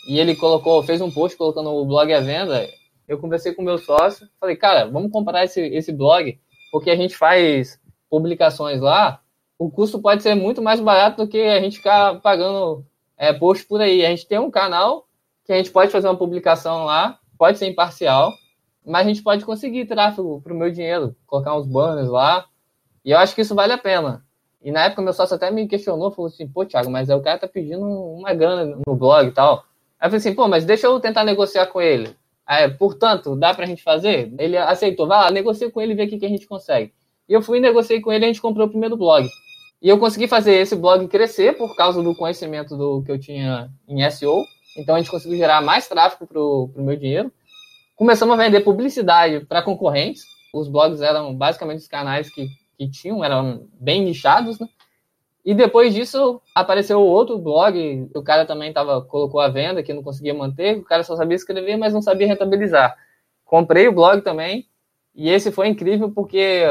e 0.06 0.20
ele 0.20 0.36
colocou, 0.36 0.82
fez 0.82 1.00
um 1.00 1.10
post 1.10 1.34
colocando 1.34 1.70
o 1.70 1.86
blog 1.86 2.12
à 2.12 2.20
venda, 2.20 2.68
eu 3.08 3.16
conversei 3.16 3.54
com 3.54 3.62
meu 3.62 3.78
sócio, 3.78 4.28
falei, 4.38 4.54
cara, 4.54 4.84
vamos 4.84 5.10
comprar 5.10 5.44
esse, 5.44 5.58
esse 5.62 5.90
blog, 5.90 6.38
porque 6.70 6.90
a 6.90 6.94
gente 6.94 7.16
faz 7.16 7.80
publicações 8.10 8.82
lá, 8.82 9.22
o 9.58 9.70
custo 9.70 9.98
pode 9.98 10.22
ser 10.22 10.34
muito 10.34 10.60
mais 10.60 10.78
barato 10.78 11.24
do 11.24 11.26
que 11.26 11.40
a 11.40 11.58
gente 11.58 11.78
ficar 11.78 12.20
pagando 12.20 12.84
é, 13.16 13.32
post 13.32 13.64
por 13.64 13.80
aí. 13.80 14.04
A 14.04 14.10
gente 14.10 14.26
tem 14.26 14.38
um 14.38 14.50
canal 14.50 15.06
que 15.46 15.52
a 15.54 15.56
gente 15.56 15.70
pode 15.70 15.90
fazer 15.90 16.06
uma 16.06 16.18
publicação 16.18 16.84
lá, 16.84 17.18
pode 17.38 17.56
ser 17.56 17.66
imparcial, 17.66 18.30
mas 18.84 19.06
a 19.06 19.08
gente 19.08 19.22
pode 19.22 19.46
conseguir 19.46 19.86
tráfego 19.86 20.42
para 20.42 20.52
o 20.52 20.56
meu 20.56 20.70
dinheiro, 20.70 21.16
colocar 21.26 21.56
uns 21.56 21.66
banners 21.66 22.10
lá, 22.10 22.44
e 23.02 23.10
eu 23.10 23.16
acho 23.16 23.34
que 23.34 23.40
isso 23.40 23.54
vale 23.54 23.72
a 23.72 23.78
pena. 23.78 24.27
E 24.62 24.70
na 24.72 24.84
época 24.84 25.02
meu 25.02 25.12
sócio 25.12 25.36
até 25.36 25.50
me 25.50 25.68
questionou, 25.68 26.10
falou 26.10 26.28
assim, 26.28 26.48
pô, 26.48 26.64
Thiago, 26.64 26.90
mas 26.90 27.08
é 27.08 27.14
o 27.14 27.22
cara 27.22 27.38
tá 27.38 27.48
pedindo 27.48 27.84
uma 27.84 28.34
grana 28.34 28.78
no 28.86 28.96
blog 28.96 29.28
e 29.28 29.32
tal. 29.32 29.64
Aí 30.00 30.06
eu 30.06 30.10
falei 30.10 30.16
assim, 30.16 30.34
pô, 30.34 30.48
mas 30.48 30.64
deixa 30.64 30.86
eu 30.86 30.98
tentar 31.00 31.24
negociar 31.24 31.66
com 31.66 31.80
ele. 31.80 32.16
Aí, 32.46 32.68
portanto, 32.70 33.36
dá 33.36 33.52
pra 33.52 33.66
gente 33.66 33.82
fazer? 33.82 34.32
Ele 34.38 34.56
aceitou, 34.56 35.06
vai 35.06 35.18
lá, 35.18 35.30
negocia 35.30 35.70
com 35.70 35.82
ele 35.82 35.92
e 35.92 35.94
vê 35.94 36.04
o 36.04 36.08
que, 36.08 36.24
a 36.24 36.28
gente 36.28 36.46
consegue. 36.46 36.94
E 37.28 37.32
eu 37.34 37.42
fui, 37.42 37.60
negociei 37.60 38.00
com 38.00 38.10
ele 38.10 38.24
e 38.24 38.26
a 38.26 38.28
gente 38.28 38.40
comprou 38.40 38.66
o 38.66 38.70
primeiro 38.70 38.96
blog. 38.96 39.28
E 39.82 39.88
eu 39.88 39.98
consegui 39.98 40.26
fazer 40.26 40.54
esse 40.54 40.74
blog 40.74 41.06
crescer 41.08 41.56
por 41.56 41.76
causa 41.76 42.02
do 42.02 42.16
conhecimento 42.16 42.76
do 42.76 43.02
que 43.02 43.12
eu 43.12 43.18
tinha 43.18 43.70
em 43.86 44.10
SEO. 44.10 44.42
Então 44.78 44.94
a 44.94 44.98
gente 44.98 45.10
conseguiu 45.10 45.36
gerar 45.36 45.60
mais 45.60 45.86
tráfego 45.86 46.26
pro, 46.26 46.70
pro 46.72 46.82
meu 46.82 46.96
dinheiro. 46.96 47.30
Começamos 47.94 48.34
a 48.34 48.42
vender 48.42 48.60
publicidade 48.60 49.44
para 49.44 49.62
concorrentes. 49.62 50.22
Os 50.54 50.68
blogs 50.68 51.02
eram 51.02 51.34
basicamente 51.34 51.80
os 51.80 51.88
canais 51.88 52.32
que 52.32 52.48
que 52.78 52.88
tinham, 52.88 53.24
eram 53.24 53.66
bem 53.78 54.04
nichados, 54.04 54.58
né? 54.60 54.68
E 55.44 55.54
depois 55.54 55.94
disso 55.94 56.40
apareceu 56.54 57.00
outro 57.00 57.38
blog, 57.38 58.08
o 58.14 58.22
cara 58.22 58.44
também 58.46 58.72
tava, 58.72 59.02
colocou 59.02 59.40
a 59.40 59.48
venda, 59.48 59.82
que 59.82 59.92
não 59.92 60.02
conseguia 60.02 60.34
manter, 60.34 60.78
o 60.78 60.84
cara 60.84 61.02
só 61.02 61.16
sabia 61.16 61.36
escrever, 61.36 61.76
mas 61.76 61.92
não 61.92 62.02
sabia 62.02 62.26
rentabilizar. 62.26 62.96
Comprei 63.44 63.88
o 63.88 63.92
blog 63.92 64.20
também, 64.20 64.68
e 65.14 65.28
esse 65.30 65.50
foi 65.50 65.68
incrível 65.68 66.12
porque 66.12 66.62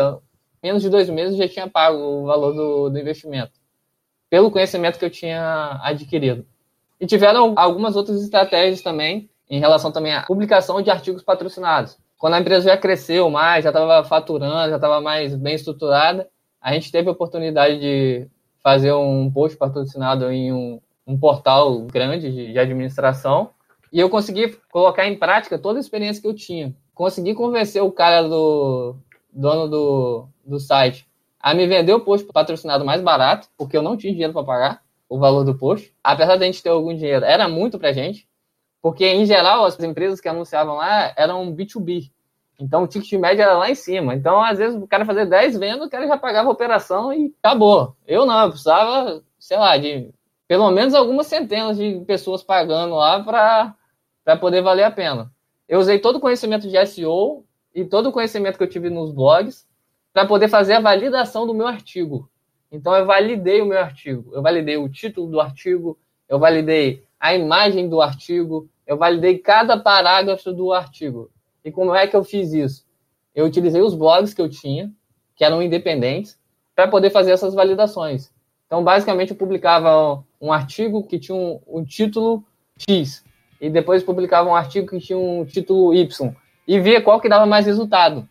menos 0.62 0.82
de 0.82 0.90
dois 0.90 1.10
meses 1.10 1.38
já 1.38 1.48
tinha 1.48 1.68
pago 1.68 1.98
o 1.98 2.26
valor 2.26 2.54
do, 2.54 2.90
do 2.90 3.00
investimento, 3.00 3.54
pelo 4.30 4.52
conhecimento 4.52 5.00
que 5.00 5.06
eu 5.06 5.10
tinha 5.10 5.80
adquirido. 5.82 6.46
E 7.00 7.06
tiveram 7.06 7.54
algumas 7.58 7.96
outras 7.96 8.22
estratégias 8.22 8.82
também, 8.82 9.30
em 9.50 9.60
relação 9.60 9.92
também 9.92 10.14
à 10.14 10.24
publicação 10.24 10.82
de 10.82 10.90
artigos 10.90 11.24
patrocinados. 11.24 11.98
Quando 12.18 12.34
a 12.34 12.40
empresa 12.40 12.70
já 12.70 12.78
cresceu 12.78 13.30
mais, 13.30 13.64
já 13.64 13.70
estava 13.70 14.04
faturando, 14.04 14.70
já 14.70 14.76
estava 14.76 15.00
mais 15.00 15.36
bem 15.36 15.56
estruturada, 15.56 16.28
a 16.60 16.74
gente 16.74 16.92
teve 16.92 17.08
a 17.10 17.12
oportunidade 17.12 17.80
de 17.80 18.28
fazer 18.62 18.92
um 18.94 19.32
post 19.32 19.58
patrocinado 19.58 20.30
em 20.32 20.52
um, 20.52 20.82
um 21.06 21.18
portal 21.18 21.82
grande 21.82 22.32
de, 22.32 22.52
de 22.52 22.60
administração 22.60 23.52
e 23.92 24.00
eu 24.00 24.10
consegui 24.10 24.58
colocar 24.72 25.08
em 25.08 25.18
prática 25.18 25.58
toda 25.58 25.80
a 25.80 25.82
experiência 25.82 26.22
que 26.22 26.28
eu 26.28 26.34
tinha. 26.34 26.76
Consegui 26.94 27.34
convencer 27.34 27.82
o 27.82 27.92
cara 27.92 28.24
do 28.24 28.96
dono 29.32 29.68
do, 29.68 30.28
do 30.46 30.60
site 30.60 31.08
a 31.40 31.54
me 31.54 31.68
vender 31.68 31.94
o 31.94 32.00
post 32.00 32.28
patrocinado 32.34 32.84
mais 32.84 33.02
barato, 33.02 33.48
porque 33.58 33.78
eu 33.78 33.82
não 33.82 33.96
tinha 33.96 34.12
dinheiro 34.12 34.34
para 34.34 34.44
pagar 34.44 34.82
o 35.08 35.18
valor 35.18 35.44
do 35.44 35.56
post. 35.56 35.94
Apesar 36.04 36.36
de 36.36 36.44
a 36.44 36.46
gente 36.46 36.62
ter 36.62 36.70
algum 36.70 36.94
dinheiro, 36.94 37.24
era 37.24 37.48
muito 37.48 37.80
para 37.80 37.94
gente. 37.94 38.28
Porque, 38.88 39.06
em 39.06 39.26
geral, 39.26 39.66
as 39.66 39.78
empresas 39.82 40.22
que 40.22 40.30
anunciavam 40.30 40.76
lá 40.76 41.12
eram 41.18 41.54
B2B. 41.54 42.10
Então, 42.58 42.84
o 42.84 42.88
ticket 42.88 43.20
médio 43.20 43.42
era 43.42 43.58
lá 43.58 43.70
em 43.70 43.76
cima. 43.76 44.16
Então, 44.16 44.42
às 44.42 44.58
vezes, 44.60 44.82
o 44.82 44.88
cara 44.88 45.04
fazia 45.06 45.26
10 45.26 45.58
vendas, 45.58 45.86
o 45.86 45.90
cara 45.90 46.08
já 46.08 46.18
pagava 46.18 46.48
a 46.48 46.54
operação 46.54 47.12
e 47.12 47.36
acabou. 47.44 47.98
Eu 48.08 48.26
não, 48.26 48.44
eu 48.44 48.50
precisava, 48.50 49.22
sei 49.38 49.58
lá, 49.58 49.78
de 49.78 50.10
pelo 50.48 50.72
menos 50.72 50.94
algumas 50.94 51.28
centenas 51.28 51.76
de 51.76 52.00
pessoas 52.08 52.42
pagando 52.42 52.96
lá 52.96 53.22
para 54.24 54.38
poder 54.38 54.62
valer 54.62 54.84
a 54.84 54.92
pena. 54.92 55.30
Eu 55.68 55.80
usei 55.80 56.00
todo 56.00 56.16
o 56.16 56.22
conhecimento 56.22 56.70
de 56.70 56.86
SEO 56.86 57.44
e 57.76 57.84
todo 57.84 58.08
o 58.08 58.14
conhecimento 58.14 58.58
que 58.58 58.64
eu 58.64 58.70
tive 58.70 58.90
nos 58.90 59.12
blogs 59.12 59.68
para 60.14 60.26
poder 60.26 60.48
fazer 60.48 60.76
a 60.76 60.80
validação 60.80 61.46
do 61.46 61.54
meu 61.54 61.68
artigo. 61.68 62.30
Então, 62.72 62.96
eu 62.96 63.06
validei 63.06 63.62
o 63.62 63.66
meu 63.66 63.80
artigo. 63.80 64.32
Eu 64.34 64.42
validei 64.42 64.78
o 64.78 64.88
título 64.88 65.28
do 65.28 65.42
artigo, 65.42 66.00
eu 66.30 66.40
validei 66.40 67.06
a 67.20 67.36
imagem 67.36 67.90
do 67.90 68.02
artigo, 68.02 68.70
eu 68.86 68.98
validei 68.98 69.38
cada 69.38 69.78
parágrafo 69.78 70.52
do 70.54 70.72
artigo. 70.72 71.30
E 71.64 71.72
como 71.72 71.94
é 71.94 72.08
que 72.08 72.16
eu 72.16 72.24
fiz 72.24 72.54
isso? 72.54 72.86
Eu 73.36 73.46
utilizei 73.46 73.82
os 73.82 73.94
blogs 73.94 74.34
que 74.34 74.42
eu 74.42 74.50
tinha, 74.50 74.92
que 75.36 75.44
eram 75.44 75.62
independentes, 75.62 76.38
para 76.76 76.88
poder 76.88 77.10
fazer 77.10 77.32
essas 77.32 77.54
validações. 77.54 78.32
Então, 78.66 78.84
basicamente, 78.84 79.32
eu 79.32 79.36
publicava 79.36 80.24
um 80.40 80.52
artigo 80.52 81.04
que 81.04 81.20
tinha 81.20 81.36
um, 81.36 81.60
um, 81.68 81.84
título 81.84 82.44
X, 82.78 83.24
e 83.60 83.70
depois 83.70 84.04
publicava 84.04 84.50
um 84.50 84.56
artigo 84.56 84.88
que 84.88 85.00
tinha 85.00 85.18
um 85.18 85.46
título 85.46 85.94
Y, 85.94 86.36
e 86.68 86.80
via 86.80 87.02
qual 87.02 87.20
que 87.20 87.30
dava 87.30 87.46
mais 87.46 87.66
resultado. 87.66 88.28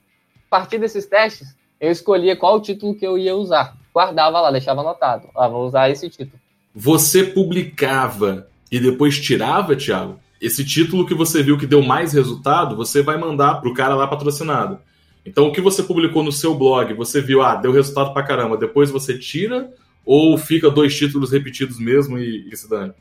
A 0.47 0.51
partir 0.51 0.79
desses 0.79 1.07
testes, 1.07 1.57
eu 1.81 1.91
escolhia 1.91 2.37
qual 2.37 2.61
título 2.61 2.95
que 2.95 3.07
eu 3.07 3.19
ia 3.19 3.35
usar. 3.35 3.77
Guardava 3.93 4.41
lá, 4.41 4.51
deixava 4.51 4.81
anotado. 4.81 5.29
Ah, 5.35 5.49
vou 5.49 5.67
usar 5.67 5.91
esse 5.91 6.09
título. 6.09 6.41
Você 6.75 7.25
publicava 7.25 8.49
e 8.71 8.81
depois 8.81 9.19
tirava, 9.19 9.77
Thiago, 9.77 10.19
esse 10.41 10.65
título 10.65 11.07
que 11.07 11.15
você 11.15 11.43
viu 11.43 11.59
que 11.59 11.67
deu 11.67 11.83
mais 11.83 12.13
resultado, 12.13 12.77
você 12.77 13.03
vai 13.03 13.17
mandar 13.17 13.61
para 13.61 13.69
o 13.69 13.75
cara 13.75 13.95
lá 13.95 14.07
patrocinado. 14.07 14.79
Então, 15.25 15.49
o 15.49 15.53
que 15.53 15.61
você 15.61 15.83
publicou 15.83 16.23
no 16.23 16.31
seu 16.31 16.55
blog, 16.55 16.93
você 16.95 17.21
viu, 17.21 17.43
ah, 17.43 17.57
deu 17.57 17.73
resultado 17.73 18.13
pra 18.13 18.23
caramba, 18.23 18.57
depois 18.57 18.91
você 18.91 19.19
tira 19.19 19.73
ou 20.05 20.39
fica 20.39 20.71
dois 20.71 20.97
títulos 20.97 21.33
repetidos 21.33 21.81
mesmo 21.81 22.17
e, 22.17 22.49
e 22.49 22.57
se 22.57 22.71
dane? 22.71 22.93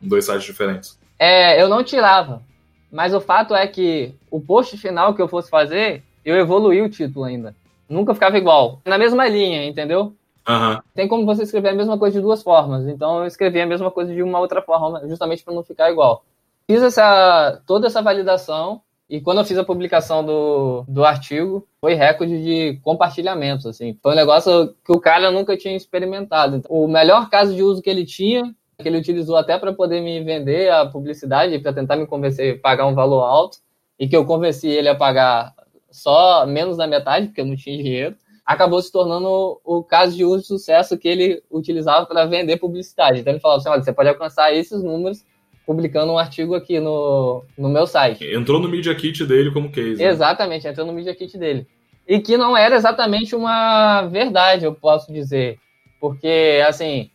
Dois 0.00 0.24
sites 0.24 0.44
diferentes? 0.44 0.98
É, 1.18 1.60
eu 1.60 1.68
não 1.68 1.82
tirava. 1.82 2.42
Mas 2.90 3.14
o 3.14 3.20
fato 3.20 3.54
é 3.54 3.66
que 3.66 4.14
o 4.30 4.40
post 4.40 4.76
final 4.76 5.14
que 5.14 5.22
eu 5.22 5.26
fosse 5.26 5.50
fazer, 5.50 6.02
eu 6.24 6.36
evoluí 6.36 6.80
o 6.82 6.88
título 6.88 7.24
ainda. 7.24 7.54
Nunca 7.88 8.14
ficava 8.14 8.38
igual. 8.38 8.80
Na 8.84 8.96
mesma 8.96 9.26
linha, 9.26 9.64
entendeu? 9.64 10.14
Uhum. 10.48 10.80
Tem 10.94 11.08
como 11.08 11.24
você 11.24 11.42
escrever 11.42 11.70
a 11.70 11.74
mesma 11.74 11.98
coisa 11.98 12.18
de 12.18 12.22
duas 12.22 12.42
formas. 12.42 12.86
Então 12.86 13.20
eu 13.20 13.26
escrevi 13.26 13.60
a 13.60 13.66
mesma 13.66 13.90
coisa 13.90 14.12
de 14.12 14.22
uma 14.22 14.40
outra 14.40 14.60
forma, 14.62 15.06
justamente 15.08 15.44
para 15.44 15.54
não 15.54 15.62
ficar 15.62 15.90
igual. 15.90 16.24
Fiz 16.66 16.82
essa, 16.82 17.60
toda 17.66 17.86
essa 17.86 18.02
validação 18.02 18.80
e 19.12 19.20
quando 19.20 19.38
eu 19.38 19.44
fiz 19.44 19.58
a 19.58 19.64
publicação 19.64 20.24
do, 20.24 20.84
do 20.88 21.04
artigo, 21.04 21.68
foi 21.82 21.92
recorde 21.92 22.42
de 22.42 22.80
compartilhamentos, 22.80 23.66
assim. 23.66 23.94
Foi 24.02 24.12
um 24.12 24.16
negócio 24.16 24.74
que 24.82 24.90
o 24.90 24.98
cara 24.98 25.30
nunca 25.30 25.54
tinha 25.54 25.76
experimentado. 25.76 26.56
Então, 26.56 26.74
o 26.74 26.88
melhor 26.88 27.28
caso 27.28 27.54
de 27.54 27.62
uso 27.62 27.82
que 27.82 27.90
ele 27.90 28.06
tinha, 28.06 28.42
que 28.78 28.88
ele 28.88 28.96
utilizou 28.96 29.36
até 29.36 29.58
para 29.58 29.70
poder 29.72 30.00
me 30.00 30.24
vender 30.24 30.70
a 30.70 30.86
publicidade, 30.86 31.58
para 31.58 31.74
tentar 31.74 31.96
me 31.96 32.06
convencer 32.06 32.56
a 32.56 32.58
pagar 32.58 32.86
um 32.86 32.94
valor 32.94 33.20
alto, 33.22 33.58
e 33.98 34.08
que 34.08 34.16
eu 34.16 34.24
convenci 34.24 34.68
ele 34.68 34.88
a 34.88 34.94
pagar 34.94 35.52
só 35.90 36.46
menos 36.46 36.78
da 36.78 36.86
metade, 36.86 37.26
porque 37.26 37.42
eu 37.42 37.46
não 37.46 37.54
tinha 37.54 37.76
dinheiro, 37.76 38.16
acabou 38.52 38.80
se 38.80 38.92
tornando 38.92 39.60
o 39.64 39.82
caso 39.82 40.16
de 40.16 40.24
uso 40.24 40.42
de 40.42 40.46
sucesso 40.46 40.98
que 40.98 41.08
ele 41.08 41.42
utilizava 41.50 42.06
para 42.06 42.26
vender 42.26 42.58
publicidade. 42.58 43.20
Então 43.20 43.32
ele 43.32 43.40
falava 43.40 43.60
assim, 43.60 43.68
olha, 43.68 43.82
você 43.82 43.92
pode 43.92 44.08
alcançar 44.08 44.54
esses 44.54 44.82
números 44.82 45.24
publicando 45.66 46.12
um 46.12 46.18
artigo 46.18 46.54
aqui 46.54 46.80
no, 46.80 47.44
no 47.56 47.68
meu 47.68 47.86
site. 47.86 48.24
Entrou 48.24 48.60
no 48.60 48.68
Media 48.68 48.94
Kit 48.94 49.24
dele 49.24 49.50
como 49.50 49.70
case. 49.70 50.02
Né? 50.02 50.08
Exatamente, 50.08 50.66
entrou 50.66 50.86
no 50.86 50.92
Media 50.92 51.14
Kit 51.14 51.38
dele. 51.38 51.66
E 52.06 52.18
que 52.20 52.36
não 52.36 52.56
era 52.56 52.74
exatamente 52.74 53.34
uma 53.34 54.02
verdade, 54.02 54.64
eu 54.64 54.74
posso 54.74 55.12
dizer. 55.12 55.58
Porque, 56.00 56.62
assim, 56.66 57.10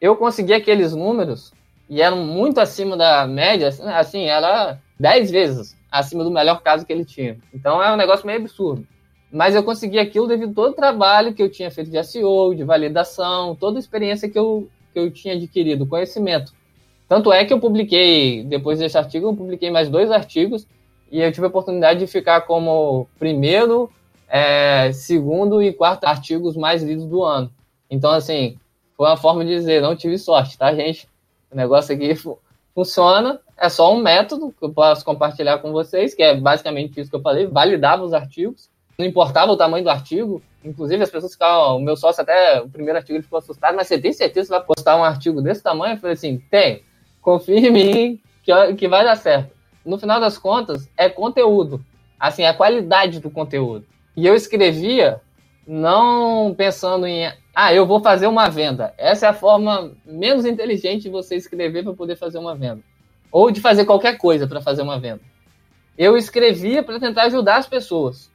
eu 0.00 0.16
consegui 0.16 0.54
aqueles 0.54 0.94
números 0.94 1.52
e 1.88 2.00
eram 2.00 2.24
muito 2.24 2.58
acima 2.58 2.96
da 2.96 3.26
média, 3.26 3.68
assim, 3.68 4.24
era 4.24 4.78
10 4.98 5.30
vezes 5.30 5.76
acima 5.90 6.24
do 6.24 6.30
melhor 6.30 6.60
caso 6.62 6.84
que 6.84 6.92
ele 6.92 7.04
tinha. 7.04 7.38
Então 7.52 7.82
é 7.82 7.92
um 7.92 7.96
negócio 7.96 8.26
meio 8.26 8.40
absurdo. 8.40 8.86
Mas 9.34 9.56
eu 9.56 9.64
consegui 9.64 9.98
aquilo 9.98 10.28
devido 10.28 10.52
a 10.52 10.54
todo 10.54 10.70
o 10.70 10.76
trabalho 10.76 11.34
que 11.34 11.42
eu 11.42 11.50
tinha 11.50 11.68
feito 11.68 11.90
de 11.90 12.00
SEO, 12.04 12.54
de 12.54 12.62
validação, 12.62 13.56
toda 13.56 13.78
a 13.78 13.80
experiência 13.80 14.30
que 14.30 14.38
eu, 14.38 14.68
que 14.92 14.98
eu 15.00 15.10
tinha 15.10 15.34
adquirido, 15.34 15.88
conhecimento. 15.88 16.52
Tanto 17.08 17.32
é 17.32 17.44
que 17.44 17.52
eu 17.52 17.58
publiquei, 17.58 18.44
depois 18.44 18.78
desse 18.78 18.96
artigo, 18.96 19.26
eu 19.26 19.34
publiquei 19.34 19.72
mais 19.72 19.88
dois 19.88 20.12
artigos 20.12 20.68
e 21.10 21.20
eu 21.20 21.32
tive 21.32 21.46
a 21.46 21.48
oportunidade 21.48 21.98
de 21.98 22.06
ficar 22.06 22.42
como 22.42 23.08
primeiro, 23.18 23.90
é, 24.28 24.92
segundo 24.92 25.60
e 25.60 25.72
quarto 25.72 26.04
artigos 26.04 26.56
mais 26.56 26.80
lidos 26.84 27.04
do 27.04 27.24
ano. 27.24 27.50
Então, 27.90 28.12
assim, 28.12 28.56
foi 28.96 29.08
uma 29.08 29.16
forma 29.16 29.44
de 29.44 29.50
dizer, 29.50 29.82
não 29.82 29.96
tive 29.96 30.16
sorte, 30.16 30.56
tá, 30.56 30.72
gente? 30.72 31.08
O 31.50 31.56
negócio 31.56 31.92
aqui 31.92 32.14
funciona, 32.72 33.40
é 33.58 33.68
só 33.68 33.92
um 33.92 34.00
método 34.00 34.54
que 34.56 34.64
eu 34.64 34.72
posso 34.72 35.04
compartilhar 35.04 35.58
com 35.58 35.72
vocês, 35.72 36.14
que 36.14 36.22
é 36.22 36.36
basicamente 36.36 37.00
isso 37.00 37.10
que 37.10 37.16
eu 37.16 37.22
falei, 37.22 37.48
validava 37.48 38.04
os 38.04 38.12
artigos, 38.12 38.72
não 38.98 39.06
importava 39.06 39.52
o 39.52 39.56
tamanho 39.56 39.84
do 39.84 39.90
artigo, 39.90 40.42
inclusive 40.64 41.02
as 41.02 41.10
pessoas 41.10 41.32
ficavam, 41.32 41.76
o 41.76 41.80
meu 41.80 41.96
sócio 41.96 42.22
até, 42.22 42.60
o 42.60 42.68
primeiro 42.68 42.98
artigo 42.98 43.16
ele 43.16 43.22
ficou 43.22 43.38
assustado, 43.38 43.74
mas 43.74 43.86
você 43.86 43.98
tem 43.98 44.12
certeza 44.12 44.48
que 44.48 44.58
vai 44.58 44.66
postar 44.66 44.96
um 44.96 45.04
artigo 45.04 45.42
desse 45.42 45.62
tamanho? 45.62 45.94
Eu 45.94 45.98
falei 45.98 46.14
assim, 46.14 46.38
tem, 46.50 46.82
confie 47.20 47.66
em 47.66 47.70
mim 47.70 48.20
que, 48.42 48.74
que 48.74 48.88
vai 48.88 49.04
dar 49.04 49.16
certo. 49.16 49.52
No 49.84 49.98
final 49.98 50.20
das 50.20 50.38
contas, 50.38 50.88
é 50.96 51.08
conteúdo. 51.08 51.84
Assim, 52.18 52.42
é 52.42 52.48
a 52.48 52.54
qualidade 52.54 53.20
do 53.20 53.30
conteúdo. 53.30 53.84
E 54.16 54.26
eu 54.26 54.34
escrevia 54.34 55.20
não 55.66 56.54
pensando 56.54 57.06
em, 57.06 57.30
ah, 57.54 57.74
eu 57.74 57.86
vou 57.86 58.00
fazer 58.00 58.26
uma 58.26 58.48
venda. 58.48 58.94
Essa 58.96 59.26
é 59.26 59.28
a 59.28 59.34
forma 59.34 59.92
menos 60.06 60.44
inteligente 60.44 61.02
de 61.02 61.10
você 61.10 61.36
escrever 61.36 61.82
para 61.82 61.92
poder 61.92 62.16
fazer 62.16 62.38
uma 62.38 62.54
venda. 62.54 62.80
Ou 63.30 63.50
de 63.50 63.60
fazer 63.60 63.84
qualquer 63.84 64.16
coisa 64.16 64.46
para 64.46 64.60
fazer 64.60 64.82
uma 64.82 64.98
venda. 64.98 65.20
Eu 65.96 66.16
escrevia 66.16 66.82
para 66.82 66.98
tentar 66.98 67.24
ajudar 67.24 67.56
as 67.56 67.66
pessoas. 67.66 68.30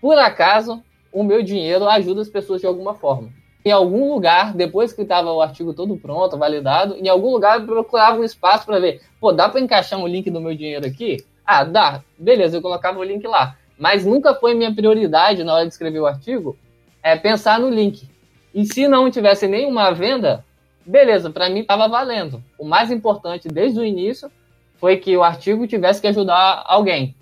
Por 0.00 0.18
acaso, 0.18 0.82
o 1.12 1.22
meu 1.22 1.42
dinheiro 1.42 1.88
ajuda 1.88 2.22
as 2.22 2.28
pessoas 2.28 2.60
de 2.60 2.66
alguma 2.66 2.94
forma 2.94 3.30
em 3.64 3.70
algum 3.70 4.12
lugar, 4.12 4.54
depois 4.54 4.92
que 4.92 5.02
estava 5.02 5.32
o 5.32 5.42
artigo 5.42 5.74
todo 5.74 5.96
pronto, 5.96 6.38
validado, 6.38 6.96
em 6.96 7.08
algum 7.08 7.30
lugar 7.30 7.60
eu 7.60 7.66
procurava 7.66 8.18
um 8.18 8.24
espaço 8.24 8.64
para 8.64 8.78
ver, 8.78 9.02
pô, 9.20 9.32
dá 9.32 9.48
para 9.48 9.60
encaixar 9.60 9.98
um 9.98 10.06
link 10.06 10.30
do 10.30 10.40
meu 10.40 10.54
dinheiro 10.54 10.86
aqui? 10.86 11.24
Ah, 11.44 11.64
dá. 11.64 12.02
Beleza, 12.18 12.56
eu 12.56 12.62
colocava 12.62 12.98
o 12.98 13.04
link 13.04 13.26
lá. 13.26 13.56
Mas 13.78 14.04
nunca 14.04 14.34
foi 14.34 14.54
minha 14.54 14.74
prioridade 14.74 15.44
na 15.44 15.54
hora 15.54 15.66
de 15.66 15.72
escrever 15.72 16.00
o 16.00 16.06
artigo 16.06 16.56
é 17.02 17.16
pensar 17.16 17.58
no 17.58 17.68
link. 17.68 18.08
E 18.54 18.64
se 18.64 18.86
não 18.86 19.10
tivesse 19.10 19.46
nenhuma 19.46 19.92
venda, 19.92 20.44
beleza, 20.84 21.30
para 21.30 21.48
mim 21.48 21.60
estava 21.60 21.88
valendo. 21.88 22.42
O 22.58 22.64
mais 22.64 22.90
importante 22.90 23.48
desde 23.48 23.78
o 23.78 23.84
início 23.84 24.30
foi 24.76 24.96
que 24.96 25.16
o 25.16 25.22
artigo 25.22 25.66
tivesse 25.66 26.00
que 26.00 26.06
ajudar 26.06 26.62
alguém. 26.66 27.14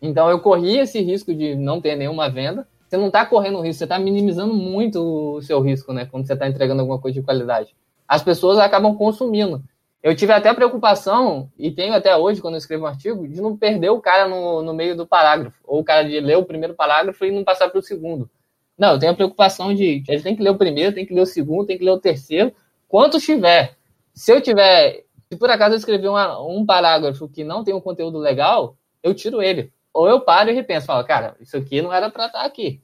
Então 0.00 0.28
eu 0.30 0.40
corri 0.40 0.78
esse 0.78 1.00
risco 1.00 1.34
de 1.34 1.54
não 1.54 1.80
ter 1.80 1.96
nenhuma 1.96 2.28
venda, 2.28 2.66
você 2.88 2.96
não 2.96 3.08
está 3.08 3.26
correndo 3.26 3.60
risco, 3.60 3.78
você 3.78 3.84
está 3.84 3.98
minimizando 3.98 4.54
muito 4.54 5.00
o 5.36 5.42
seu 5.42 5.60
risco, 5.60 5.92
né? 5.92 6.06
Quando 6.06 6.26
você 6.26 6.34
está 6.34 6.48
entregando 6.48 6.80
alguma 6.80 7.00
coisa 7.00 7.18
de 7.18 7.24
qualidade. 7.24 7.74
As 8.06 8.22
pessoas 8.22 8.58
acabam 8.58 8.94
consumindo. 8.94 9.62
Eu 10.02 10.14
tive 10.14 10.32
até 10.32 10.54
preocupação, 10.54 11.50
e 11.58 11.72
tenho 11.72 11.92
até 11.92 12.16
hoje, 12.16 12.40
quando 12.40 12.54
eu 12.54 12.58
escrevo 12.58 12.84
um 12.84 12.86
artigo, 12.86 13.26
de 13.26 13.40
não 13.40 13.56
perder 13.56 13.90
o 13.90 14.00
cara 14.00 14.28
no, 14.28 14.62
no 14.62 14.72
meio 14.72 14.96
do 14.96 15.04
parágrafo. 15.04 15.58
Ou 15.64 15.80
o 15.80 15.84
cara 15.84 16.08
de 16.08 16.20
ler 16.20 16.36
o 16.36 16.44
primeiro 16.44 16.74
parágrafo 16.74 17.24
e 17.24 17.32
não 17.32 17.42
passar 17.42 17.68
para 17.68 17.80
o 17.80 17.82
segundo. 17.82 18.30
Não, 18.78 18.92
eu 18.92 18.98
tenho 19.00 19.12
a 19.12 19.16
preocupação 19.16 19.74
de. 19.74 20.04
Ele 20.06 20.22
tem 20.22 20.36
que 20.36 20.42
ler 20.42 20.50
o 20.50 20.58
primeiro, 20.58 20.94
tem 20.94 21.04
que 21.04 21.14
ler 21.14 21.22
o 21.22 21.26
segundo, 21.26 21.66
tem 21.66 21.76
que 21.76 21.84
ler 21.84 21.90
o 21.90 21.98
terceiro. 21.98 22.52
Quanto 22.86 23.18
tiver. 23.18 23.74
Se 24.14 24.30
eu 24.32 24.40
tiver. 24.40 25.04
Se 25.28 25.36
por 25.36 25.50
acaso 25.50 25.74
eu 25.74 25.78
escrever 25.78 26.08
uma, 26.08 26.40
um 26.40 26.64
parágrafo 26.64 27.28
que 27.28 27.42
não 27.42 27.64
tem 27.64 27.74
um 27.74 27.80
conteúdo 27.80 28.18
legal, 28.18 28.76
eu 29.02 29.12
tiro 29.12 29.42
ele 29.42 29.72
ou 29.96 30.06
eu 30.06 30.20
paro 30.20 30.50
e 30.50 30.52
repenso, 30.52 30.86
falo, 30.86 31.04
cara, 31.06 31.34
isso 31.40 31.56
aqui 31.56 31.80
não 31.80 31.92
era 31.92 32.10
para 32.10 32.26
estar 32.26 32.42
aqui. 32.42 32.82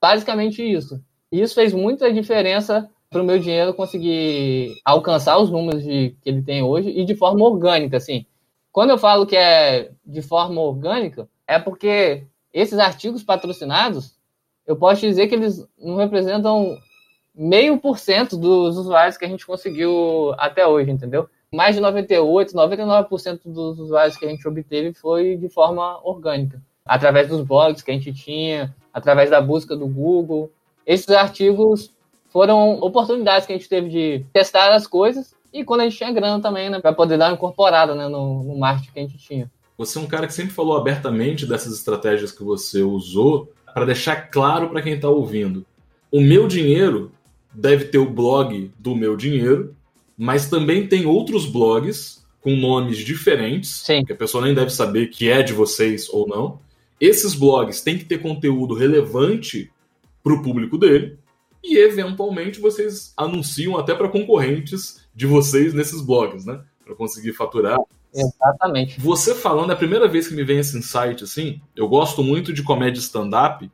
Basicamente 0.00 0.62
isso. 0.62 1.02
E 1.30 1.40
isso 1.42 1.54
fez 1.54 1.74
muita 1.74 2.10
diferença 2.12 2.88
para 3.10 3.22
o 3.22 3.24
meu 3.24 3.38
dinheiro 3.38 3.74
conseguir 3.74 4.74
alcançar 4.84 5.38
os 5.38 5.50
números 5.50 5.82
de, 5.82 6.16
que 6.22 6.30
ele 6.30 6.42
tem 6.42 6.62
hoje 6.62 6.88
e 6.88 7.04
de 7.04 7.14
forma 7.14 7.44
orgânica, 7.44 7.98
assim. 7.98 8.24
Quando 8.72 8.90
eu 8.90 8.98
falo 8.98 9.26
que 9.26 9.36
é 9.36 9.90
de 10.04 10.22
forma 10.22 10.60
orgânica, 10.60 11.28
é 11.46 11.58
porque 11.58 12.26
esses 12.52 12.78
artigos 12.78 13.22
patrocinados, 13.22 14.16
eu 14.66 14.76
posso 14.76 15.02
dizer 15.02 15.28
que 15.28 15.34
eles 15.34 15.62
não 15.78 15.96
representam 15.96 16.78
meio 17.34 17.78
por 17.78 17.98
cento 17.98 18.36
dos 18.36 18.78
usuários 18.78 19.18
que 19.18 19.24
a 19.26 19.28
gente 19.28 19.46
conseguiu 19.46 20.32
até 20.38 20.66
hoje, 20.66 20.90
entendeu? 20.90 21.28
Mais 21.56 21.74
de 21.74 21.80
98, 21.80 22.52
99% 22.52 23.40
dos 23.46 23.78
usuários 23.78 24.16
que 24.16 24.26
a 24.26 24.28
gente 24.28 24.46
obteve 24.46 24.92
foi 24.92 25.36
de 25.36 25.48
forma 25.48 25.98
orgânica, 26.06 26.62
através 26.84 27.28
dos 27.28 27.40
blogs 27.40 27.82
que 27.82 27.90
a 27.90 27.94
gente 27.94 28.12
tinha, 28.12 28.74
através 28.92 29.30
da 29.30 29.40
busca 29.40 29.74
do 29.74 29.86
Google. 29.86 30.52
Esses 30.86 31.08
artigos 31.08 31.94
foram 32.28 32.78
oportunidades 32.80 33.46
que 33.46 33.54
a 33.54 33.56
gente 33.56 33.70
teve 33.70 33.88
de 33.88 34.26
testar 34.34 34.74
as 34.74 34.86
coisas 34.86 35.34
e 35.50 35.64
quando 35.64 35.80
a 35.80 35.84
gente 35.84 35.96
tinha 35.96 36.12
grana 36.12 36.42
também, 36.42 36.68
né, 36.68 36.78
para 36.78 36.92
poder 36.92 37.16
dar 37.16 37.28
uma 37.28 37.34
incorporada 37.34 37.94
né, 37.94 38.06
no, 38.06 38.44
no 38.44 38.58
marketing 38.58 38.92
que 38.92 38.98
a 38.98 39.02
gente 39.02 39.16
tinha. 39.16 39.50
Você 39.78 39.98
é 39.98 40.02
um 40.02 40.06
cara 40.06 40.26
que 40.26 40.34
sempre 40.34 40.52
falou 40.52 40.76
abertamente 40.76 41.46
dessas 41.46 41.72
estratégias 41.72 42.30
que 42.30 42.44
você 42.44 42.82
usou 42.82 43.50
para 43.72 43.86
deixar 43.86 44.30
claro 44.30 44.68
para 44.68 44.82
quem 44.82 44.92
está 44.92 45.08
ouvindo. 45.08 45.64
O 46.12 46.20
meu 46.20 46.46
dinheiro 46.46 47.12
deve 47.50 47.86
ter 47.86 47.98
o 47.98 48.10
blog 48.10 48.70
do 48.78 48.94
meu 48.94 49.16
dinheiro 49.16 49.74
mas 50.16 50.48
também 50.48 50.86
tem 50.86 51.06
outros 51.06 51.46
blogs 51.46 52.24
com 52.40 52.54
nomes 52.56 52.98
diferentes, 52.98 53.82
Sim. 53.84 54.04
que 54.04 54.12
a 54.12 54.16
pessoa 54.16 54.44
nem 54.44 54.54
deve 54.54 54.70
saber 54.70 55.08
que 55.08 55.28
é 55.28 55.42
de 55.42 55.52
vocês 55.52 56.08
ou 56.08 56.26
não. 56.28 56.60
Esses 57.00 57.34
blogs 57.34 57.82
têm 57.82 57.98
que 57.98 58.04
ter 58.04 58.22
conteúdo 58.22 58.74
relevante 58.74 59.70
para 60.22 60.32
o 60.32 60.42
público 60.42 60.78
dele 60.78 61.18
e 61.62 61.76
eventualmente 61.76 62.60
vocês 62.60 63.12
anunciam 63.16 63.76
até 63.76 63.94
para 63.94 64.08
concorrentes 64.08 65.04
de 65.14 65.26
vocês 65.26 65.74
nesses 65.74 66.00
blogs, 66.00 66.46
né? 66.46 66.60
Para 66.84 66.94
conseguir 66.94 67.32
faturar. 67.32 67.78
Exatamente. 68.14 69.00
Você 69.00 69.34
falando, 69.34 69.70
é 69.70 69.74
a 69.74 69.76
primeira 69.76 70.08
vez 70.08 70.28
que 70.28 70.34
me 70.34 70.44
vem 70.44 70.58
esse 70.58 70.78
insight 70.78 71.24
assim. 71.24 71.60
Eu 71.74 71.88
gosto 71.88 72.22
muito 72.22 72.52
de 72.52 72.62
comédia 72.62 73.00
stand-up 73.00 73.70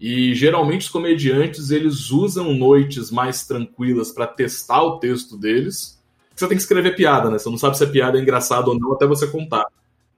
e 0.00 0.34
geralmente 0.34 0.82
os 0.82 0.88
comediantes 0.88 1.70
eles 1.70 2.10
usam 2.10 2.54
noites 2.54 3.10
mais 3.10 3.46
tranquilas 3.46 4.12
para 4.12 4.26
testar 4.26 4.82
o 4.82 4.98
texto 4.98 5.36
deles. 5.36 5.98
Você 6.34 6.46
tem 6.46 6.56
que 6.56 6.62
escrever 6.62 6.94
piada, 6.94 7.30
né? 7.30 7.38
Você 7.38 7.50
não 7.50 7.58
sabe 7.58 7.76
se 7.76 7.82
a 7.82 7.88
piada 7.88 8.16
é 8.16 8.22
engraçada 8.22 8.68
ou 8.68 8.78
não 8.78 8.92
até 8.92 9.06
você 9.06 9.26
contar. 9.26 9.66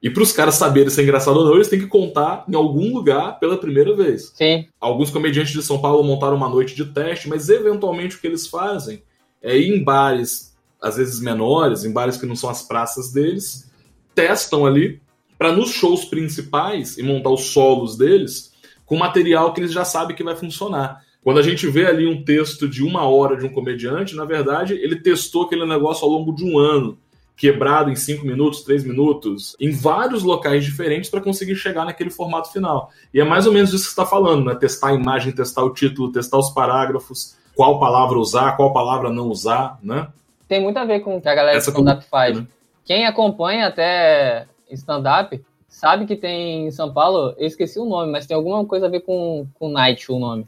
E 0.01 0.09
para 0.09 0.23
os 0.23 0.31
caras 0.31 0.55
saberem 0.55 0.89
se 0.89 0.99
é 0.99 1.03
engraçado 1.03 1.37
ou 1.37 1.45
não, 1.45 1.55
eles 1.55 1.67
têm 1.67 1.79
que 1.79 1.87
contar 1.87 2.43
em 2.47 2.55
algum 2.55 2.93
lugar 2.93 3.39
pela 3.39 3.57
primeira 3.57 3.95
vez. 3.95 4.31
Sim. 4.35 4.67
Alguns 4.79 5.09
comediantes 5.09 5.53
de 5.53 5.63
São 5.63 5.79
Paulo 5.79 6.03
montaram 6.03 6.35
uma 6.35 6.49
noite 6.49 6.75
de 6.75 6.85
teste, 6.85 7.29
mas 7.29 7.49
eventualmente 7.49 8.15
o 8.15 8.19
que 8.19 8.27
eles 8.27 8.47
fazem 8.47 9.03
é 9.41 9.57
ir 9.57 9.75
em 9.75 9.83
bares, 9.83 10.55
às 10.81 10.97
vezes 10.97 11.19
menores, 11.19 11.83
em 11.83 11.91
bares 11.91 12.17
que 12.17 12.25
não 12.25 12.35
são 12.35 12.49
as 12.49 12.63
praças 12.63 13.11
deles, 13.11 13.71
testam 14.13 14.65
ali 14.65 14.99
para 15.37 15.51
nos 15.51 15.69
shows 15.69 16.05
principais 16.05 16.97
e 16.97 17.03
montar 17.03 17.31
os 17.31 17.45
solos 17.45 17.95
deles 17.95 18.50
com 18.91 18.97
material 18.97 19.53
que 19.53 19.61
eles 19.61 19.71
já 19.71 19.85
sabem 19.85 20.13
que 20.13 20.21
vai 20.21 20.35
funcionar. 20.35 21.01
Quando 21.23 21.39
a 21.39 21.41
gente 21.41 21.65
vê 21.65 21.85
ali 21.85 22.05
um 22.05 22.25
texto 22.25 22.67
de 22.67 22.83
uma 22.83 23.07
hora 23.07 23.37
de 23.37 23.45
um 23.45 23.49
comediante, 23.49 24.17
na 24.17 24.25
verdade, 24.25 24.73
ele 24.73 24.97
testou 24.97 25.43
aquele 25.43 25.65
negócio 25.65 26.03
ao 26.03 26.11
longo 26.11 26.35
de 26.35 26.43
um 26.43 26.59
ano, 26.59 26.97
quebrado 27.37 27.89
em 27.89 27.95
cinco 27.95 28.25
minutos, 28.25 28.63
três 28.63 28.83
minutos, 28.83 29.55
em 29.61 29.71
vários 29.71 30.23
locais 30.23 30.65
diferentes 30.65 31.09
para 31.09 31.21
conseguir 31.21 31.55
chegar 31.55 31.85
naquele 31.85 32.09
formato 32.09 32.51
final. 32.51 32.91
E 33.13 33.21
é 33.21 33.23
mais 33.23 33.47
ou 33.47 33.53
menos 33.53 33.69
isso 33.69 33.83
que 33.83 33.91
você 33.91 34.01
está 34.01 34.05
falando, 34.05 34.43
né? 34.43 34.55
Testar 34.55 34.89
a 34.89 34.93
imagem, 34.93 35.31
testar 35.31 35.63
o 35.63 35.73
título, 35.73 36.11
testar 36.11 36.37
os 36.37 36.49
parágrafos, 36.49 37.37
qual 37.55 37.79
palavra 37.79 38.19
usar, 38.19 38.57
qual 38.57 38.73
palavra 38.73 39.09
não 39.09 39.29
usar, 39.29 39.79
né? 39.81 40.09
Tem 40.49 40.61
muito 40.61 40.75
a 40.75 40.83
ver 40.83 40.99
com 40.99 41.15
o 41.15 41.21
que 41.21 41.29
a 41.29 41.35
galera 41.35 41.57
de 41.57 41.63
stand-up 41.63 42.03
faz. 42.11 42.37
Né? 42.37 42.45
Quem 42.83 43.05
acompanha 43.05 43.67
até 43.67 44.47
stand-up 44.69 45.41
sabe 45.71 46.05
que 46.05 46.17
tem 46.17 46.67
em 46.67 46.71
São 46.71 46.93
Paulo, 46.93 47.33
eu 47.37 47.47
esqueci 47.47 47.79
o 47.79 47.85
nome, 47.85 48.11
mas 48.11 48.27
tem 48.27 48.35
alguma 48.35 48.63
coisa 48.65 48.85
a 48.85 48.89
ver 48.89 48.99
com, 48.99 49.47
com 49.57 49.69
Night, 49.69 50.11
o 50.11 50.19
nome. 50.19 50.45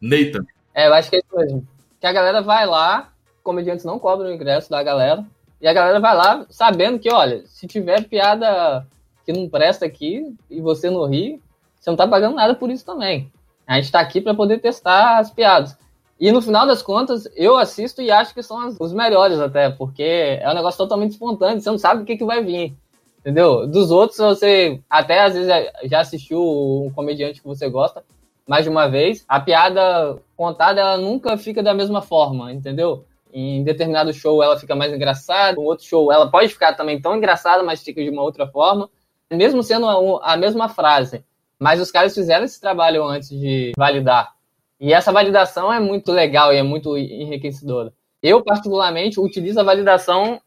Nathan. 0.00 0.44
É, 0.74 0.86
eu 0.86 0.94
acho 0.94 1.10
que 1.10 1.16
é 1.16 1.18
isso 1.20 1.36
mesmo. 1.36 1.66
Que 1.98 2.06
a 2.06 2.12
galera 2.12 2.42
vai 2.42 2.66
lá, 2.66 3.10
comediantes 3.42 3.84
não 3.84 3.98
cobram 3.98 4.28
o 4.28 4.32
ingresso 4.32 4.70
da 4.70 4.82
galera, 4.82 5.26
e 5.60 5.66
a 5.66 5.72
galera 5.72 5.98
vai 5.98 6.14
lá 6.14 6.46
sabendo 6.50 6.98
que, 6.98 7.10
olha, 7.10 7.44
se 7.46 7.66
tiver 7.66 8.06
piada 8.06 8.86
que 9.24 9.32
não 9.32 9.48
presta 9.48 9.86
aqui 9.86 10.36
e 10.48 10.60
você 10.60 10.90
não 10.90 11.06
ri, 11.06 11.42
você 11.80 11.90
não 11.90 11.96
tá 11.96 12.06
pagando 12.06 12.36
nada 12.36 12.54
por 12.54 12.70
isso 12.70 12.84
também. 12.84 13.32
A 13.66 13.80
gente 13.80 13.90
tá 13.90 14.00
aqui 14.00 14.20
para 14.20 14.34
poder 14.34 14.58
testar 14.60 15.18
as 15.18 15.30
piadas. 15.30 15.76
E 16.20 16.30
no 16.30 16.42
final 16.42 16.66
das 16.66 16.82
contas, 16.82 17.28
eu 17.34 17.56
assisto 17.56 18.02
e 18.02 18.10
acho 18.10 18.34
que 18.34 18.42
são 18.42 18.60
as, 18.60 18.76
os 18.78 18.92
melhores 18.92 19.40
até, 19.40 19.70
porque 19.70 20.38
é 20.40 20.50
um 20.50 20.54
negócio 20.54 20.78
totalmente 20.78 21.12
espontâneo, 21.12 21.60
você 21.60 21.70
não 21.70 21.78
sabe 21.78 22.02
o 22.02 22.04
que, 22.04 22.16
que 22.16 22.24
vai 22.24 22.44
vir. 22.44 22.76
Entendeu? 23.18 23.66
Dos 23.66 23.90
outros, 23.90 24.18
você 24.18 24.80
até 24.88 25.20
às 25.20 25.34
vezes 25.34 25.50
já 25.84 26.00
assistiu 26.00 26.40
um 26.40 26.90
comediante 26.94 27.40
que 27.40 27.46
você 27.46 27.68
gosta, 27.68 28.04
mais 28.46 28.64
de 28.64 28.70
uma 28.70 28.88
vez, 28.88 29.24
a 29.28 29.38
piada 29.38 30.18
contada 30.34 30.80
ela 30.80 30.96
nunca 30.96 31.36
fica 31.36 31.62
da 31.62 31.74
mesma 31.74 32.00
forma, 32.00 32.50
entendeu? 32.50 33.04
Em 33.30 33.62
determinado 33.62 34.12
show 34.12 34.42
ela 34.42 34.58
fica 34.58 34.74
mais 34.74 34.92
engraçada, 34.92 35.60
em 35.60 35.64
outro 35.64 35.84
show 35.84 36.10
ela 36.10 36.30
pode 36.30 36.48
ficar 36.48 36.72
também 36.74 36.98
tão 36.98 37.14
engraçada, 37.14 37.62
mas 37.62 37.82
fica 37.82 38.02
de 38.02 38.08
uma 38.08 38.22
outra 38.22 38.46
forma, 38.46 38.88
mesmo 39.30 39.62
sendo 39.62 39.86
a, 39.86 40.32
a 40.32 40.36
mesma 40.36 40.68
frase. 40.68 41.22
Mas 41.58 41.80
os 41.80 41.90
caras 41.90 42.14
fizeram 42.14 42.44
esse 42.44 42.58
trabalho 42.58 43.04
antes 43.04 43.28
de 43.28 43.72
validar. 43.76 44.32
E 44.80 44.92
essa 44.92 45.12
validação 45.12 45.72
é 45.72 45.80
muito 45.80 46.12
legal 46.12 46.52
e 46.52 46.56
é 46.56 46.62
muito 46.62 46.96
enriquecedora. 46.96 47.92
Eu, 48.22 48.42
particularmente, 48.42 49.20
utilizo 49.20 49.60
a 49.60 49.64
validação 49.64 50.40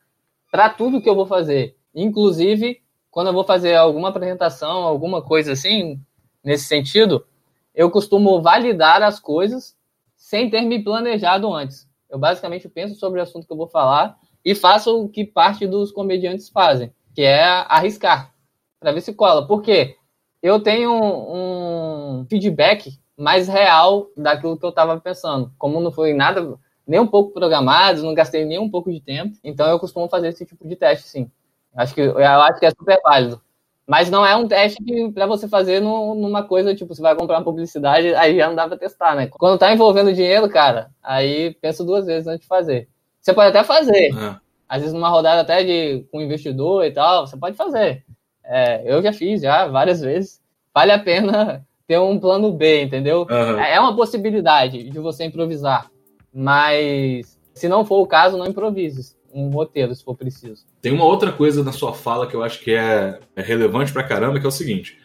para 0.50 0.70
tudo 0.70 1.02
que 1.02 1.10
eu 1.10 1.16
vou 1.16 1.26
fazer. 1.26 1.76
Inclusive, 1.94 2.82
quando 3.10 3.28
eu 3.28 3.34
vou 3.34 3.44
fazer 3.44 3.76
alguma 3.76 4.10
apresentação, 4.10 4.84
alguma 4.84 5.22
coisa 5.22 5.52
assim, 5.52 6.00
nesse 6.44 6.66
sentido, 6.66 7.26
eu 7.74 7.90
costumo 7.92 8.42
validar 8.42 9.02
as 9.04 9.20
coisas 9.20 9.76
sem 10.16 10.50
ter 10.50 10.62
me 10.62 10.84
planejado 10.84 11.54
antes. 11.54 11.90
Eu 12.10 12.20
basicamente 12.20 12.68
penso 12.70 12.96
sobre 12.96 13.20
o 13.20 13.24
assunto 13.24 13.48
que 13.48 13.54
eu 13.54 13.58
vou 13.58 13.68
falar 13.68 14.18
e 14.44 14.56
faço 14.56 15.04
o 15.04 15.10
que 15.10 15.26
parte 15.26 15.68
dos 15.68 15.92
comediantes 15.92 16.50
fazem, 16.50 16.94
que 17.14 17.22
é 17.22 17.44
arriscar, 17.44 18.34
para 18.80 18.92
ver 18.92 19.02
se 19.02 19.14
cola. 19.14 19.48
Por 19.48 19.62
quê? 19.62 19.96
Eu 20.42 20.60
tenho 20.60 20.92
um 20.92 22.26
feedback 22.30 23.00
mais 23.16 23.48
real 23.48 24.08
daquilo 24.18 24.58
que 24.58 24.66
eu 24.66 24.70
estava 24.70 25.00
pensando. 25.00 25.54
Como 25.58 25.80
não 25.80 25.92
foi 25.92 26.14
nada, 26.14 26.58
nem 26.88 27.00
um 27.00 27.08
pouco 27.08 27.32
programado, 27.32 28.02
não 28.04 28.14
gastei 28.14 28.44
nem 28.46 28.58
um 28.58 28.70
pouco 28.70 28.92
de 28.92 29.00
tempo, 29.00 29.38
então 29.44 29.70
eu 29.70 29.80
costumo 29.80 30.10
fazer 30.10 30.30
esse 30.30 30.46
tipo 30.46 30.68
de 30.68 30.76
teste, 30.76 31.08
sim. 31.08 31.32
Acho 31.76 31.94
que, 31.94 32.02
eu 32.02 32.18
acho 32.18 32.60
que 32.60 32.66
é 32.66 32.70
super 32.70 33.00
válido. 33.04 33.42
Mas 33.88 34.10
não 34.10 34.26
é 34.26 34.36
um 34.36 34.48
teste 34.48 34.80
para 35.14 35.26
você 35.26 35.48
fazer 35.48 35.82
no, 35.82 36.16
numa 36.16 36.44
coisa, 36.44 36.76
tipo, 36.76 36.94
você 36.94 37.02
vai 37.02 37.16
comprar 37.16 37.40
uma 37.40 37.44
publicidade, 37.44 38.14
aí 38.16 38.38
já 38.38 38.48
não 38.48 38.56
dá 38.56 38.68
para 38.68 38.78
testar, 38.78 39.16
né? 39.16 39.28
Quando 39.28 39.60
tá 39.60 39.74
envolvendo 39.74 40.14
dinheiro, 40.14 40.50
cara, 40.50 40.92
aí 41.04 41.54
pensa 41.62 41.84
duas 41.84 42.06
vezes 42.06 42.28
antes 42.28 42.42
de 42.42 42.48
fazer. 42.48 42.88
Você 43.20 43.34
pode 43.34 43.50
até 43.50 43.64
fazer. 43.64 44.16
É. 44.16 44.36
Às 44.68 44.82
vezes 44.82 44.94
numa 44.94 45.10
rodada 45.10 45.42
até 45.42 45.64
de 45.64 46.06
com 46.12 46.22
investidor 46.22 46.86
e 46.86 46.92
tal, 46.92 47.28
você 47.28 47.36
pode 47.36 47.58
fazer. 47.58 48.06
É, 48.44 48.82
eu 48.86 49.02
já 49.02 49.12
fiz 49.12 49.42
já 49.42 49.68
várias 49.68 50.00
vezes. 50.00 50.42
Vale 50.74 50.92
a 50.92 51.00
pena 51.00 51.66
ter 51.86 52.00
um 52.00 52.20
plano 52.20 52.54
B, 52.54 52.84
entendeu? 52.84 53.28
Uhum. 53.30 53.60
É 53.60 53.80
uma 53.80 53.96
possibilidade 53.96 54.90
de 54.90 55.00
você 55.00 55.26
improvisar. 55.26 55.92
Mas 56.34 57.38
se 57.54 57.68
não 57.68 57.84
for 57.84 58.00
o 58.00 58.08
caso, 58.08 58.38
não 58.38 58.48
improvise 58.48 59.20
um 59.34 59.50
roteiro, 59.50 59.94
se 59.96 60.04
for 60.04 60.16
preciso. 60.16 60.66
Tem 60.82 60.92
uma 60.92 61.06
outra 61.06 61.32
coisa 61.32 61.64
na 61.64 61.72
sua 61.72 61.94
fala 61.94 62.28
que 62.28 62.36
eu 62.36 62.44
acho 62.44 62.60
que 62.62 62.72
é, 62.72 63.20
é 63.36 63.42
relevante 63.42 63.92
pra 63.92 64.04
caramba, 64.04 64.40
que 64.40 64.46
é 64.46 64.50
o 64.50 64.52
seguinte. 64.52 64.98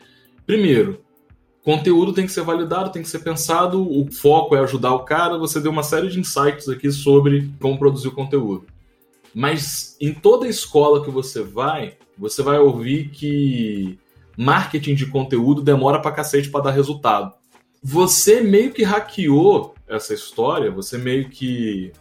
Primeiro, 0.47 1.01
conteúdo 1.63 2.13
tem 2.13 2.27
que 2.27 2.33
ser 2.33 2.43
validado, 2.43 2.93
tem 2.93 3.03
que 3.03 3.09
ser 3.09 3.21
pensado, 3.21 3.83
o 3.83 4.11
foco 4.11 4.55
é 4.55 4.61
ajudar 4.61 4.93
o 4.95 5.05
cara, 5.05 5.39
você 5.39 5.61
deu 5.61 5.73
uma 5.73 5.83
série 5.83 6.09
de 6.09 6.21
insights 6.21 6.69
aqui 6.69 6.91
sobre 6.91 7.51
como 7.61 7.79
produzir 7.79 8.09
o 8.09 8.15
conteúdo. 8.15 8.67
Mas 9.35 9.97
em 10.01 10.15
toda 10.15 10.49
escola 10.49 11.05
que 11.05 11.11
você 11.11 11.43
vai, 11.43 11.95
você 12.17 12.43
vai 12.43 12.59
ouvir 12.59 13.11
que 13.11 13.99
marketing 14.37 14.95
de 14.95 15.07
conteúdo 15.07 15.63
demora 15.63 16.01
pra 16.01 16.13
cacete 16.13 16.51
pra 16.51 16.61
dar 16.61 16.71
resultado. 16.71 17.33
Você 17.83 18.41
meio 18.41 18.73
que 18.73 18.83
hackeou 18.83 19.75
essa 19.89 20.15
história, 20.15 20.71
você 20.71 20.99
meio 20.99 21.29
que 21.29 21.93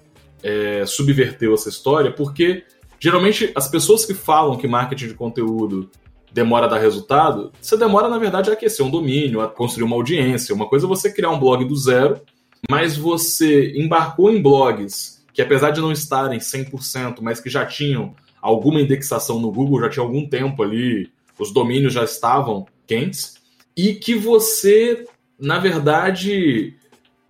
é, 0.45 0.85
subverteu 0.85 1.55
essa 1.55 1.69
história, 1.69 2.11
porque 2.11 2.63
geralmente 2.99 3.51
as 3.55 3.67
pessoas 3.67 4.05
que 4.05 4.13
falam 4.13 4.55
que 4.55 4.67
marketing 4.67 5.07
de 5.07 5.13
conteúdo 5.15 5.89
demora 6.31 6.67
a 6.67 6.69
dar 6.69 6.77
resultado, 6.77 7.51
você 7.59 7.75
demora, 7.75 8.07
na 8.07 8.19
verdade, 8.19 8.51
a 8.51 8.53
aquecer 8.53 8.85
um 8.85 8.91
domínio, 8.91 9.41
a 9.41 9.47
construir 9.47 9.85
uma 9.85 9.95
audiência. 9.95 10.53
Uma 10.53 10.69
coisa 10.69 10.85
é 10.85 10.87
você 10.87 11.11
criar 11.11 11.31
um 11.31 11.39
blog 11.39 11.65
do 11.65 11.75
zero, 11.75 12.21
mas 12.69 12.95
você 12.95 13.73
embarcou 13.75 14.29
em 14.29 14.39
blogs 14.39 15.25
que, 15.33 15.41
apesar 15.41 15.71
de 15.71 15.81
não 15.81 15.91
estarem 15.91 16.37
100%, 16.37 17.17
mas 17.21 17.39
que 17.39 17.49
já 17.49 17.65
tinham 17.65 18.13
alguma 18.39 18.79
indexação 18.79 19.39
no 19.39 19.51
Google, 19.51 19.81
já 19.81 19.89
tinha 19.89 20.05
algum 20.05 20.29
tempo 20.29 20.61
ali, 20.61 21.11
os 21.39 21.51
domínios 21.51 21.93
já 21.93 22.03
estavam 22.03 22.67
quentes, 22.85 23.35
e 23.75 23.95
que 23.95 24.13
você, 24.13 25.05
na 25.39 25.57
verdade, 25.57 26.75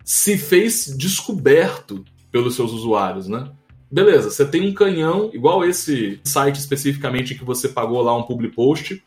se 0.04 0.36
fez 0.36 0.94
descoberto 0.96 2.04
pelos 2.36 2.54
seus 2.54 2.70
usuários, 2.72 3.26
né? 3.28 3.48
Beleza, 3.90 4.30
você 4.30 4.44
tem 4.44 4.68
um 4.68 4.74
canhão, 4.74 5.30
igual 5.32 5.64
esse 5.64 6.20
site 6.22 6.56
especificamente 6.56 7.34
que 7.34 7.44
você 7.44 7.66
pagou 7.66 8.02
lá 8.02 8.14
um 8.14 8.24
public 8.24 8.54
post, 8.54 9.02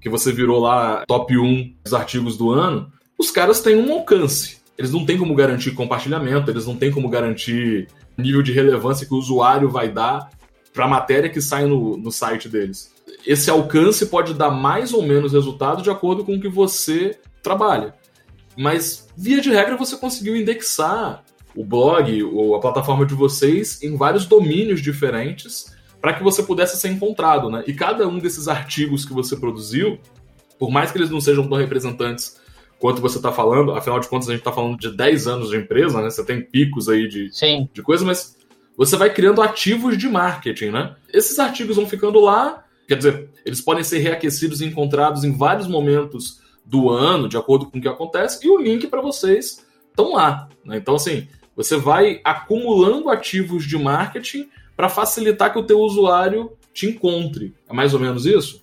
que 0.00 0.08
você 0.10 0.30
virou 0.30 0.60
lá 0.60 1.04
top 1.06 1.38
1 1.38 1.76
dos 1.82 1.94
artigos 1.94 2.36
do 2.36 2.50
ano, 2.50 2.92
os 3.18 3.30
caras 3.30 3.62
têm 3.62 3.76
um 3.76 3.90
alcance. 3.90 4.58
Eles 4.76 4.90
não 4.90 5.06
têm 5.06 5.16
como 5.16 5.34
garantir 5.34 5.70
compartilhamento, 5.70 6.50
eles 6.50 6.66
não 6.66 6.76
têm 6.76 6.90
como 6.90 7.08
garantir 7.08 7.88
nível 8.18 8.42
de 8.42 8.52
relevância 8.52 9.06
que 9.06 9.14
o 9.14 9.18
usuário 9.18 9.70
vai 9.70 9.88
dar 9.88 10.30
para 10.74 10.84
a 10.84 10.88
matéria 10.88 11.30
que 11.30 11.40
sai 11.40 11.64
no, 11.64 11.96
no 11.96 12.12
site 12.12 12.50
deles. 12.50 12.92
Esse 13.24 13.48
alcance 13.48 14.06
pode 14.06 14.34
dar 14.34 14.50
mais 14.50 14.92
ou 14.92 15.02
menos 15.02 15.32
resultado 15.32 15.82
de 15.82 15.88
acordo 15.88 16.22
com 16.22 16.34
o 16.34 16.40
que 16.40 16.48
você 16.48 17.18
trabalha. 17.42 17.94
Mas, 18.56 19.08
via 19.16 19.40
de 19.40 19.50
regra, 19.50 19.76
você 19.76 19.96
conseguiu 19.96 20.36
indexar 20.36 21.23
o 21.56 21.64
blog 21.64 22.22
ou 22.24 22.54
a 22.54 22.60
plataforma 22.60 23.06
de 23.06 23.14
vocês 23.14 23.82
em 23.82 23.96
vários 23.96 24.26
domínios 24.26 24.80
diferentes 24.80 25.74
para 26.00 26.12
que 26.12 26.22
você 26.22 26.42
pudesse 26.42 26.76
ser 26.76 26.88
encontrado, 26.88 27.48
né? 27.48 27.64
E 27.66 27.72
cada 27.72 28.06
um 28.06 28.18
desses 28.18 28.46
artigos 28.48 29.04
que 29.04 29.12
você 29.12 29.36
produziu, 29.36 29.98
por 30.58 30.70
mais 30.70 30.90
que 30.90 30.98
eles 30.98 31.10
não 31.10 31.20
sejam 31.20 31.48
tão 31.48 31.56
representantes 31.56 32.38
quanto 32.78 33.00
você 33.00 33.16
está 33.16 33.32
falando, 33.32 33.72
afinal 33.72 33.98
de 33.98 34.08
contas 34.08 34.28
a 34.28 34.32
gente 34.32 34.40
está 34.40 34.52
falando 34.52 34.76
de 34.78 34.94
10 34.94 35.26
anos 35.26 35.50
de 35.50 35.56
empresa, 35.56 36.02
né? 36.02 36.10
Você 36.10 36.24
tem 36.24 36.42
picos 36.42 36.88
aí 36.88 37.08
de, 37.08 37.30
Sim. 37.32 37.68
de 37.72 37.82
coisa, 37.82 38.04
mas 38.04 38.36
você 38.76 38.96
vai 38.96 39.12
criando 39.12 39.40
ativos 39.40 39.96
de 39.96 40.08
marketing, 40.08 40.70
né? 40.70 40.94
Esses 41.12 41.38
artigos 41.38 41.76
vão 41.76 41.86
ficando 41.86 42.20
lá, 42.20 42.64
quer 42.86 42.96
dizer, 42.96 43.30
eles 43.44 43.60
podem 43.60 43.82
ser 43.84 44.00
reaquecidos 44.00 44.60
e 44.60 44.66
encontrados 44.66 45.24
em 45.24 45.32
vários 45.32 45.66
momentos 45.66 46.42
do 46.64 46.90
ano, 46.90 47.28
de 47.28 47.36
acordo 47.36 47.70
com 47.70 47.78
o 47.78 47.80
que 47.80 47.88
acontece, 47.88 48.46
e 48.46 48.50
o 48.50 48.58
link 48.58 48.86
para 48.88 49.00
vocês 49.00 49.64
estão 49.88 50.12
lá. 50.12 50.48
Né? 50.64 50.76
Então, 50.76 50.96
assim, 50.96 51.28
você 51.56 51.76
vai 51.76 52.20
acumulando 52.24 53.08
ativos 53.08 53.64
de 53.64 53.78
marketing 53.78 54.48
para 54.76 54.88
facilitar 54.88 55.52
que 55.52 55.58
o 55.58 55.64
teu 55.64 55.80
usuário 55.80 56.52
te 56.72 56.86
encontre. 56.86 57.54
É 57.68 57.72
mais 57.72 57.94
ou 57.94 58.00
menos 58.00 58.26
isso? 58.26 58.62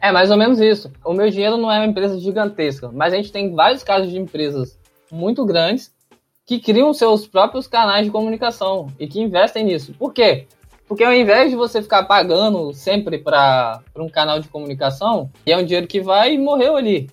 É 0.00 0.12
mais 0.12 0.30
ou 0.30 0.36
menos 0.36 0.60
isso. 0.60 0.92
O 1.04 1.12
meu 1.12 1.28
dinheiro 1.28 1.56
não 1.56 1.70
é 1.70 1.78
uma 1.80 1.86
empresa 1.86 2.18
gigantesca, 2.18 2.90
mas 2.92 3.12
a 3.12 3.16
gente 3.16 3.32
tem 3.32 3.54
vários 3.54 3.82
casos 3.82 4.10
de 4.10 4.18
empresas 4.18 4.78
muito 5.10 5.44
grandes 5.44 5.92
que 6.46 6.60
criam 6.60 6.94
seus 6.94 7.26
próprios 7.26 7.66
canais 7.66 8.06
de 8.06 8.12
comunicação 8.12 8.86
e 8.98 9.06
que 9.06 9.20
investem 9.20 9.64
nisso. 9.64 9.92
Por 9.98 10.14
quê? 10.14 10.46
Porque 10.86 11.04
ao 11.04 11.12
invés 11.12 11.50
de 11.50 11.56
você 11.56 11.82
ficar 11.82 12.04
pagando 12.04 12.72
sempre 12.72 13.18
para 13.18 13.82
um 13.96 14.08
canal 14.08 14.40
de 14.40 14.48
comunicação, 14.48 15.30
é 15.44 15.56
um 15.56 15.64
dinheiro 15.64 15.86
que 15.86 16.00
vai 16.00 16.32
e 16.32 16.38
morreu 16.38 16.76
ali, 16.76 17.10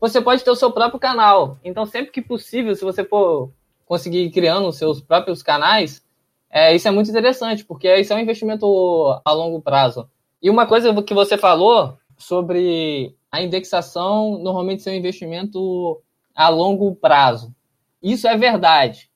você 0.00 0.20
pode 0.20 0.42
ter 0.42 0.50
o 0.50 0.56
seu 0.56 0.72
próprio 0.72 0.98
canal. 0.98 1.56
Então, 1.62 1.86
sempre 1.86 2.10
que 2.10 2.20
possível, 2.20 2.74
se 2.74 2.84
você 2.84 3.04
for 3.04 3.52
conseguir 3.86 4.24
ir 4.24 4.30
criando 4.30 4.72
seus 4.72 5.00
próprios 5.00 5.42
canais, 5.42 6.02
é, 6.50 6.74
isso 6.74 6.86
é 6.86 6.90
muito 6.90 7.10
interessante, 7.10 7.64
porque 7.64 7.92
isso 7.96 8.12
é 8.12 8.16
um 8.16 8.20
investimento 8.20 9.20
a 9.24 9.32
longo 9.32 9.60
prazo. 9.60 10.08
E 10.42 10.48
uma 10.48 10.66
coisa 10.66 11.02
que 11.02 11.14
você 11.14 11.36
falou 11.36 11.98
sobre 12.16 13.14
a 13.30 13.42
indexação 13.42 14.38
normalmente 14.38 14.82
ser 14.82 14.90
um 14.90 14.94
investimento 14.94 16.00
a 16.34 16.48
longo 16.48 16.94
prazo. 16.94 17.54
Isso 18.02 18.28
é 18.28 18.36
verdade. 18.36 19.10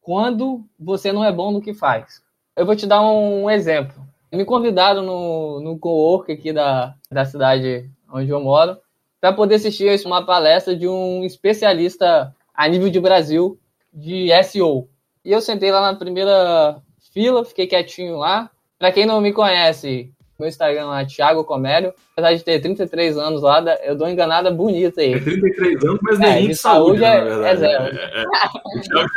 Quando 0.00 0.64
você 0.78 1.12
não 1.12 1.24
é 1.24 1.32
bom 1.32 1.50
no 1.50 1.60
que 1.60 1.74
faz. 1.74 2.22
Eu 2.54 2.66
vou 2.66 2.76
te 2.76 2.86
dar 2.86 3.02
um 3.02 3.50
exemplo. 3.50 3.94
Me 4.32 4.44
convidaram 4.44 5.02
no, 5.02 5.60
no 5.60 5.78
co-work 5.78 6.30
aqui 6.30 6.52
da, 6.52 6.94
da 7.10 7.24
cidade 7.24 7.90
onde 8.12 8.30
eu 8.30 8.40
moro 8.40 8.76
para 9.20 9.32
poder 9.32 9.54
assistir 9.54 9.98
uma 10.04 10.24
palestra 10.24 10.76
de 10.76 10.86
um 10.86 11.24
especialista 11.24 12.34
a 12.54 12.68
nível 12.68 12.90
de 12.90 13.00
Brasil 13.00 13.58
de 13.94 14.28
SEO. 14.42 14.88
E 15.24 15.32
eu 15.32 15.40
sentei 15.40 15.70
lá 15.70 15.80
na 15.80 15.98
primeira 15.98 16.82
fila, 17.12 17.44
fiquei 17.44 17.66
quietinho 17.66 18.16
lá. 18.16 18.50
Para 18.78 18.92
quem 18.92 19.06
não 19.06 19.20
me 19.20 19.32
conhece, 19.32 20.12
meu 20.38 20.48
Instagram 20.48 20.86
lá, 20.86 21.06
Thiago 21.06 21.44
Comério. 21.44 21.94
Apesar 22.12 22.34
de 22.34 22.42
ter 22.42 22.60
33 22.60 23.16
anos 23.16 23.40
lá, 23.40 23.62
eu 23.84 23.96
dou 23.96 24.06
uma 24.06 24.12
enganada 24.12 24.50
bonita 24.50 25.00
aí. 25.00 25.14
É 25.14 25.20
33 25.20 25.84
anos, 25.84 26.00
mas 26.02 26.18
nem 26.18 26.30
é, 26.30 26.46
de 26.48 26.54
saúde, 26.54 27.00
saúde 27.00 27.04
é, 27.04 27.50
é, 27.50 27.56
zero. 27.56 27.84
É, 27.84 28.22
é. 28.22 28.24
O, 28.64 28.80
Thiago... 28.80 29.10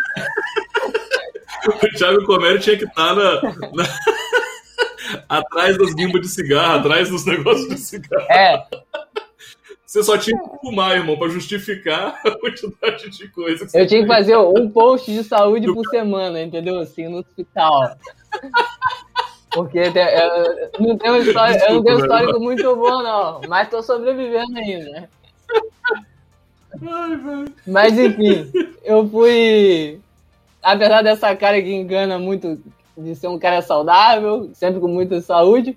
o 1.68 1.98
Thiago 1.98 2.26
Comério 2.26 2.60
tinha 2.60 2.78
que 2.78 2.86
estar 2.86 3.16
na... 3.16 3.42
na... 3.42 3.84
atrás 5.28 5.78
das 5.78 5.94
guimbas 5.94 6.22
de 6.22 6.30
cigarro, 6.30 6.80
atrás 6.80 7.10
dos 7.10 7.26
negócios 7.28 7.68
de 7.68 7.78
cigarro. 7.78 8.28
É. 8.30 8.64
Você 9.98 10.04
só 10.04 10.16
tinha 10.16 10.40
que 10.40 10.58
fumar, 10.60 10.96
irmão, 10.96 11.18
para 11.18 11.30
justificar 11.30 12.22
a 12.24 12.32
quantidade 12.40 13.10
de 13.10 13.28
coisa 13.30 13.66
que 13.66 13.76
Eu 13.76 13.88
tinha 13.88 14.02
que 14.02 14.08
fazer 14.08 14.38
um 14.38 14.70
post 14.70 15.12
de 15.12 15.24
saúde 15.24 15.74
por 15.74 15.84
semana, 15.88 16.40
entendeu? 16.40 16.80
Assim, 16.80 17.08
no 17.08 17.18
hospital. 17.18 17.96
Porque 19.50 19.80
eu 19.80 20.80
não 20.80 20.98
tenho, 20.98 21.18
história, 21.18 21.66
eu 21.68 21.76
não 21.76 21.84
tenho 21.84 22.00
histórico 22.00 22.40
muito 22.40 22.76
bom, 22.76 23.02
não. 23.02 23.42
Mas 23.48 23.70
tô 23.70 23.82
sobrevivendo 23.82 24.56
ainda. 24.56 25.10
Mas 27.66 27.98
enfim, 27.98 28.52
eu 28.84 29.10
fui. 29.10 30.00
Apesar 30.62 31.02
dessa 31.02 31.36
cara 31.36 31.60
que 31.60 31.74
engana 31.74 32.20
muito 32.20 32.62
de 32.96 33.16
ser 33.16 33.30
um 33.30 33.40
cara 33.40 33.64
saudável, 33.64 34.52
sempre 34.54 34.80
com 34.80 34.88
muita 34.88 35.22
saúde, 35.22 35.76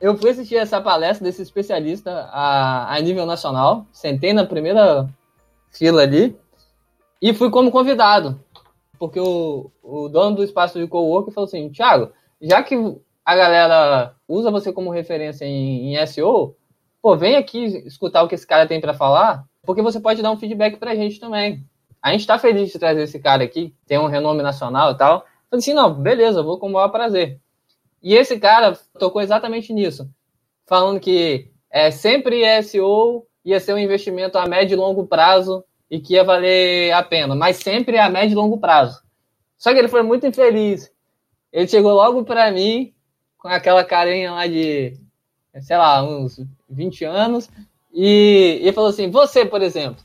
eu 0.00 0.16
fui 0.16 0.30
assistir 0.30 0.56
essa 0.56 0.80
palestra 0.80 1.24
desse 1.24 1.42
especialista 1.42 2.28
a, 2.32 2.94
a 2.94 3.00
nível 3.00 3.26
nacional. 3.26 3.86
Sentei 3.92 4.32
na 4.32 4.46
primeira 4.46 5.08
fila 5.70 6.02
ali 6.02 6.36
e 7.20 7.34
fui 7.34 7.50
como 7.50 7.70
convidado. 7.70 8.40
Porque 8.98 9.20
o, 9.20 9.70
o 9.82 10.08
dono 10.08 10.36
do 10.36 10.44
espaço 10.44 10.78
de 10.78 10.86
cowork 10.86 11.32
falou 11.32 11.46
assim: 11.46 11.70
Thiago, 11.70 12.12
já 12.40 12.62
que 12.62 12.74
a 13.24 13.36
galera 13.36 14.14
usa 14.26 14.50
você 14.50 14.72
como 14.72 14.90
referência 14.90 15.44
em, 15.44 15.94
em 15.94 16.06
SEO, 16.06 16.56
pô, 17.02 17.16
vem 17.16 17.36
aqui 17.36 17.64
escutar 17.86 18.22
o 18.22 18.28
que 18.28 18.34
esse 18.34 18.46
cara 18.46 18.66
tem 18.66 18.80
para 18.80 18.94
falar, 18.94 19.44
porque 19.62 19.82
você 19.82 20.00
pode 20.00 20.22
dar 20.22 20.30
um 20.30 20.38
feedback 20.38 20.78
pra 20.78 20.94
gente 20.94 21.20
também. 21.20 21.64
A 22.02 22.12
gente 22.12 22.26
tá 22.26 22.38
feliz 22.38 22.72
de 22.72 22.78
trazer 22.78 23.02
esse 23.02 23.18
cara 23.18 23.42
aqui, 23.42 23.74
tem 23.86 23.98
um 23.98 24.06
renome 24.06 24.42
nacional 24.42 24.92
e 24.92 24.96
tal. 24.96 25.24
Falei 25.50 25.60
assim, 25.60 25.74
não, 25.74 25.92
beleza, 25.92 26.42
vou 26.42 26.58
com 26.58 26.68
o 26.68 26.72
maior 26.72 26.88
prazer. 26.88 27.40
E 28.08 28.14
esse 28.14 28.40
cara 28.40 28.72
tocou 28.98 29.20
exatamente 29.20 29.70
nisso, 29.70 30.08
falando 30.66 30.98
que 30.98 31.50
é, 31.70 31.90
sempre 31.90 32.42
SEO 32.62 33.26
ia 33.44 33.60
ser 33.60 33.74
um 33.74 33.78
investimento 33.78 34.38
a 34.38 34.46
médio 34.46 34.76
e 34.76 34.78
longo 34.78 35.06
prazo 35.06 35.62
e 35.90 36.00
que 36.00 36.14
ia 36.14 36.24
valer 36.24 36.90
a 36.94 37.02
pena, 37.02 37.34
mas 37.34 37.58
sempre 37.58 37.98
a 37.98 38.08
médio 38.08 38.32
e 38.32 38.34
longo 38.34 38.56
prazo. 38.56 39.02
Só 39.58 39.74
que 39.74 39.78
ele 39.78 39.88
foi 39.88 40.02
muito 40.02 40.26
infeliz. 40.26 40.90
Ele 41.52 41.68
chegou 41.68 41.92
logo 41.92 42.24
para 42.24 42.50
mim 42.50 42.94
com 43.36 43.48
aquela 43.48 43.84
carinha 43.84 44.32
lá 44.32 44.46
de, 44.46 44.98
sei 45.60 45.76
lá, 45.76 46.02
uns 46.02 46.40
20 46.66 47.04
anos 47.04 47.50
e, 47.92 48.58
e 48.62 48.72
falou 48.72 48.88
assim: 48.88 49.10
Você, 49.10 49.44
por 49.44 49.60
exemplo, 49.60 50.02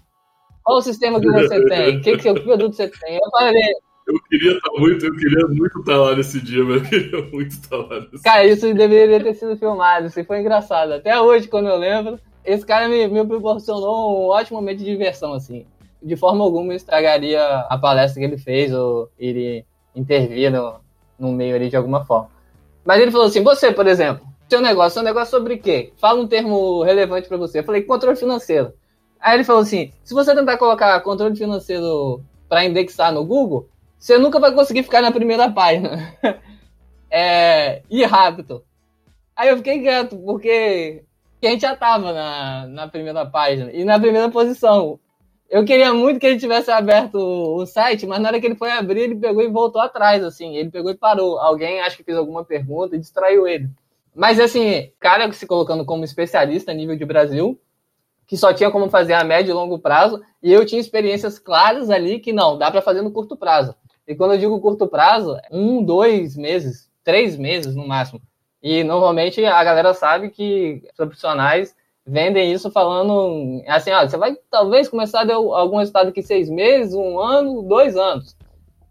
qual 0.62 0.80
o 0.80 0.82
sistema 0.82 1.22
que 1.22 1.32
você 1.32 1.66
tem? 1.70 2.02
Que, 2.02 2.18
que 2.18 2.34
produto 2.34 2.76
você 2.76 2.90
tem? 2.90 3.16
Eu 3.16 3.32
falei, 3.32 3.74
eu 4.08 4.22
queria 4.30 4.58
estar 4.58 4.70
tá 4.70 4.80
muito, 4.80 5.06
eu 5.06 5.16
queria 5.16 5.48
muito 5.48 5.80
estar 5.80 5.94
tá 5.94 5.98
lá 5.98 6.16
nesse 6.16 6.42
dia, 6.42 6.64
mas 6.64 6.84
eu 6.84 6.90
queria 6.90 7.22
muito 7.32 7.52
estar 7.52 7.78
tá 7.78 7.84
lá 7.84 8.00
nesse 8.02 8.24
Cara, 8.24 8.46
isso 8.46 8.74
deveria 8.74 9.24
ter 9.24 9.34
sido 9.34 9.58
filmado, 9.58 10.08
isso 10.08 10.24
foi 10.26 10.40
engraçado. 10.40 10.94
Até 10.94 11.20
hoje, 11.20 11.48
quando 11.48 11.68
eu 11.68 11.78
lembro, 11.78 12.20
esse 12.44 12.66
cara 12.66 12.88
me, 12.90 13.08
me 13.08 13.26
proporcionou 13.26 14.26
um 14.26 14.30
ótimo 14.30 14.60
momento 14.60 14.80
de 14.80 14.86
diversão, 14.86 15.34
assim. 15.34 15.66
De 16.02 16.16
forma 16.16 16.44
alguma 16.44 16.74
estragaria 16.76 17.42
a 17.42 17.78
palestra 17.78 18.20
que 18.20 18.26
ele 18.26 18.38
fez 18.38 18.74
ou 18.74 19.10
ele 19.18 19.66
intervir 19.96 20.52
no, 20.52 20.76
no 21.18 21.32
meio 21.32 21.56
ali 21.56 21.70
de 21.70 21.78
alguma 21.78 22.04
forma. 22.04 22.30
Mas 22.84 23.02
ele 23.02 23.12
falou 23.12 23.28
assim: 23.28 23.42
você, 23.42 23.72
por 23.72 23.88
exemplo, 23.88 24.26
seu 24.50 24.60
negócio, 24.60 24.96
seu 24.96 25.04
negócio 25.04 25.32
sobre 25.32 25.58
quê? 25.58 25.94
Fala 25.98 26.20
um 26.20 26.28
termo 26.28 26.84
relevante 26.84 27.30
para 27.30 27.38
você. 27.38 27.60
Eu 27.60 27.64
falei: 27.64 27.84
controle 27.84 28.18
financeiro. 28.18 28.74
Aí 29.20 29.36
ele 29.36 29.46
falou 29.46 29.62
assim: 29.62 29.92
se 30.04 30.14
você 30.14 30.36
tentar 30.36 30.58
colocar 30.58 31.00
controle 31.00 31.36
financeiro 31.36 32.22
para 32.50 32.66
indexar 32.66 33.14
no 33.14 33.24
Google, 33.24 33.70
você 34.04 34.18
nunca 34.18 34.38
vai 34.38 34.52
conseguir 34.52 34.84
ficar 34.84 35.02
na 35.02 35.14
primeira 35.14 35.50
página. 35.50 36.14
é, 37.10 37.84
e 37.90 38.04
rápido. 38.04 38.66
Aí 39.34 39.48
eu 39.48 39.56
fiquei 39.56 39.80
quieto, 39.80 40.18
porque 40.18 41.06
a 41.42 41.46
gente 41.48 41.62
já 41.62 41.74
tava 41.74 42.12
na, 42.12 42.68
na 42.68 42.88
primeira 42.90 43.26
página 43.26 43.72
e 43.72 43.86
na 43.86 43.98
primeira 43.98 44.30
posição. 44.30 45.00
Eu 45.50 45.64
queria 45.64 45.94
muito 45.94 46.20
que 46.20 46.26
ele 46.26 46.38
tivesse 46.38 46.70
aberto 46.70 47.16
o 47.16 47.66
site, 47.66 48.06
mas 48.06 48.20
na 48.20 48.28
hora 48.28 48.42
que 48.42 48.46
ele 48.46 48.56
foi 48.56 48.72
abrir, 48.72 49.04
ele 49.04 49.16
pegou 49.16 49.42
e 49.42 49.48
voltou 49.48 49.82
atrás, 49.82 50.22
assim. 50.22 50.54
Ele 50.58 50.70
pegou 50.70 50.92
e 50.92 50.98
parou. 50.98 51.40
Alguém 51.40 51.80
acho 51.80 51.96
que 51.96 52.04
fez 52.04 52.18
alguma 52.18 52.44
pergunta 52.44 52.98
e 52.98 53.00
distraiu 53.00 53.48
ele. 53.48 53.70
Mas, 54.14 54.38
assim, 54.38 54.92
cara 55.00 55.32
se 55.32 55.48
colocando 55.48 55.86
como 55.86 56.04
especialista 56.04 56.72
a 56.72 56.76
nível 56.76 56.98
de 56.98 57.06
Brasil, 57.06 57.58
que 58.28 58.36
só 58.36 58.54
tinha 58.54 58.70
como 58.70 58.90
fazer 58.90 59.14
a 59.14 59.24
médio 59.24 59.52
e 59.52 59.54
longo 59.54 59.80
prazo, 59.80 60.22
e 60.42 60.52
eu 60.52 60.66
tinha 60.66 60.82
experiências 60.82 61.40
claras 61.40 61.90
ali 61.90 62.20
que 62.20 62.34
não, 62.34 62.58
dá 62.58 62.70
para 62.70 62.82
fazer 62.82 63.02
no 63.02 63.10
curto 63.10 63.38
prazo. 63.38 63.74
E 64.08 64.16
quando 64.16 64.34
eu 64.34 64.38
digo 64.40 64.60
curto 64.60 64.88
prazo, 64.88 65.38
um, 65.52 65.84
dois 65.84 66.36
meses, 66.36 66.90
três 67.04 67.38
meses 67.38 67.76
no 67.76 67.88
máximo. 67.88 68.22
E 68.62 68.84
normalmente 68.84 69.44
a 69.44 69.64
galera 69.64 69.94
sabe 69.94 70.30
que 70.30 70.82
profissionais 70.96 71.76
vendem 72.06 72.52
isso 72.52 72.70
falando 72.70 73.62
assim, 73.68 73.92
ó, 73.92 74.06
você 74.06 74.18
vai 74.18 74.36
talvez 74.50 74.90
começar 74.90 75.22
a 75.22 75.26
ter 75.26 75.34
algum 75.34 75.78
resultado 75.78 76.10
aqui 76.10 76.22
seis 76.22 76.50
meses, 76.50 76.94
um 76.94 77.20
ano, 77.20 77.62
dois 77.64 77.96
anos 77.96 78.36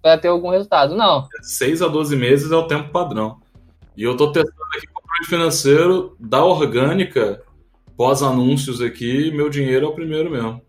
para 0.01 0.19
ter 0.19 0.29
algum 0.29 0.51
resultado. 0.51 0.95
Não. 0.95 1.27
Seis 1.43 1.81
a 1.81 1.89
doze 1.89 2.17
meses 2.17 2.51
é 2.51 2.57
o 2.57 2.67
tempo 2.67 2.91
padrão. 2.91 3.41
E 3.97 4.03
eu 4.03 4.13
estou 4.13 4.33
testando 4.33 4.57
aqui 4.77 4.87
o 4.89 4.95
controle 4.95 5.27
financeiro 5.27 6.17
da 6.19 6.45
orgânica, 6.45 7.43
pós-anúncios 7.97 8.81
aqui, 8.81 9.31
meu 9.31 9.49
dinheiro 9.49 9.87
é 9.87 9.89
o 9.89 9.95
primeiro 9.95 10.31
mesmo. 10.31 10.61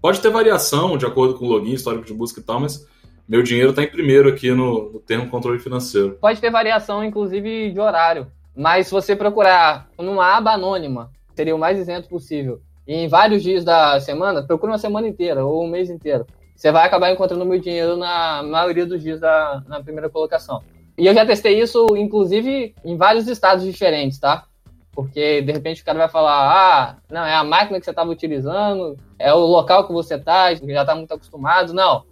Pode 0.00 0.20
ter 0.20 0.30
variação 0.30 0.96
de 0.96 1.04
acordo 1.04 1.34
com 1.34 1.44
o 1.44 1.48
login, 1.48 1.72
histórico 1.72 2.06
de 2.06 2.14
busca 2.14 2.40
e 2.40 2.42
tal, 2.42 2.60
mas 2.60 2.86
meu 3.30 3.44
dinheiro 3.44 3.70
está 3.70 3.84
em 3.84 3.86
primeiro 3.86 4.28
aqui 4.28 4.50
no, 4.50 4.90
no 4.90 4.98
termo 4.98 5.30
controle 5.30 5.60
financeiro. 5.60 6.18
Pode 6.20 6.40
ter 6.40 6.50
variação, 6.50 7.04
inclusive, 7.04 7.70
de 7.70 7.78
horário. 7.78 8.26
Mas 8.56 8.88
se 8.88 8.92
você 8.92 9.14
procurar 9.14 9.88
numa 9.96 10.36
aba 10.36 10.50
anônima, 10.50 11.12
seria 11.36 11.54
o 11.54 11.58
mais 11.58 11.78
isento 11.78 12.08
possível, 12.08 12.60
e 12.88 12.92
em 12.92 13.06
vários 13.06 13.40
dias 13.40 13.64
da 13.64 14.00
semana, 14.00 14.42
procura 14.42 14.72
uma 14.72 14.78
semana 14.78 15.06
inteira 15.06 15.44
ou 15.44 15.64
um 15.64 15.68
mês 15.68 15.88
inteiro. 15.88 16.26
Você 16.56 16.72
vai 16.72 16.84
acabar 16.84 17.12
encontrando 17.12 17.46
meu 17.46 17.60
dinheiro 17.60 17.96
na 17.96 18.42
maioria 18.42 18.84
dos 18.84 19.00
dias 19.00 19.20
da, 19.20 19.62
na 19.68 19.80
primeira 19.80 20.10
colocação. 20.10 20.60
E 20.98 21.06
eu 21.06 21.14
já 21.14 21.24
testei 21.24 21.60
isso, 21.60 21.86
inclusive, 21.96 22.74
em 22.84 22.96
vários 22.96 23.28
estados 23.28 23.64
diferentes, 23.64 24.18
tá? 24.18 24.44
Porque 24.90 25.40
de 25.40 25.52
repente 25.52 25.82
o 25.82 25.84
cara 25.84 25.98
vai 25.98 26.08
falar: 26.08 26.50
ah, 26.50 26.96
não, 27.08 27.24
é 27.24 27.36
a 27.36 27.44
máquina 27.44 27.78
que 27.78 27.84
você 27.84 27.90
estava 27.90 28.10
utilizando, 28.10 28.96
é 29.20 29.32
o 29.32 29.38
local 29.38 29.86
que 29.86 29.92
você 29.92 30.16
está, 30.16 30.52
já 30.52 30.80
está 30.80 30.96
muito 30.96 31.14
acostumado. 31.14 31.72
Não, 31.72 32.09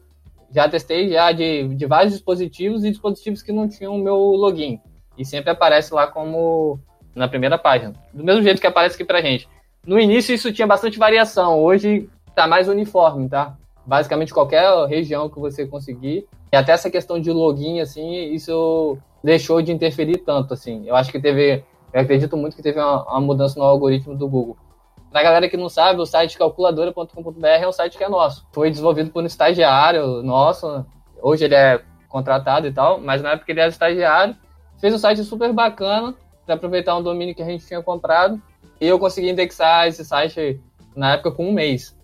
já 0.50 0.68
testei 0.68 1.10
já 1.10 1.32
de, 1.32 1.68
de 1.74 1.86
vários 1.86 2.12
dispositivos 2.12 2.84
e 2.84 2.90
dispositivos 2.90 3.42
que 3.42 3.52
não 3.52 3.68
tinham 3.68 3.94
o 3.94 3.98
meu 3.98 4.16
login. 4.16 4.80
E 5.16 5.24
sempre 5.24 5.50
aparece 5.50 5.92
lá 5.92 6.06
como 6.06 6.80
na 7.14 7.28
primeira 7.28 7.58
página. 7.58 7.92
Do 8.12 8.24
mesmo 8.24 8.42
jeito 8.42 8.60
que 8.60 8.66
aparece 8.66 8.94
aqui 8.94 9.04
pra 9.04 9.20
gente. 9.20 9.48
No 9.86 9.98
início 9.98 10.34
isso 10.34 10.52
tinha 10.52 10.66
bastante 10.66 10.98
variação, 10.98 11.58
hoje 11.60 12.08
tá 12.34 12.46
mais 12.46 12.68
uniforme, 12.68 13.28
tá? 13.28 13.56
Basicamente 13.84 14.32
qualquer 14.32 14.86
região 14.86 15.28
que 15.28 15.40
você 15.40 15.66
conseguir. 15.66 16.26
E 16.52 16.56
até 16.56 16.72
essa 16.72 16.90
questão 16.90 17.20
de 17.20 17.30
login, 17.30 17.80
assim, 17.80 18.32
isso 18.32 18.96
deixou 19.22 19.60
de 19.60 19.72
interferir 19.72 20.18
tanto, 20.18 20.54
assim. 20.54 20.86
Eu 20.86 20.94
acho 20.94 21.10
que 21.10 21.20
teve, 21.20 21.64
eu 21.92 22.00
acredito 22.00 22.36
muito 22.36 22.56
que 22.56 22.62
teve 22.62 22.78
uma, 22.78 23.02
uma 23.04 23.20
mudança 23.20 23.58
no 23.58 23.64
algoritmo 23.64 24.14
do 24.14 24.28
Google. 24.28 24.56
Pra 25.10 25.22
galera 25.22 25.48
que 25.48 25.56
não 25.56 25.68
sabe, 25.68 26.00
o 26.00 26.06
site 26.06 26.36
calculadora.com.br 26.36 27.46
é 27.46 27.66
um 27.66 27.72
site 27.72 27.96
que 27.96 28.04
é 28.04 28.08
nosso. 28.08 28.46
Foi 28.52 28.70
desenvolvido 28.70 29.10
por 29.10 29.22
um 29.22 29.26
estagiário 29.26 30.22
nosso. 30.22 30.84
Hoje 31.22 31.44
ele 31.44 31.54
é 31.54 31.80
contratado 32.08 32.66
e 32.66 32.72
tal, 32.72 33.00
mas 33.00 33.22
na 33.22 33.32
época 33.32 33.50
ele 33.50 33.60
era 33.60 33.70
estagiário. 33.70 34.36
Fez 34.80 34.92
um 34.94 34.98
site 34.98 35.24
super 35.24 35.52
bacana 35.52 36.14
para 36.44 36.54
aproveitar 36.54 36.96
um 36.96 37.02
domínio 37.02 37.34
que 37.34 37.42
a 37.42 37.46
gente 37.46 37.66
tinha 37.66 37.82
comprado. 37.82 38.40
E 38.80 38.86
eu 38.86 38.98
consegui 38.98 39.30
indexar 39.30 39.88
esse 39.88 40.04
site 40.04 40.60
na 40.94 41.14
época 41.14 41.32
com 41.32 41.48
um 41.48 41.52
mês. 41.52 41.96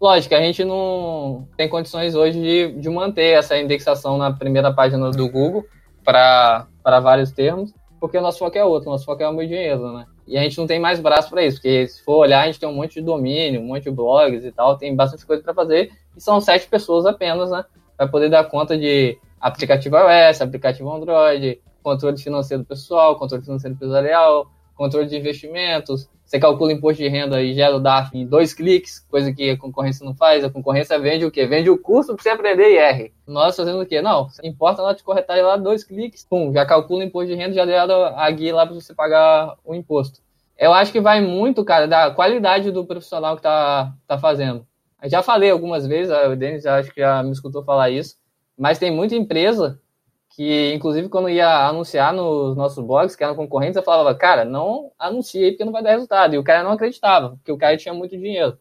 Lógico, 0.00 0.34
a 0.34 0.40
gente 0.40 0.64
não 0.64 1.48
tem 1.56 1.68
condições 1.68 2.14
hoje 2.14 2.40
de, 2.40 2.80
de 2.80 2.88
manter 2.88 3.36
essa 3.36 3.58
indexação 3.58 4.16
na 4.16 4.32
primeira 4.32 4.72
página 4.72 5.10
do 5.10 5.28
Google 5.28 5.64
para 6.04 6.66
vários 6.84 7.32
termos, 7.32 7.74
porque 7.98 8.16
o 8.16 8.20
nosso 8.20 8.38
foco 8.38 8.56
é 8.56 8.64
outro, 8.64 8.88
o 8.88 8.92
nosso 8.92 9.04
foco 9.04 9.22
é 9.22 9.28
o 9.28 9.32
meu 9.32 9.46
dinheiro, 9.46 9.92
né? 9.92 10.06
E 10.28 10.36
a 10.36 10.42
gente 10.42 10.58
não 10.58 10.66
tem 10.66 10.78
mais 10.78 11.00
braço 11.00 11.30
para 11.30 11.42
isso, 11.42 11.56
porque 11.56 11.88
se 11.88 12.02
for 12.04 12.18
olhar, 12.18 12.42
a 12.42 12.46
gente 12.46 12.60
tem 12.60 12.68
um 12.68 12.74
monte 12.74 12.94
de 12.94 13.00
domínio, 13.00 13.60
um 13.60 13.64
monte 13.64 13.84
de 13.84 13.90
blogs 13.90 14.44
e 14.44 14.52
tal, 14.52 14.76
tem 14.76 14.94
bastante 14.94 15.24
coisa 15.24 15.42
para 15.42 15.54
fazer, 15.54 15.90
e 16.14 16.20
são 16.20 16.38
sete 16.40 16.68
pessoas 16.68 17.06
apenas, 17.06 17.50
né? 17.50 17.64
Para 17.96 18.06
poder 18.06 18.28
dar 18.28 18.44
conta 18.44 18.76
de 18.76 19.18
aplicativo 19.40 19.96
iOS, 19.96 20.42
aplicativo 20.42 20.92
Android, 20.92 21.60
controle 21.82 22.18
financeiro 22.18 22.62
pessoal, 22.64 23.18
controle 23.18 23.42
financeiro 23.42 23.74
empresarial, 23.74 24.50
controle 24.78 25.06
de 25.06 25.16
investimentos, 25.16 26.08
você 26.24 26.38
calcula 26.38 26.72
imposto 26.72 27.02
de 27.02 27.08
renda 27.08 27.42
e 27.42 27.52
gera 27.52 27.74
o 27.74 27.80
DARF 27.80 28.16
em 28.16 28.24
dois 28.24 28.54
cliques, 28.54 29.00
coisa 29.10 29.32
que 29.32 29.50
a 29.50 29.58
concorrência 29.58 30.04
não 30.04 30.14
faz. 30.14 30.44
A 30.44 30.50
concorrência 30.50 30.98
vende 30.98 31.24
o 31.24 31.30
quê? 31.30 31.46
Vende 31.46 31.68
o 31.68 31.76
curso 31.76 32.14
para 32.14 32.22
você 32.22 32.28
aprender 32.28 32.70
IR. 32.70 33.12
Nós 33.26 33.56
fazendo 33.56 33.80
o 33.80 33.86
quê? 33.86 34.00
Não, 34.00 34.28
importa 34.44 34.80
a 34.80 34.84
nota 34.84 34.98
de 34.98 35.02
corretagem 35.02 35.42
lá, 35.42 35.56
dois 35.56 35.82
cliques, 35.82 36.24
pum, 36.24 36.52
já 36.52 36.64
calcula 36.64 37.00
o 37.00 37.02
imposto 37.02 37.28
de 37.28 37.34
renda, 37.34 37.54
já 37.54 37.66
gera 37.66 38.14
a 38.16 38.30
guia 38.30 38.54
lá 38.54 38.64
para 38.64 38.74
você 38.74 38.94
pagar 38.94 39.56
o 39.64 39.74
imposto. 39.74 40.20
Eu 40.56 40.72
acho 40.72 40.92
que 40.92 41.00
vai 41.00 41.20
muito, 41.20 41.64
cara, 41.64 41.86
da 41.86 42.10
qualidade 42.10 42.70
do 42.70 42.84
profissional 42.84 43.34
que 43.34 43.42
tá, 43.42 43.92
tá 44.06 44.18
fazendo. 44.18 44.66
Eu 45.02 45.08
já 45.08 45.22
falei 45.22 45.50
algumas 45.50 45.86
vezes, 45.86 46.14
o 46.14 46.36
Denis 46.36 46.66
acho 46.66 46.92
que 46.92 47.00
já 47.00 47.22
me 47.22 47.32
escutou 47.32 47.64
falar 47.64 47.90
isso, 47.90 48.16
mas 48.56 48.78
tem 48.78 48.90
muita 48.90 49.14
empresa 49.14 49.80
que 50.38 50.72
inclusive 50.72 51.08
quando 51.08 51.28
ia 51.28 51.66
anunciar 51.66 52.12
nos 52.12 52.56
nossos 52.56 52.84
blogs, 52.86 53.16
que 53.16 53.24
eram 53.24 53.34
concorrentes, 53.34 53.74
eu 53.74 53.82
falava, 53.82 54.14
cara, 54.14 54.44
não 54.44 54.92
anunciei 54.96 55.50
porque 55.50 55.64
não 55.64 55.72
vai 55.72 55.82
dar 55.82 55.90
resultado. 55.90 56.32
E 56.32 56.38
o 56.38 56.44
cara 56.44 56.62
não 56.62 56.70
acreditava, 56.70 57.30
porque 57.30 57.50
o 57.50 57.58
cara 57.58 57.76
tinha 57.76 57.92
muito 57.92 58.16
dinheiro. 58.16 58.56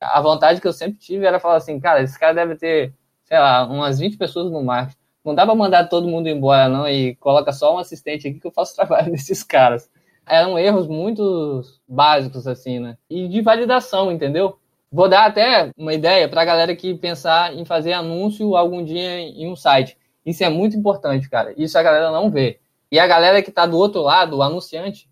A 0.00 0.20
vontade 0.20 0.60
que 0.60 0.66
eu 0.66 0.72
sempre 0.72 0.98
tive 0.98 1.24
era 1.24 1.38
falar 1.38 1.54
assim, 1.56 1.78
cara, 1.78 2.02
esse 2.02 2.18
cara 2.18 2.34
deve 2.34 2.56
ter, 2.56 2.92
sei 3.24 3.38
lá, 3.38 3.64
umas 3.64 4.00
20 4.00 4.16
pessoas 4.18 4.50
no 4.50 4.60
marketing. 4.64 4.98
Não 5.24 5.32
dá 5.32 5.46
pra 5.46 5.54
mandar 5.54 5.88
todo 5.88 6.08
mundo 6.08 6.28
embora, 6.28 6.68
não, 6.68 6.88
e 6.88 7.14
coloca 7.16 7.52
só 7.52 7.76
um 7.76 7.78
assistente 7.78 8.26
aqui 8.26 8.40
que 8.40 8.46
eu 8.48 8.52
faço 8.52 8.74
trabalho 8.76 9.12
desses 9.12 9.44
caras. 9.44 9.88
Eram 10.26 10.58
erros 10.58 10.88
muito 10.88 11.62
básicos, 11.86 12.48
assim, 12.48 12.80
né? 12.80 12.96
E 13.08 13.28
de 13.28 13.40
validação, 13.40 14.10
entendeu? 14.10 14.58
Vou 14.90 15.08
dar 15.08 15.26
até 15.26 15.70
uma 15.78 15.94
ideia 15.94 16.28
pra 16.28 16.44
galera 16.44 16.74
que 16.74 16.92
pensar 16.94 17.54
em 17.54 17.64
fazer 17.64 17.92
anúncio 17.92 18.56
algum 18.56 18.84
dia 18.84 19.20
em 19.20 19.48
um 19.48 19.54
site 19.54 19.96
isso 20.30 20.44
é 20.44 20.48
muito 20.48 20.76
importante, 20.76 21.28
cara. 21.28 21.54
Isso 21.56 21.78
a 21.78 21.82
galera 21.82 22.10
não 22.10 22.30
vê. 22.30 22.60
E 22.90 22.98
a 22.98 23.06
galera 23.06 23.42
que 23.42 23.50
está 23.50 23.66
do 23.66 23.76
outro 23.76 24.02
lado, 24.02 24.36
o 24.36 24.42
anunciante, 24.42 25.08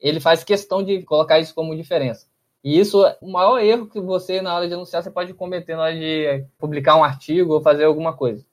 ele 0.00 0.20
faz 0.20 0.44
questão 0.44 0.82
de 0.82 1.02
colocar 1.02 1.38
isso 1.38 1.54
como 1.54 1.74
diferença. 1.74 2.26
E 2.62 2.78
isso 2.78 3.04
é 3.04 3.16
o 3.20 3.30
maior 3.30 3.58
erro 3.58 3.86
que 3.86 4.00
você, 4.00 4.40
na 4.40 4.54
hora 4.54 4.66
de 4.66 4.74
anunciar, 4.74 5.02
você 5.02 5.10
pode 5.10 5.34
cometer 5.34 5.76
na 5.76 5.82
hora 5.82 5.94
de 5.94 6.44
publicar 6.58 6.96
um 6.96 7.04
artigo 7.04 7.54
ou 7.54 7.60
fazer 7.60 7.84
alguma 7.84 8.14
coisa. 8.16 8.44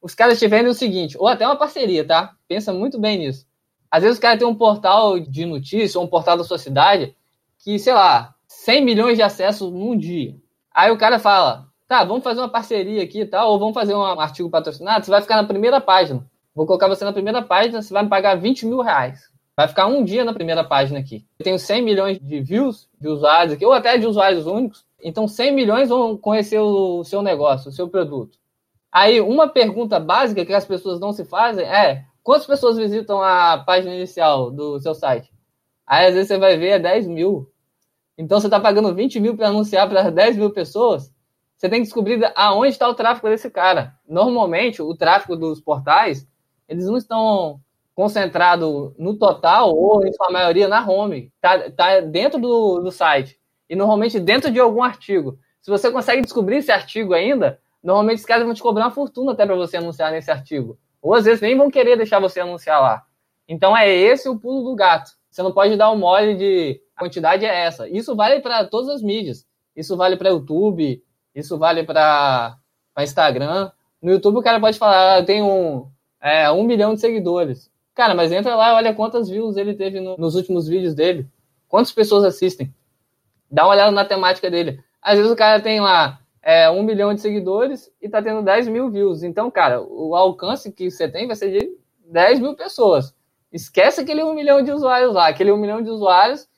Os 0.00 0.14
caras 0.14 0.38
te 0.38 0.46
vendem 0.46 0.68
o 0.68 0.74
seguinte, 0.74 1.16
ou 1.18 1.26
até 1.26 1.46
uma 1.46 1.56
parceria, 1.56 2.06
tá? 2.06 2.36
Pensa 2.46 2.72
muito 2.72 2.98
bem 2.98 3.18
nisso. 3.18 3.46
Às 3.90 4.02
vezes 4.02 4.16
os 4.16 4.20
caras 4.20 4.38
têm 4.38 4.46
um 4.46 4.54
portal 4.54 5.18
de 5.18 5.46
notícia 5.46 5.98
ou 5.98 6.04
um 6.04 6.08
portal 6.08 6.36
da 6.36 6.44
sua 6.44 6.58
cidade 6.58 7.16
que, 7.58 7.78
sei 7.78 7.94
lá, 7.94 8.34
100 8.46 8.84
milhões 8.84 9.16
de 9.16 9.22
acessos 9.22 9.72
num 9.72 9.96
dia. 9.96 10.36
Aí 10.70 10.90
o 10.90 10.98
cara 10.98 11.18
fala, 11.18 11.66
tá, 11.88 12.04
vamos 12.04 12.24
fazer 12.24 12.40
uma 12.40 12.48
parceria 12.48 13.02
aqui 13.02 13.20
e 13.20 13.26
tal, 13.26 13.50
ou 13.52 13.58
vamos 13.58 13.74
fazer 13.74 13.94
um 13.94 14.02
artigo 14.02 14.50
patrocinado, 14.50 15.04
você 15.04 15.10
vai 15.10 15.22
ficar 15.22 15.36
na 15.36 15.44
primeira 15.44 15.80
página. 15.80 16.26
Vou 16.54 16.66
colocar 16.66 16.88
você 16.88 17.04
na 17.04 17.12
primeira 17.12 17.42
página, 17.42 17.82
você 17.82 17.92
vai 17.92 18.02
me 18.02 18.08
pagar 18.08 18.34
20 18.34 18.66
mil 18.66 18.80
reais. 18.80 19.30
Vai 19.56 19.68
ficar 19.68 19.86
um 19.86 20.04
dia 20.04 20.24
na 20.24 20.34
primeira 20.34 20.64
página 20.64 20.98
aqui. 20.98 21.24
Eu 21.38 21.44
tenho 21.44 21.58
100 21.58 21.82
milhões 21.82 22.18
de 22.18 22.40
views 22.40 22.88
de 23.00 23.08
usuários 23.08 23.54
aqui, 23.54 23.64
ou 23.64 23.72
até 23.72 23.96
de 23.96 24.06
usuários 24.06 24.46
únicos. 24.46 24.84
Então, 25.02 25.28
100 25.28 25.52
milhões 25.52 25.88
vão 25.88 26.16
conhecer 26.16 26.58
o 26.58 27.04
seu 27.04 27.22
negócio, 27.22 27.68
o 27.68 27.72
seu 27.72 27.88
produto. 27.88 28.38
Aí, 28.90 29.20
uma 29.20 29.48
pergunta 29.48 30.00
básica 30.00 30.44
que 30.44 30.52
as 30.52 30.64
pessoas 30.64 31.00
não 31.00 31.12
se 31.12 31.24
fazem 31.24 31.66
é: 31.66 32.04
quantas 32.22 32.46
pessoas 32.46 32.76
visitam 32.76 33.22
a 33.22 33.58
página 33.58 33.94
inicial 33.94 34.50
do 34.50 34.78
seu 34.80 34.94
site? 34.94 35.30
Aí, 35.86 36.06
às 36.06 36.14
vezes, 36.14 36.28
você 36.28 36.38
vai 36.38 36.56
ver 36.56 36.68
é 36.68 36.78
10 36.78 37.06
mil. 37.06 37.50
Então, 38.18 38.40
você 38.40 38.46
está 38.46 38.58
pagando 38.58 38.94
20 38.94 39.20
mil 39.20 39.36
para 39.36 39.48
anunciar 39.48 39.88
para 39.88 40.10
10 40.10 40.36
mil 40.36 40.50
pessoas 40.50 41.12
você 41.56 41.68
tem 41.68 41.80
que 41.80 41.86
descobrir 41.86 42.20
aonde 42.34 42.68
está 42.68 42.88
o 42.88 42.94
tráfego 42.94 43.28
desse 43.28 43.50
cara. 43.50 43.94
Normalmente, 44.06 44.82
o 44.82 44.94
tráfego 44.94 45.36
dos 45.36 45.60
portais, 45.60 46.28
eles 46.68 46.84
não 46.84 46.96
estão 46.96 47.60
concentrados 47.94 48.92
no 48.98 49.16
total 49.16 49.74
ou, 49.74 50.06
em 50.06 50.12
sua 50.12 50.30
maioria, 50.30 50.68
na 50.68 50.86
home. 50.86 51.32
Está 51.34 51.70
tá 51.70 52.00
dentro 52.00 52.38
do, 52.38 52.80
do 52.80 52.92
site. 52.92 53.40
E, 53.70 53.74
normalmente, 53.74 54.20
dentro 54.20 54.50
de 54.50 54.60
algum 54.60 54.82
artigo. 54.82 55.38
Se 55.62 55.70
você 55.70 55.90
consegue 55.90 56.22
descobrir 56.22 56.58
esse 56.58 56.70
artigo 56.70 57.14
ainda, 57.14 57.58
normalmente 57.82 58.18
os 58.18 58.26
caras 58.26 58.44
vão 58.44 58.54
te 58.54 58.62
cobrar 58.62 58.84
uma 58.84 58.90
fortuna 58.90 59.32
até 59.32 59.46
para 59.46 59.56
você 59.56 59.78
anunciar 59.78 60.12
nesse 60.12 60.30
artigo. 60.30 60.78
Ou, 61.00 61.14
às 61.14 61.24
vezes, 61.24 61.40
nem 61.40 61.56
vão 61.56 61.70
querer 61.70 61.96
deixar 61.96 62.20
você 62.20 62.38
anunciar 62.38 62.80
lá. 62.82 63.02
Então, 63.48 63.74
é 63.74 63.90
esse 63.90 64.28
o 64.28 64.38
pulo 64.38 64.62
do 64.62 64.76
gato. 64.76 65.10
Você 65.30 65.42
não 65.42 65.52
pode 65.52 65.74
dar 65.76 65.90
o 65.90 65.94
um 65.94 65.98
mole 65.98 66.34
de 66.34 66.80
a 66.94 67.00
quantidade 67.00 67.46
é 67.46 67.64
essa. 67.64 67.88
Isso 67.88 68.14
vale 68.14 68.40
para 68.40 68.64
todas 68.66 68.88
as 68.88 69.02
mídias. 69.02 69.46
Isso 69.74 69.96
vale 69.96 70.16
para 70.16 70.30
YouTube, 70.30 71.02
isso 71.36 71.58
vale 71.58 71.84
para 71.84 72.58
Instagram. 72.98 73.70
No 74.02 74.10
YouTube 74.10 74.38
o 74.38 74.42
cara 74.42 74.58
pode 74.58 74.78
falar, 74.78 75.18
ah, 75.18 75.22
tem 75.22 75.42
um, 75.42 75.86
é, 76.20 76.50
um 76.50 76.64
milhão 76.64 76.94
de 76.94 77.00
seguidores. 77.00 77.70
Cara, 77.94 78.14
mas 78.14 78.32
entra 78.32 78.56
lá 78.56 78.70
e 78.70 78.74
olha 78.74 78.94
quantas 78.94 79.28
views 79.28 79.56
ele 79.56 79.74
teve 79.74 80.00
no, 80.00 80.16
nos 80.16 80.34
últimos 80.34 80.66
vídeos 80.66 80.94
dele. 80.94 81.28
Quantas 81.68 81.92
pessoas 81.92 82.24
assistem? 82.24 82.74
Dá 83.50 83.64
uma 83.64 83.74
olhada 83.74 83.90
na 83.90 84.04
temática 84.04 84.50
dele. 84.50 84.82
Às 85.00 85.16
vezes 85.16 85.30
o 85.30 85.36
cara 85.36 85.60
tem 85.60 85.80
lá 85.80 86.20
é, 86.42 86.68
um 86.70 86.82
milhão 86.82 87.14
de 87.14 87.20
seguidores 87.20 87.90
e 88.00 88.08
tá 88.08 88.22
tendo 88.22 88.42
10 88.42 88.68
mil 88.68 88.90
views. 88.90 89.22
Então, 89.22 89.50
cara, 89.50 89.80
o 89.80 90.16
alcance 90.16 90.72
que 90.72 90.90
você 90.90 91.08
tem 91.08 91.26
vai 91.26 91.36
ser 91.36 91.50
de 91.50 91.70
10 92.10 92.40
mil 92.40 92.54
pessoas. 92.54 93.14
Esquece 93.52 94.00
aquele 94.00 94.22
um 94.22 94.34
milhão 94.34 94.62
de 94.62 94.72
usuários 94.72 95.14
lá. 95.14 95.28
Aquele 95.28 95.52
um 95.52 95.56
milhão 95.56 95.82
de 95.82 95.90
usuários 95.90 96.48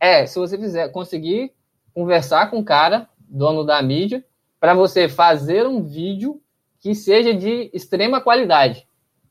é, 0.00 0.24
se 0.24 0.38
você 0.38 0.56
fizer, 0.56 0.88
conseguir 0.88 1.52
conversar 1.94 2.50
com 2.50 2.60
o 2.60 2.64
cara, 2.64 3.06
dono 3.30 3.64
da 3.64 3.80
mídia, 3.80 4.24
para 4.58 4.74
você 4.74 5.08
fazer 5.08 5.66
um 5.66 5.82
vídeo 5.82 6.40
que 6.80 6.94
seja 6.94 7.32
de 7.32 7.70
extrema 7.72 8.20
qualidade. 8.20 8.86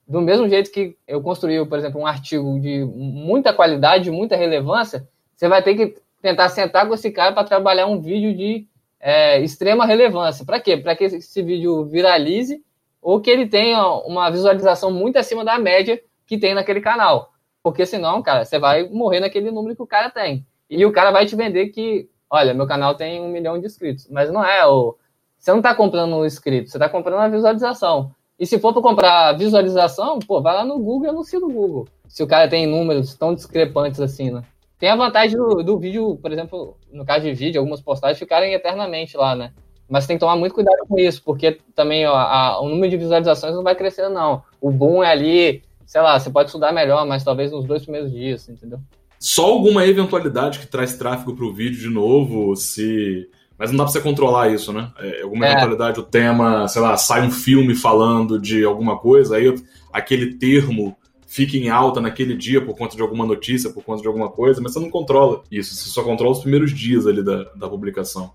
Do 0.07 0.21
mesmo 0.21 0.49
jeito 0.49 0.71
que 0.71 0.97
eu 1.07 1.21
construí, 1.21 1.63
por 1.65 1.77
exemplo, 1.77 2.01
um 2.01 2.07
artigo 2.07 2.59
de 2.59 2.83
muita 2.83 3.53
qualidade, 3.53 4.09
muita 4.09 4.35
relevância, 4.35 5.07
você 5.35 5.47
vai 5.47 5.61
ter 5.61 5.75
que 5.75 5.95
tentar 6.21 6.49
sentar 6.49 6.87
com 6.87 6.93
esse 6.93 7.11
cara 7.11 7.33
para 7.33 7.43
trabalhar 7.43 7.85
um 7.85 8.01
vídeo 8.01 8.35
de 8.35 8.67
é, 8.99 9.39
extrema 9.41 9.85
relevância. 9.85 10.45
Para 10.45 10.59
quê? 10.59 10.77
Para 10.77 10.95
que 10.95 11.03
esse 11.05 11.41
vídeo 11.43 11.85
viralize 11.85 12.63
ou 13.01 13.21
que 13.21 13.29
ele 13.29 13.47
tenha 13.47 13.85
uma 13.99 14.29
visualização 14.29 14.91
muito 14.91 15.17
acima 15.17 15.45
da 15.45 15.57
média 15.57 16.01
que 16.25 16.37
tem 16.37 16.53
naquele 16.53 16.81
canal. 16.81 17.31
Porque 17.63 17.85
senão, 17.85 18.21
cara, 18.21 18.45
você 18.45 18.59
vai 18.59 18.87
morrer 18.89 19.19
naquele 19.19 19.51
número 19.51 19.75
que 19.75 19.81
o 19.81 19.87
cara 19.87 20.09
tem. 20.09 20.45
E 20.69 20.85
o 20.85 20.91
cara 20.91 21.11
vai 21.11 21.25
te 21.25 21.35
vender 21.35 21.67
que 21.67 22.09
olha, 22.29 22.53
meu 22.53 22.67
canal 22.67 22.95
tem 22.95 23.21
um 23.21 23.29
milhão 23.29 23.59
de 23.59 23.65
inscritos. 23.65 24.07
Mas 24.09 24.31
não 24.31 24.43
é 24.43 24.65
o. 24.65 24.95
Você 25.37 25.51
não 25.51 25.59
está 25.59 25.73
comprando 25.73 26.15
um 26.15 26.25
inscrito, 26.25 26.69
você 26.69 26.77
está 26.77 26.89
comprando 26.89 27.21
a 27.21 27.27
visualização. 27.29 28.11
E 28.37 28.45
se 28.45 28.59
for 28.59 28.73
para 28.73 28.81
comprar 28.81 29.37
visualização, 29.37 30.19
pô, 30.19 30.41
vai 30.41 30.53
lá 30.53 30.65
no 30.65 30.79
Google 30.79 31.07
e 31.07 31.09
anuncia 31.09 31.39
no 31.39 31.49
Google. 31.49 31.87
Se 32.07 32.23
o 32.23 32.27
cara 32.27 32.47
tem 32.47 32.65
números 32.65 33.15
tão 33.15 33.33
discrepantes 33.33 33.99
assim, 33.99 34.31
né? 34.31 34.43
Tem 34.77 34.89
a 34.89 34.95
vantagem 34.95 35.37
do, 35.37 35.61
do 35.61 35.77
vídeo, 35.77 36.17
por 36.21 36.31
exemplo, 36.31 36.77
no 36.91 37.05
caso 37.05 37.25
de 37.25 37.33
vídeo, 37.33 37.59
algumas 37.59 37.81
postagens 37.81 38.17
ficarem 38.17 38.53
eternamente 38.53 39.17
lá, 39.17 39.35
né? 39.35 39.51
Mas 39.89 40.07
tem 40.07 40.15
que 40.15 40.21
tomar 40.21 40.37
muito 40.37 40.55
cuidado 40.55 40.85
com 40.87 40.97
isso, 40.97 41.21
porque 41.23 41.59
também 41.75 42.07
ó, 42.07 42.15
a, 42.15 42.61
o 42.61 42.69
número 42.69 42.89
de 42.89 42.97
visualizações 42.97 43.55
não 43.55 43.63
vai 43.63 43.75
crescer, 43.75 44.07
não. 44.07 44.41
O 44.61 44.71
boom 44.71 45.03
é 45.03 45.11
ali, 45.11 45.63
sei 45.85 45.99
lá, 45.99 46.17
você 46.17 46.29
pode 46.29 46.47
estudar 46.47 46.71
melhor, 46.71 47.05
mas 47.05 47.23
talvez 47.23 47.51
nos 47.51 47.65
dois 47.65 47.81
primeiros 47.81 48.11
dias, 48.11 48.47
entendeu? 48.47 48.79
Só 49.19 49.45
alguma 49.45 49.85
eventualidade 49.85 50.59
que 50.59 50.67
traz 50.67 50.95
tráfego 50.95 51.35
para 51.35 51.45
o 51.45 51.53
vídeo 51.53 51.79
de 51.79 51.89
novo, 51.89 52.55
se. 52.55 53.29
Mas 53.57 53.69
não 53.69 53.77
dá 53.77 53.83
para 53.83 53.91
você 53.91 53.99
controlar 53.99 54.53
isso, 54.53 54.71
né? 54.71 54.89
É, 54.97 55.23
alguma 55.23 55.45
é. 55.45 55.51
eventualidade, 55.51 55.99
o 55.99 56.03
tema, 56.03 56.65
sei 56.69 56.81
lá, 56.81 56.95
sai 56.95 57.27
um 57.27 57.31
filme 57.31 57.75
falando 57.75 58.39
de 58.39 58.63
alguma 58.63 58.97
coisa, 58.97 59.35
aí 59.35 59.53
aquele 59.91 60.35
termo 60.35 60.95
fica 61.27 61.57
em 61.57 61.69
alta 61.69 61.99
naquele 61.99 62.35
dia 62.35 62.63
por 62.63 62.75
conta 62.75 62.95
de 62.95 63.01
alguma 63.01 63.25
notícia, 63.25 63.69
por 63.69 63.83
conta 63.83 64.01
de 64.01 64.07
alguma 64.07 64.29
coisa, 64.29 64.61
mas 64.61 64.71
você 64.71 64.79
não 64.79 64.89
controla 64.89 65.43
isso, 65.51 65.75
você 65.75 65.89
só 65.89 66.01
controla 66.01 66.31
os 66.31 66.39
primeiros 66.39 66.71
dias 66.71 67.05
ali 67.05 67.21
da, 67.21 67.43
da 67.53 67.67
publicação. 67.67 68.31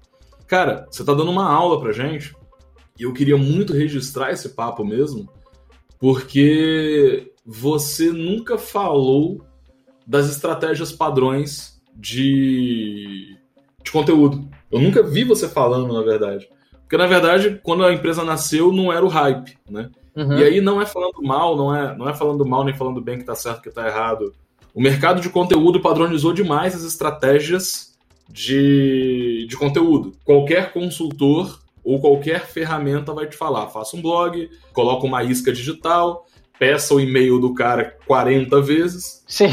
Cara, 0.46 0.86
você 0.90 1.02
tá 1.02 1.14
dando 1.14 1.30
uma 1.30 1.50
aula 1.50 1.80
pra 1.80 1.90
gente, 1.90 2.36
e 2.98 3.04
eu 3.04 3.12
queria 3.14 3.36
muito 3.38 3.72
registrar 3.72 4.30
esse 4.30 4.50
papo 4.50 4.84
mesmo, 4.84 5.28
porque 5.98 7.32
você 7.44 8.12
nunca 8.12 8.58
falou 8.58 9.44
das 10.06 10.30
estratégias 10.30 10.92
padrões 10.92 11.80
de, 11.94 13.36
de 13.82 13.90
conteúdo. 13.92 14.48
Eu 14.70 14.80
nunca 14.80 15.02
vi 15.02 15.24
você 15.24 15.48
falando, 15.48 15.92
na 15.92 16.02
verdade. 16.02 16.48
Porque, 16.80 16.96
na 16.96 17.06
verdade, 17.06 17.60
quando 17.62 17.84
a 17.84 17.92
empresa 17.92 18.24
nasceu, 18.24 18.72
não 18.72 18.92
era 18.92 19.04
o 19.04 19.08
hype, 19.08 19.56
né? 19.68 19.90
Uhum. 20.14 20.38
E 20.38 20.44
aí 20.44 20.60
não 20.60 20.80
é 20.80 20.86
falando 20.86 21.20
mal, 21.22 21.56
não 21.56 21.74
é, 21.74 21.96
não 21.96 22.08
é 22.08 22.14
falando 22.14 22.46
mal 22.46 22.64
nem 22.64 22.74
falando 22.74 23.00
bem 23.00 23.18
que 23.18 23.24
tá 23.24 23.34
certo 23.34 23.62
que 23.62 23.70
tá 23.70 23.86
errado. 23.86 24.32
O 24.72 24.80
mercado 24.80 25.20
de 25.20 25.28
conteúdo 25.28 25.80
padronizou 25.80 26.32
demais 26.32 26.74
as 26.74 26.82
estratégias 26.82 27.96
de, 28.28 29.46
de 29.48 29.56
conteúdo. 29.56 30.12
Qualquer 30.24 30.72
consultor 30.72 31.60
ou 31.82 32.00
qualquer 32.00 32.46
ferramenta 32.46 33.12
vai 33.12 33.26
te 33.26 33.36
falar: 33.36 33.68
faça 33.68 33.96
um 33.96 34.02
blog, 34.02 34.48
coloca 34.72 35.06
uma 35.06 35.22
isca 35.22 35.52
digital, 35.52 36.26
peça 36.58 36.94
o 36.94 37.00
e-mail 37.00 37.38
do 37.38 37.54
cara 37.54 37.96
40 38.06 38.60
vezes. 38.60 39.24
Sim. 39.26 39.48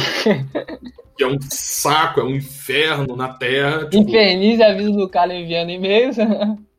que 1.18 1.24
é 1.24 1.28
um 1.28 1.38
saco, 1.49 2.20
é 2.20 2.24
um 2.24 2.36
inferno 2.36 3.16
na 3.16 3.30
Terra. 3.30 3.86
Tipo... 3.86 3.97
Infernize 3.97 4.64
a 4.64 4.74
vida 4.74 4.91
do 4.91 5.10
cara 5.10 5.34
enviando 5.34 5.70
e-mails. 5.70 6.18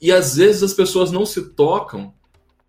e 0.00 0.10
às 0.10 0.36
vezes 0.36 0.62
as 0.62 0.74
pessoas 0.74 1.12
não 1.12 1.24
se 1.24 1.50
tocam 1.50 2.12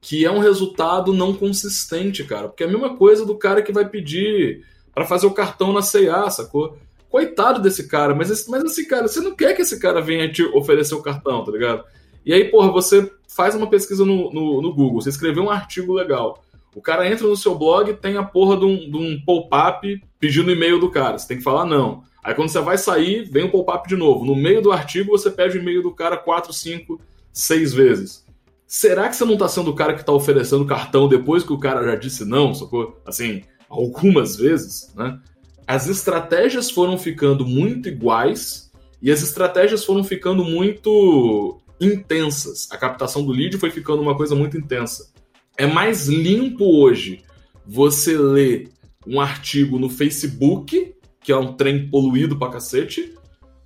que 0.03 0.25
é 0.25 0.29
um 0.29 0.39
resultado 0.39 1.13
não 1.13 1.33
consistente, 1.33 2.25
cara. 2.25 2.49
Porque 2.49 2.63
é 2.63 2.67
a 2.67 2.69
mesma 2.69 2.95
coisa 2.97 3.25
do 3.25 3.35
cara 3.35 3.61
que 3.61 3.71
vai 3.71 3.87
pedir 3.87 4.65
para 4.93 5.05
fazer 5.05 5.25
o 5.25 5.31
cartão 5.31 5.71
na 5.71 5.81
CA, 5.81 6.29
sacou? 6.29 6.77
Coitado 7.09 7.61
desse 7.61 7.87
cara, 7.87 8.13
mas 8.13 8.29
esse, 8.29 8.49
mas 8.51 8.63
esse 8.65 8.85
cara, 8.85 9.07
você 9.07 9.21
não 9.21 9.33
quer 9.33 9.55
que 9.55 9.61
esse 9.61 9.79
cara 9.79 10.01
venha 10.01 10.29
te 10.29 10.43
oferecer 10.43 10.93
o 10.93 11.01
cartão, 11.01 11.43
tá 11.43 11.51
ligado? 11.51 11.85
E 12.25 12.33
aí, 12.33 12.45
porra, 12.45 12.69
você 12.69 13.09
faz 13.27 13.55
uma 13.55 13.67
pesquisa 13.67 14.05
no, 14.05 14.31
no, 14.31 14.61
no 14.61 14.73
Google, 14.73 15.01
você 15.01 15.09
escreveu 15.09 15.43
um 15.43 15.49
artigo 15.49 15.93
legal. 15.93 16.42
O 16.75 16.81
cara 16.81 17.09
entra 17.09 17.27
no 17.27 17.35
seu 17.35 17.55
blog 17.55 17.93
tem 17.93 18.17
a 18.17 18.23
porra 18.23 18.57
de 18.57 18.65
um, 18.65 18.89
um 18.95 19.21
pop-up 19.23 20.01
pedindo 20.19 20.51
e-mail 20.51 20.79
do 20.79 20.89
cara. 20.89 21.17
Você 21.17 21.27
tem 21.27 21.37
que 21.37 21.43
falar 21.43 21.65
não. 21.65 22.03
Aí 22.23 22.33
quando 22.33 22.49
você 22.49 22.59
vai 22.61 22.77
sair, 22.77 23.29
vem 23.29 23.45
um 23.45 23.49
pop-up 23.49 23.87
de 23.87 23.95
novo. 23.95 24.25
No 24.25 24.35
meio 24.35 24.61
do 24.61 24.71
artigo, 24.71 25.11
você 25.11 25.29
pede 25.29 25.57
o 25.57 25.61
e-mail 25.61 25.83
do 25.83 25.91
cara 25.91 26.17
4, 26.17 26.53
5, 26.53 26.99
6 27.31 27.73
vezes. 27.73 28.25
Será 28.65 29.07
que 29.07 29.15
você 29.15 29.25
não 29.25 29.37
tá 29.37 29.47
sendo 29.47 29.69
o 29.69 29.75
cara 29.75 29.93
que 29.93 30.03
tá 30.03 30.11
oferecendo 30.11 30.65
cartão 30.65 31.07
depois 31.07 31.43
que 31.43 31.53
o 31.53 31.59
cara 31.59 31.83
já 31.83 31.95
disse 31.95 32.25
não, 32.25 32.55
sacou? 32.55 32.99
Assim, 33.05 33.43
algumas 33.69 34.35
vezes, 34.35 34.91
né? 34.95 35.19
As 35.67 35.87
estratégias 35.87 36.71
foram 36.71 36.97
ficando 36.97 37.45
muito 37.45 37.87
iguais 37.87 38.71
e 39.01 39.11
as 39.11 39.21
estratégias 39.21 39.85
foram 39.85 40.03
ficando 40.03 40.43
muito 40.43 41.59
intensas. 41.79 42.67
A 42.71 42.77
captação 42.77 43.23
do 43.23 43.31
lead 43.31 43.57
foi 43.57 43.69
ficando 43.69 44.01
uma 44.01 44.15
coisa 44.15 44.35
muito 44.35 44.57
intensa. 44.57 45.12
É 45.57 45.67
mais 45.67 46.07
limpo 46.07 46.65
hoje 46.65 47.21
você 47.65 48.17
ler 48.17 48.69
um 49.05 49.19
artigo 49.19 49.77
no 49.77 49.89
Facebook, 49.89 50.95
que 51.21 51.31
é 51.31 51.37
um 51.37 51.53
trem 51.53 51.89
poluído 51.89 52.37
pra 52.37 52.49
cacete, 52.49 53.13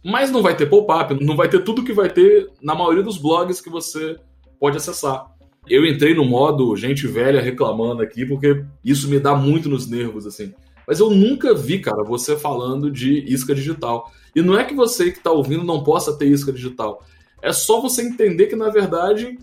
mas 0.04 0.32
não 0.32 0.42
vai 0.42 0.56
ter 0.56 0.68
pop-up, 0.68 1.14
não 1.24 1.36
vai 1.36 1.50
ter 1.50 1.64
tudo 1.64 1.84
que 1.84 1.94
vai 1.94 2.10
ter 2.10 2.50
na 2.62 2.76
maioria 2.76 3.04
dos 3.04 3.18
blogs 3.18 3.62
que 3.62 3.70
você 3.70 4.18
pode 4.60 4.78
acessar. 4.78 5.26
Eu 5.70 5.86
entrei 5.86 6.14
no 6.14 6.26
modo 6.26 6.76
gente 6.76 7.08
velha 7.08 7.42
reclamando 7.42 8.02
aqui, 8.02 8.26
porque 8.26 8.64
isso 8.84 9.10
me 9.10 9.20
dá 9.20 9.36
muito 9.36 9.70
nos 9.70 9.88
nervos, 9.88 10.26
assim. 10.26 10.54
Mas 10.88 11.00
eu 11.00 11.10
nunca 11.10 11.54
vi, 11.54 11.80
cara, 11.80 12.04
você 12.04 12.38
falando 12.38 12.90
de 12.90 13.20
isca 13.32 13.54
digital. 13.54 14.10
E 14.34 14.42
não 14.42 14.58
é 14.58 14.64
que 14.64 14.74
você 14.74 15.12
que 15.12 15.18
está 15.18 15.32
ouvindo 15.32 15.66
não 15.66 15.84
possa 15.84 16.18
ter 16.18 16.28
isca 16.28 16.54
digital. 16.54 17.04
É 17.42 17.52
só 17.52 17.82
você 17.82 18.02
entender 18.02 18.48
que, 18.48 18.56
na 18.56 18.70
verdade, 18.70 19.38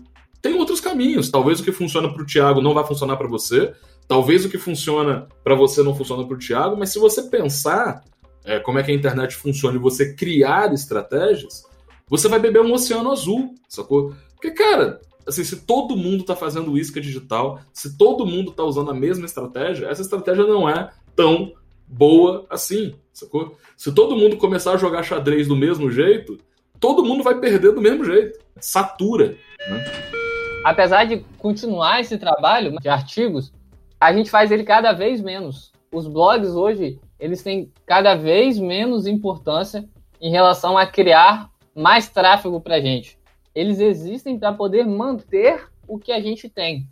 tem 0.45 0.53
outros 0.53 0.79
caminhos. 0.79 1.31
Talvez 1.31 1.59
o 1.59 1.63
que 1.63 1.71
funciona 1.71 2.07
para 2.07 2.21
o 2.21 2.25
Thiago 2.25 2.61
não 2.61 2.75
vai 2.75 2.85
funcionar 2.85 3.17
para 3.17 3.27
você. 3.27 3.73
Talvez 4.07 4.45
o 4.45 4.49
que 4.49 4.59
funciona 4.59 5.27
para 5.43 5.55
você 5.55 5.81
não 5.81 5.95
funciona 5.95 6.23
para 6.23 6.35
o 6.35 6.37
Thiago. 6.37 6.77
Mas 6.77 6.91
se 6.91 6.99
você 6.99 7.23
pensar 7.23 8.03
é, 8.43 8.59
como 8.59 8.77
é 8.77 8.83
que 8.83 8.91
a 8.91 8.93
internet 8.93 9.35
funciona 9.35 9.75
e 9.75 9.81
você 9.81 10.13
criar 10.13 10.71
estratégias, 10.71 11.63
você 12.07 12.27
vai 12.27 12.37
beber 12.37 12.61
um 12.61 12.71
oceano 12.71 13.11
azul, 13.11 13.55
sacou? 13.67 14.13
Porque, 14.35 14.51
cara, 14.51 15.01
assim, 15.25 15.43
se 15.43 15.55
todo 15.65 15.97
mundo 15.97 16.21
está 16.21 16.35
fazendo 16.35 16.77
isca 16.77 17.01
digital, 17.01 17.59
se 17.73 17.97
todo 17.97 18.23
mundo 18.23 18.51
está 18.51 18.63
usando 18.63 18.91
a 18.91 18.93
mesma 18.93 19.25
estratégia, 19.25 19.87
essa 19.87 20.03
estratégia 20.03 20.45
não 20.45 20.69
é 20.69 20.91
tão 21.15 21.53
boa 21.87 22.45
assim, 22.51 22.93
sacou? 23.11 23.57
Se 23.75 23.91
todo 23.91 24.15
mundo 24.15 24.37
começar 24.37 24.73
a 24.73 24.77
jogar 24.77 25.01
xadrez 25.01 25.47
do 25.47 25.55
mesmo 25.55 25.89
jeito, 25.89 26.37
todo 26.79 27.03
mundo 27.03 27.23
vai 27.23 27.39
perder 27.39 27.71
do 27.71 27.81
mesmo 27.81 28.05
jeito. 28.05 28.37
Satura, 28.59 29.35
né? 29.67 30.05
Apesar 30.65 31.05
de 31.05 31.17
continuar 31.37 32.01
esse 32.01 32.17
trabalho 32.17 32.75
de 32.81 32.89
artigos, 32.89 33.53
a 33.99 34.11
gente 34.11 34.29
faz 34.29 34.51
ele 34.51 34.63
cada 34.63 34.91
vez 34.91 35.21
menos. 35.21 35.71
Os 35.93 36.07
blogs 36.07 36.55
hoje, 36.55 36.99
eles 37.19 37.43
têm 37.43 37.71
cada 37.85 38.15
vez 38.15 38.57
menos 38.57 39.05
importância 39.05 39.87
em 40.19 40.31
relação 40.31 40.77
a 40.77 40.85
criar 40.85 41.49
mais 41.75 42.09
tráfego 42.09 42.59
para 42.59 42.75
a 42.75 42.81
gente 42.81 43.17
eles 43.55 43.79
existem 43.79 44.37
para 44.37 44.51
poder 44.51 44.85
manter 44.85 45.63
o 45.87 45.97
que 45.97 46.11
a 46.11 46.19
gente 46.19 46.49
tem. 46.49 46.85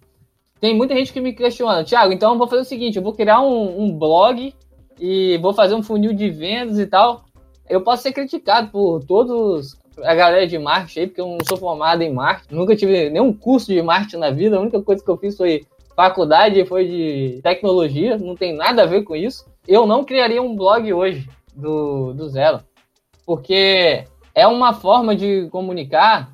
Tem 0.62 0.74
muita 0.74 0.96
gente 0.96 1.12
que 1.12 1.20
me 1.20 1.34
questiona, 1.34 1.84
Thiago, 1.84 2.14
então 2.14 2.32
eu 2.32 2.38
vou 2.38 2.48
fazer 2.48 2.62
o 2.62 2.66
seguinte, 2.66 2.96
eu 2.96 3.04
vou 3.04 3.14
criar 3.14 3.42
um, 3.42 3.84
um 3.84 3.98
blog 3.98 4.56
e 4.98 5.38
vou 5.40 5.54
fazer 5.54 5.76
um 5.76 5.84
funil 5.84 6.14
de 6.14 6.30
vendas 6.30 6.80
e 6.80 6.88
tal. 6.88 7.26
Eu 7.70 7.82
posso 7.82 8.04
ser 8.04 8.14
criticado 8.14 8.70
por 8.70 9.04
todos 9.04 9.78
a 10.02 10.16
galera 10.16 10.48
de 10.48 10.58
marketing 10.58 11.00
aí, 11.00 11.08
porque 11.08 11.22
eu 11.22 11.28
não 11.28 11.38
sou 11.48 11.58
formado 11.58 12.02
em 12.02 12.14
marketing, 12.14 12.56
nunca 12.56 12.76
tive 12.76 13.10
nenhum 13.10 13.34
curso 13.34 13.68
de 13.68 13.82
marketing 13.82 14.18
na 14.18 14.32
vida, 14.32 14.58
a 14.58 14.62
única 14.62 14.82
coisa 14.82 15.04
que 15.04 15.10
eu 15.10 15.18
fiz 15.18 15.38
foi 15.38 15.66
faculdade, 15.96 16.66
foi 16.66 16.88
de 16.88 17.40
tecnologia, 17.44 18.18
não 18.18 18.36
tem 18.36 18.56
nada 18.56 18.84
a 18.84 18.88
ver 18.88 19.04
com 19.04 19.16
isso. 19.16 19.46
Eu 19.68 19.86
não 19.86 20.04
criaria 20.04 20.42
um 20.42 20.56
blog 20.56 20.92
hoje 20.92 21.30
do, 21.56 22.14
do 22.14 22.28
zero, 22.30 22.60
porque 23.26 24.06
é 24.34 24.48
uma 24.48 24.74
forma 24.74 25.16
de 25.16 25.48
comunicar 25.50 26.34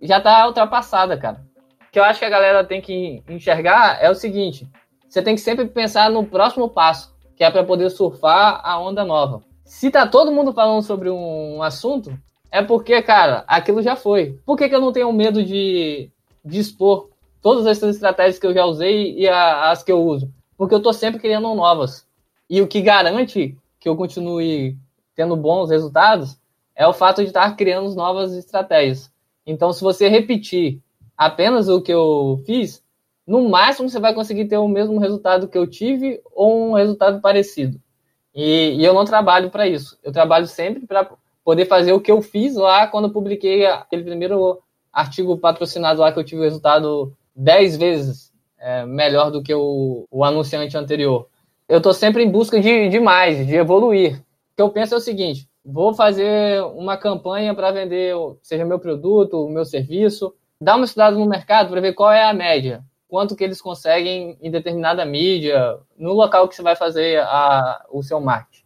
já 0.00 0.20
tá 0.20 0.46
ultrapassada, 0.46 1.16
cara. 1.16 1.44
O 1.88 1.92
que 1.92 1.98
eu 1.98 2.04
acho 2.04 2.20
que 2.20 2.24
a 2.24 2.30
galera 2.30 2.64
tem 2.64 2.80
que 2.80 3.22
enxergar 3.28 3.98
é 4.00 4.08
o 4.10 4.14
seguinte: 4.14 4.66
você 5.08 5.20
tem 5.20 5.34
que 5.34 5.40
sempre 5.40 5.66
pensar 5.66 6.08
no 6.10 6.24
próximo 6.24 6.68
passo, 6.68 7.14
que 7.36 7.44
é 7.44 7.50
para 7.50 7.64
poder 7.64 7.90
surfar 7.90 8.60
a 8.64 8.80
onda 8.80 9.04
nova. 9.04 9.42
Se 9.64 9.90
tá 9.90 10.06
todo 10.06 10.32
mundo 10.32 10.52
falando 10.52 10.82
sobre 10.82 11.10
um 11.10 11.62
assunto, 11.62 12.12
é 12.50 12.62
porque, 12.62 13.00
cara, 13.02 13.44
aquilo 13.46 13.82
já 13.82 13.94
foi. 13.94 14.38
Por 14.44 14.56
que, 14.56 14.68
que 14.68 14.74
eu 14.74 14.80
não 14.80 14.92
tenho 14.92 15.12
medo 15.12 15.42
de, 15.44 16.10
de 16.44 16.58
expor 16.58 17.08
todas 17.40 17.66
essas 17.66 17.94
estratégias 17.94 18.38
que 18.38 18.46
eu 18.46 18.54
já 18.54 18.64
usei 18.64 19.14
e 19.16 19.28
a, 19.28 19.70
as 19.70 19.82
que 19.82 19.92
eu 19.92 20.02
uso? 20.02 20.32
Porque 20.56 20.74
eu 20.74 20.82
tô 20.82 20.92
sempre 20.92 21.20
criando 21.20 21.54
novas. 21.54 22.06
E 22.48 22.60
o 22.60 22.66
que 22.66 22.82
garante 22.82 23.56
que 23.78 23.88
eu 23.88 23.96
continue 23.96 24.76
tendo 25.14 25.36
bons 25.36 25.70
resultados 25.70 26.36
é 26.74 26.86
o 26.86 26.92
fato 26.92 27.22
de 27.22 27.28
estar 27.28 27.54
criando 27.56 27.94
novas 27.94 28.32
estratégias. 28.32 29.10
Então, 29.46 29.72
se 29.72 29.82
você 29.82 30.08
repetir 30.08 30.80
apenas 31.16 31.68
o 31.68 31.80
que 31.80 31.92
eu 31.92 32.42
fiz, 32.44 32.82
no 33.26 33.48
máximo 33.48 33.88
você 33.88 34.00
vai 34.00 34.12
conseguir 34.12 34.46
ter 34.46 34.58
o 34.58 34.66
mesmo 34.66 34.98
resultado 34.98 35.46
que 35.46 35.56
eu 35.56 35.66
tive 35.66 36.20
ou 36.34 36.70
um 36.70 36.72
resultado 36.72 37.20
parecido. 37.20 37.80
E, 38.34 38.76
e 38.76 38.84
eu 38.84 38.94
não 38.94 39.04
trabalho 39.04 39.50
para 39.50 39.68
isso. 39.68 39.98
Eu 40.02 40.12
trabalho 40.12 40.46
sempre 40.46 40.86
para 40.86 41.08
poder 41.50 41.64
fazer 41.64 41.92
o 41.92 42.00
que 42.00 42.12
eu 42.12 42.22
fiz 42.22 42.54
lá 42.54 42.86
quando 42.86 43.10
publiquei 43.10 43.66
aquele 43.66 44.04
primeiro 44.04 44.60
artigo 44.92 45.36
patrocinado 45.36 46.00
lá 46.00 46.12
que 46.12 46.18
eu 46.20 46.22
tive 46.22 46.42
o 46.42 46.44
resultado 46.44 47.12
10 47.34 47.76
vezes 47.76 48.32
é, 48.56 48.86
melhor 48.86 49.32
do 49.32 49.42
que 49.42 49.52
o, 49.52 50.06
o 50.08 50.24
anunciante 50.24 50.76
anterior. 50.76 51.26
Eu 51.68 51.78
estou 51.78 51.92
sempre 51.92 52.22
em 52.22 52.30
busca 52.30 52.60
de, 52.60 52.88
de 52.88 53.00
mais, 53.00 53.44
de 53.48 53.56
evoluir. 53.56 54.20
O 54.20 54.56
que 54.56 54.62
eu 54.62 54.70
penso 54.70 54.94
é 54.94 54.98
o 54.98 55.00
seguinte: 55.00 55.48
vou 55.64 55.92
fazer 55.92 56.62
uma 56.62 56.96
campanha 56.96 57.52
para 57.52 57.72
vender, 57.72 58.14
seja 58.40 58.64
meu 58.64 58.78
produto, 58.78 59.44
o 59.44 59.50
meu 59.50 59.64
serviço, 59.64 60.32
dá 60.62 60.76
uma 60.76 60.84
estudada 60.84 61.16
no 61.16 61.26
mercado 61.26 61.68
para 61.68 61.80
ver 61.80 61.94
qual 61.94 62.12
é 62.12 62.22
a 62.22 62.32
média, 62.32 62.84
quanto 63.08 63.34
que 63.34 63.42
eles 63.42 63.60
conseguem 63.60 64.38
em 64.40 64.52
determinada 64.52 65.04
mídia, 65.04 65.80
no 65.98 66.12
local 66.12 66.46
que 66.46 66.54
você 66.54 66.62
vai 66.62 66.76
fazer 66.76 67.18
a, 67.22 67.84
o 67.90 68.04
seu 68.04 68.20
marketing. 68.20 68.62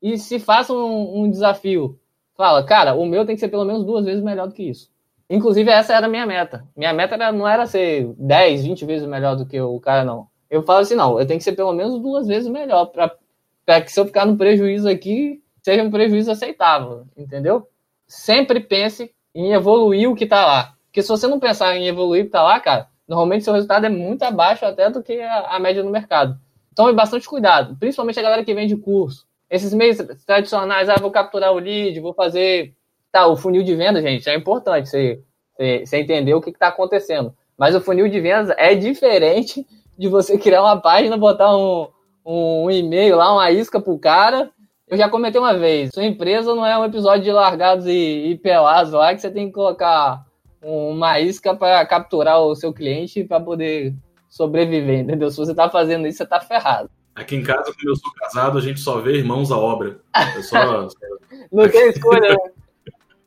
E 0.00 0.16
se 0.16 0.38
faça 0.38 0.72
um, 0.72 1.22
um 1.24 1.28
desafio, 1.28 1.98
fala, 2.38 2.62
cara, 2.62 2.94
o 2.94 3.04
meu 3.04 3.26
tem 3.26 3.34
que 3.34 3.40
ser 3.40 3.48
pelo 3.48 3.64
menos 3.64 3.84
duas 3.84 4.04
vezes 4.04 4.22
melhor 4.22 4.46
do 4.46 4.54
que 4.54 4.62
isso. 4.62 4.88
Inclusive, 5.28 5.68
essa 5.70 5.92
era 5.92 6.06
a 6.06 6.08
minha 6.08 6.24
meta. 6.24 6.64
Minha 6.74 6.92
meta 6.94 7.16
era, 7.16 7.32
não 7.32 7.46
era 7.46 7.66
ser 7.66 8.14
10, 8.16 8.64
20 8.64 8.84
vezes 8.86 9.08
melhor 9.08 9.36
do 9.36 9.44
que 9.44 9.60
o 9.60 9.78
cara, 9.80 10.04
não. 10.04 10.28
Eu 10.48 10.62
falo 10.62 10.78
assim, 10.78 10.94
não, 10.94 11.18
eu 11.18 11.26
tenho 11.26 11.38
que 11.38 11.44
ser 11.44 11.52
pelo 11.52 11.72
menos 11.72 12.00
duas 12.00 12.28
vezes 12.28 12.48
melhor, 12.48 12.86
para 12.86 13.80
que 13.82 13.92
se 13.92 14.00
eu 14.00 14.06
ficar 14.06 14.24
no 14.24 14.38
prejuízo 14.38 14.88
aqui, 14.88 15.42
seja 15.62 15.82
um 15.82 15.90
prejuízo 15.90 16.30
aceitável, 16.30 17.06
entendeu? 17.16 17.68
Sempre 18.06 18.60
pense 18.60 19.12
em 19.34 19.52
evoluir 19.52 20.08
o 20.08 20.14
que 20.14 20.24
está 20.24 20.46
lá. 20.46 20.74
Porque 20.86 21.02
se 21.02 21.08
você 21.08 21.26
não 21.26 21.40
pensar 21.40 21.76
em 21.76 21.88
evoluir 21.88 22.22
o 22.22 22.24
que 22.24 22.28
está 22.28 22.42
lá, 22.42 22.58
cara, 22.60 22.86
normalmente 23.06 23.44
seu 23.44 23.52
resultado 23.52 23.84
é 23.84 23.90
muito 23.90 24.22
abaixo 24.22 24.64
até 24.64 24.88
do 24.88 25.02
que 25.02 25.20
a, 25.20 25.56
a 25.56 25.58
média 25.58 25.82
no 25.82 25.90
mercado. 25.90 26.38
Tome 26.74 26.92
bastante 26.92 27.28
cuidado, 27.28 27.76
principalmente 27.76 28.20
a 28.20 28.22
galera 28.22 28.44
que 28.44 28.54
vende 28.54 28.76
curso. 28.76 29.27
Esses 29.50 29.72
meios 29.72 29.98
tradicionais, 30.26 30.88
ah, 30.88 30.96
vou 31.00 31.10
capturar 31.10 31.52
o 31.52 31.58
lead, 31.58 31.98
vou 32.00 32.14
fazer. 32.14 32.74
Tá, 33.10 33.26
o 33.26 33.36
funil 33.36 33.62
de 33.62 33.74
venda, 33.74 34.02
gente, 34.02 34.28
é 34.28 34.34
importante 34.34 34.88
você, 34.88 35.22
você, 35.56 35.96
entender 35.96 36.34
o 36.34 36.40
que 36.40 36.50
está 36.50 36.68
acontecendo. 36.68 37.34
Mas 37.56 37.74
o 37.74 37.80
funil 37.80 38.08
de 38.08 38.20
vendas 38.20 38.54
é 38.58 38.74
diferente 38.74 39.66
de 39.96 40.08
você 40.08 40.36
criar 40.36 40.62
uma 40.62 40.80
página, 40.80 41.16
botar 41.16 41.56
um, 41.56 41.88
um 42.24 42.70
e-mail 42.70 43.16
lá, 43.16 43.32
uma 43.32 43.50
isca 43.50 43.80
pro 43.80 43.98
cara 43.98 44.50
eu 44.90 44.96
já 44.96 45.08
comentei 45.08 45.38
uma 45.38 45.56
vez, 45.56 45.90
sua 45.92 46.04
empresa 46.04 46.54
não 46.54 46.64
é 46.64 46.78
um 46.78 46.84
episódio 46.84 47.22
de 47.22 47.30
largados 47.30 47.86
e, 47.86 48.30
e 48.30 48.38
pelados 48.38 48.92
lá 48.92 49.14
que 49.14 49.20
você 49.20 49.30
tem 49.30 49.46
que 49.46 49.52
colocar 49.52 50.24
uma 50.62 51.20
isca 51.20 51.54
para 51.54 51.84
capturar 51.84 52.40
o 52.40 52.54
seu 52.54 52.72
cliente 52.72 53.22
para 53.22 53.38
poder 53.38 53.94
sobreviver, 54.30 55.00
entendeu? 55.00 55.30
Se 55.30 55.36
você 55.36 55.54
tá 55.54 55.68
fazendo 55.68 56.06
isso, 56.06 56.18
você 56.18 56.26
tá 56.26 56.40
ferrado. 56.40 56.90
Aqui 57.18 57.34
em 57.34 57.42
casa, 57.42 57.74
como 57.74 57.90
eu 57.90 57.96
sou 57.96 58.12
casado, 58.12 58.56
a 58.56 58.60
gente 58.60 58.78
só 58.78 59.00
vê 59.00 59.16
irmãos 59.16 59.50
à 59.50 59.58
obra. 59.58 60.00
É 60.14 60.40
só... 60.40 60.86
não 61.50 61.68
tem 61.68 61.88
escolha, 61.90 62.30
né? 62.30 62.36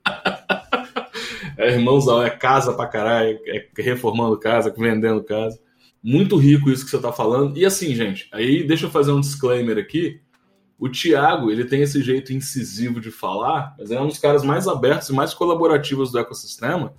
É 1.58 1.74
irmãos 1.74 2.08
à 2.08 2.16
obra, 2.16 2.28
é 2.28 2.30
casa 2.30 2.74
pra 2.74 2.88
caralho, 2.88 3.38
é 3.46 3.68
reformando 3.78 4.39
casa, 4.39 4.74
vendendo 4.76 5.22
casa. 5.22 5.60
Muito 6.02 6.38
rico 6.38 6.72
isso 6.72 6.86
que 6.86 6.89
você 6.89 7.00
tá 7.00 7.12
falando. 7.12 7.58
E 7.58 7.66
assim, 7.66 7.94
gente, 7.94 8.30
aí 8.32 8.66
deixa 8.66 8.86
eu 8.86 8.89
fazer 8.89 9.12
um 9.12 9.20
disclaimer 9.20 9.78
aqui 9.78 10.22
O 10.80 10.89
Thiago, 10.89 11.52
ele 11.52 11.66
tem 11.66 11.82
esse 11.82 12.02
jeito 12.02 12.34
incisivo 12.34 13.02
de 13.02 13.12
falar, 13.12 13.76
mas 13.78 13.92
é 13.92 14.00
um 14.00 14.08
dos 14.08 14.18
caras 14.18 14.42
mais 14.44 14.68
abertos 14.68 15.10
e 15.10 15.14
mais 15.14 15.34
colaborativos 15.34 16.12
do 16.12 16.18
ecossistema. 16.18 16.94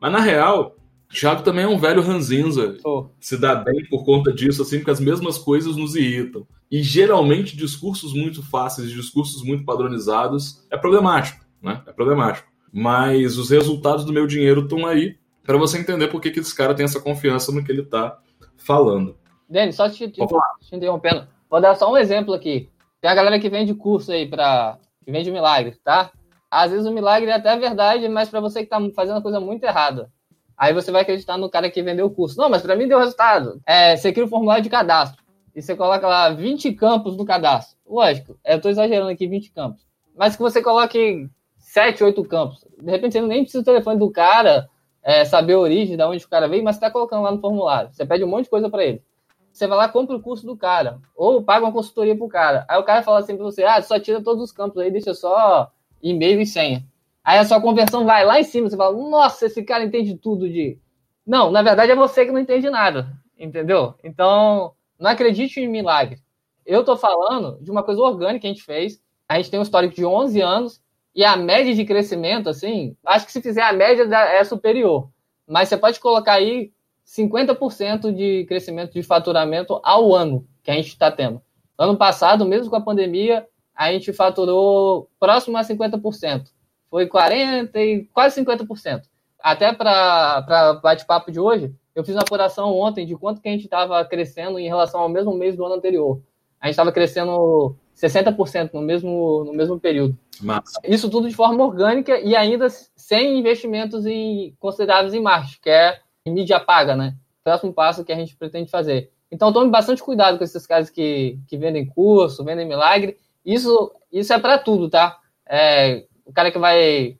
Mas 0.00 0.10
na 0.10 0.20
real, 0.20 0.74
Thiago 1.12 1.42
também 1.42 1.64
é 1.64 1.68
um 1.68 1.78
velho 1.78 2.00
ranzinza. 2.00 2.76
Oh. 2.84 3.06
Se 3.18 3.36
dá 3.36 3.54
bem 3.54 3.84
por 3.88 4.04
conta 4.04 4.32
disso, 4.32 4.62
assim, 4.62 4.78
porque 4.78 4.92
as 4.92 5.00
mesmas 5.00 5.36
coisas 5.36 5.76
nos 5.76 5.96
irritam. 5.96 6.46
E 6.70 6.82
geralmente 6.82 7.56
discursos 7.56 8.14
muito 8.14 8.42
fáceis, 8.48 8.90
discursos 8.90 9.42
muito 9.42 9.64
padronizados, 9.64 10.64
é 10.70 10.76
problemático, 10.76 11.44
né? 11.60 11.82
É 11.86 11.92
problemático. 11.92 12.48
Mas 12.72 13.36
os 13.36 13.50
resultados 13.50 14.04
do 14.04 14.12
meu 14.12 14.26
dinheiro 14.26 14.62
estão 14.62 14.86
aí 14.86 15.18
para 15.42 15.58
você 15.58 15.78
entender 15.78 16.06
por 16.06 16.20
que, 16.20 16.30
que 16.30 16.38
esse 16.38 16.54
cara 16.54 16.74
tem 16.74 16.84
essa 16.84 17.00
confiança 17.00 17.50
no 17.50 17.64
que 17.64 17.72
ele 17.72 17.82
está 17.82 18.16
falando. 18.56 19.16
Denis, 19.48 19.74
só 19.74 19.90
te, 19.90 20.08
te, 20.08 20.20
te 20.20 20.76
interrompendo. 20.76 21.26
Vou 21.50 21.60
dar 21.60 21.74
só 21.74 21.90
um 21.90 21.96
exemplo 21.96 22.32
aqui. 22.32 22.70
Tem 23.00 23.10
a 23.10 23.14
galera 23.14 23.40
que 23.40 23.50
vende 23.50 23.74
curso 23.74 24.12
aí 24.12 24.28
para 24.28 24.78
que 25.04 25.10
vende 25.10 25.32
milagre, 25.32 25.76
tá? 25.82 26.12
Às 26.48 26.70
vezes 26.70 26.86
o 26.86 26.92
milagre 26.92 27.30
é 27.30 27.34
até 27.34 27.56
verdade, 27.56 28.08
mas 28.08 28.28
para 28.28 28.40
você 28.40 28.62
que 28.62 28.68
tá 28.68 28.78
fazendo 28.94 29.18
a 29.18 29.22
coisa 29.22 29.40
muito 29.40 29.64
errada. 29.64 30.12
Aí 30.60 30.74
você 30.74 30.92
vai 30.92 31.00
acreditar 31.00 31.38
no 31.38 31.48
cara 31.48 31.70
que 31.70 31.82
vendeu 31.82 32.04
o 32.04 32.10
curso. 32.10 32.36
Não, 32.36 32.50
mas 32.50 32.60
para 32.60 32.76
mim 32.76 32.86
deu 32.86 32.98
resultado. 32.98 33.62
É, 33.66 33.96
você 33.96 34.12
cria 34.12 34.26
um 34.26 34.28
formulário 34.28 34.62
de 34.62 34.68
cadastro 34.68 35.24
e 35.56 35.62
você 35.62 35.74
coloca 35.74 36.06
lá 36.06 36.28
20 36.28 36.74
campos 36.74 37.16
no 37.16 37.24
cadastro. 37.24 37.78
Lógico, 37.88 38.38
eu 38.44 38.56
estou 38.58 38.70
exagerando 38.70 39.10
aqui 39.10 39.26
20 39.26 39.52
campos. 39.52 39.86
Mas 40.14 40.36
que 40.36 40.42
você 40.42 40.62
coloque 40.62 41.26
7, 41.56 42.04
8 42.04 42.22
campos. 42.24 42.62
De 42.78 42.90
repente 42.90 43.12
você 43.12 43.22
nem 43.22 43.40
precisa 43.40 43.62
do 43.62 43.64
telefone 43.64 43.98
do 43.98 44.10
cara, 44.10 44.68
é, 45.02 45.24
saber 45.24 45.54
a 45.54 45.58
origem, 45.60 45.96
de 45.96 46.04
onde 46.04 46.26
o 46.26 46.28
cara 46.28 46.46
veio, 46.46 46.62
mas 46.62 46.76
está 46.76 46.90
colocando 46.90 47.22
lá 47.22 47.32
no 47.32 47.40
formulário. 47.40 47.90
Você 47.90 48.04
pede 48.04 48.22
um 48.22 48.28
monte 48.28 48.44
de 48.44 48.50
coisa 48.50 48.68
para 48.68 48.84
ele. 48.84 49.02
Você 49.50 49.66
vai 49.66 49.78
lá, 49.78 49.88
compra 49.88 50.14
o 50.14 50.20
curso 50.20 50.44
do 50.44 50.58
cara, 50.58 50.98
ou 51.16 51.42
paga 51.42 51.64
uma 51.64 51.72
consultoria 51.72 52.14
pro 52.14 52.28
cara. 52.28 52.66
Aí 52.68 52.78
o 52.78 52.84
cara 52.84 53.02
fala 53.02 53.20
assim 53.20 53.34
para 53.34 53.46
você: 53.46 53.64
ah, 53.64 53.80
só 53.80 53.98
tira 53.98 54.22
todos 54.22 54.44
os 54.44 54.52
campos 54.52 54.82
aí, 54.82 54.90
deixa 54.90 55.14
só 55.14 55.70
e-mail 56.02 56.38
e 56.38 56.46
senha. 56.46 56.84
Aí 57.24 57.38
a 57.38 57.44
sua 57.44 57.60
conversão 57.60 58.04
vai 58.04 58.24
lá 58.24 58.40
em 58.40 58.44
cima, 58.44 58.68
você 58.68 58.76
fala: 58.76 58.96
nossa, 58.96 59.46
esse 59.46 59.62
cara 59.62 59.84
entende 59.84 60.16
tudo 60.16 60.48
de. 60.48 60.78
Não, 61.26 61.50
na 61.50 61.62
verdade 61.62 61.92
é 61.92 61.96
você 61.96 62.24
que 62.24 62.32
não 62.32 62.40
entende 62.40 62.68
nada, 62.70 63.12
entendeu? 63.38 63.94
Então, 64.02 64.72
não 64.98 65.10
acredite 65.10 65.60
em 65.60 65.68
milagre. 65.68 66.18
Eu 66.64 66.84
tô 66.84 66.96
falando 66.96 67.62
de 67.62 67.70
uma 67.70 67.82
coisa 67.82 68.00
orgânica 68.00 68.40
que 68.40 68.46
a 68.46 68.50
gente 68.50 68.62
fez. 68.62 69.00
A 69.28 69.36
gente 69.36 69.50
tem 69.50 69.60
um 69.60 69.62
histórico 69.62 69.94
de 69.94 70.04
11 70.04 70.40
anos 70.40 70.82
e 71.14 71.24
a 71.24 71.36
média 71.36 71.74
de 71.74 71.84
crescimento, 71.84 72.48
assim, 72.48 72.96
acho 73.04 73.26
que 73.26 73.32
se 73.32 73.42
fizer 73.42 73.62
a 73.62 73.72
média 73.72 74.02
é 74.02 74.42
superior. 74.44 75.10
Mas 75.46 75.68
você 75.68 75.76
pode 75.76 75.98
colocar 75.98 76.34
aí 76.34 76.72
50% 77.06 78.12
de 78.14 78.44
crescimento 78.46 78.92
de 78.92 79.02
faturamento 79.02 79.80
ao 79.82 80.14
ano 80.14 80.46
que 80.62 80.70
a 80.70 80.74
gente 80.74 80.88
está 80.88 81.10
tendo. 81.10 81.42
Ano 81.76 81.96
passado, 81.96 82.44
mesmo 82.46 82.70
com 82.70 82.76
a 82.76 82.80
pandemia, 82.80 83.46
a 83.74 83.92
gente 83.92 84.12
faturou 84.12 85.08
próximo 85.18 85.56
a 85.56 85.62
50%. 85.62 86.44
Foi 86.90 87.06
40% 87.06 87.70
e 87.76 88.08
quase 88.12 88.42
50%. 88.42 89.02
Até 89.38 89.72
para 89.72 90.80
bate-papo 90.82 91.30
de 91.30 91.40
hoje, 91.40 91.72
eu 91.94 92.04
fiz 92.04 92.14
uma 92.14 92.22
apuração 92.22 92.74
ontem 92.78 93.06
de 93.06 93.16
quanto 93.16 93.40
que 93.40 93.48
a 93.48 93.52
gente 93.52 93.64
estava 93.64 94.04
crescendo 94.04 94.58
em 94.58 94.66
relação 94.66 95.00
ao 95.00 95.08
mesmo 95.08 95.32
mês 95.34 95.56
do 95.56 95.64
ano 95.64 95.76
anterior. 95.76 96.20
A 96.60 96.66
gente 96.66 96.74
estava 96.74 96.92
crescendo 96.92 97.76
60% 97.96 98.70
no 98.74 98.82
mesmo, 98.82 99.44
no 99.44 99.52
mesmo 99.52 99.78
período. 99.78 100.16
Massa. 100.40 100.80
Isso 100.84 101.10
tudo 101.10 101.28
de 101.28 101.34
forma 101.34 101.64
orgânica 101.64 102.18
e 102.18 102.34
ainda 102.34 102.68
sem 102.96 103.38
investimentos 103.38 104.06
em, 104.06 104.54
consideráveis 104.58 105.14
em 105.14 105.22
marketing, 105.22 105.60
que 105.62 105.70
é 105.70 106.00
mídia 106.26 106.60
paga, 106.60 106.96
né? 106.96 107.14
Próximo 107.42 107.72
passo 107.72 108.04
que 108.04 108.12
a 108.12 108.16
gente 108.16 108.36
pretende 108.36 108.70
fazer. 108.70 109.10
Então 109.30 109.52
tome 109.52 109.70
bastante 109.70 110.02
cuidado 110.02 110.38
com 110.38 110.44
esses 110.44 110.66
caras 110.66 110.90
que, 110.90 111.38
que 111.46 111.56
vendem 111.56 111.86
curso, 111.86 112.44
vendem 112.44 112.66
milagre. 112.66 113.16
Isso, 113.44 113.92
isso 114.12 114.32
é 114.32 114.38
para 114.38 114.58
tudo, 114.58 114.88
tá? 114.88 115.18
É, 115.48 116.04
o 116.30 116.32
cara 116.32 116.50
que 116.50 116.58
vai 116.58 117.16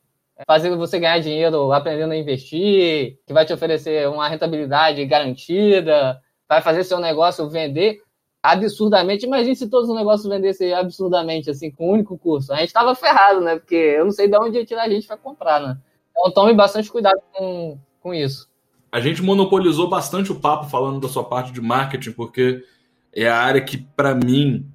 fazer 0.46 0.74
você 0.76 0.98
ganhar 0.98 1.18
dinheiro 1.18 1.72
aprendendo 1.72 2.12
a 2.12 2.16
investir, 2.16 3.18
que 3.26 3.32
vai 3.32 3.44
te 3.44 3.52
oferecer 3.52 4.08
uma 4.08 4.28
rentabilidade 4.28 5.04
garantida, 5.04 6.20
vai 6.48 6.62
fazer 6.62 6.84
seu 6.84 6.98
negócio 6.98 7.48
vender 7.50 8.00
absurdamente. 8.42 9.26
Imagine 9.26 9.54
se 9.54 9.68
todos 9.68 9.90
os 9.90 9.96
negócios 9.96 10.28
vendessem 10.28 10.72
absurdamente, 10.72 11.50
assim, 11.50 11.70
com 11.70 11.90
um 11.90 11.92
único 11.92 12.16
curso. 12.16 12.52
A 12.52 12.56
gente 12.56 12.68
estava 12.68 12.94
ferrado, 12.94 13.40
né? 13.40 13.58
Porque 13.58 13.74
eu 13.74 14.04
não 14.04 14.12
sei 14.12 14.28
de 14.28 14.38
onde 14.38 14.56
ia 14.56 14.64
tirar 14.64 14.84
a 14.84 14.88
gente 14.88 15.06
para 15.06 15.16
comprar, 15.16 15.60
né? 15.60 15.76
Então 16.10 16.30
tome 16.30 16.54
bastante 16.54 16.90
cuidado 16.90 17.20
com, 17.32 17.78
com 18.00 18.14
isso. 18.14 18.48
A 18.92 19.00
gente 19.00 19.22
monopolizou 19.22 19.88
bastante 19.88 20.32
o 20.32 20.40
papo 20.40 20.68
falando 20.70 21.00
da 21.00 21.08
sua 21.08 21.24
parte 21.24 21.52
de 21.52 21.60
marketing, 21.60 22.12
porque 22.12 22.64
é 23.12 23.28
a 23.28 23.36
área 23.36 23.60
que, 23.60 23.76
para 23.76 24.14
mim, 24.14 24.66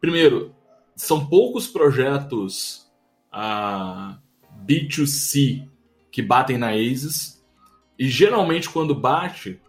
primeiro, 0.00 0.54
são 0.96 1.26
poucos 1.26 1.66
projetos 1.66 2.83
a 3.34 4.16
ah, 4.16 4.18
B2C 4.64 5.68
que 6.10 6.22
batem 6.22 6.56
na 6.56 6.70
ASIS, 6.70 7.44
e 7.98 8.08
geralmente 8.08 8.70
quando 8.70 8.94
bate, 8.94 9.60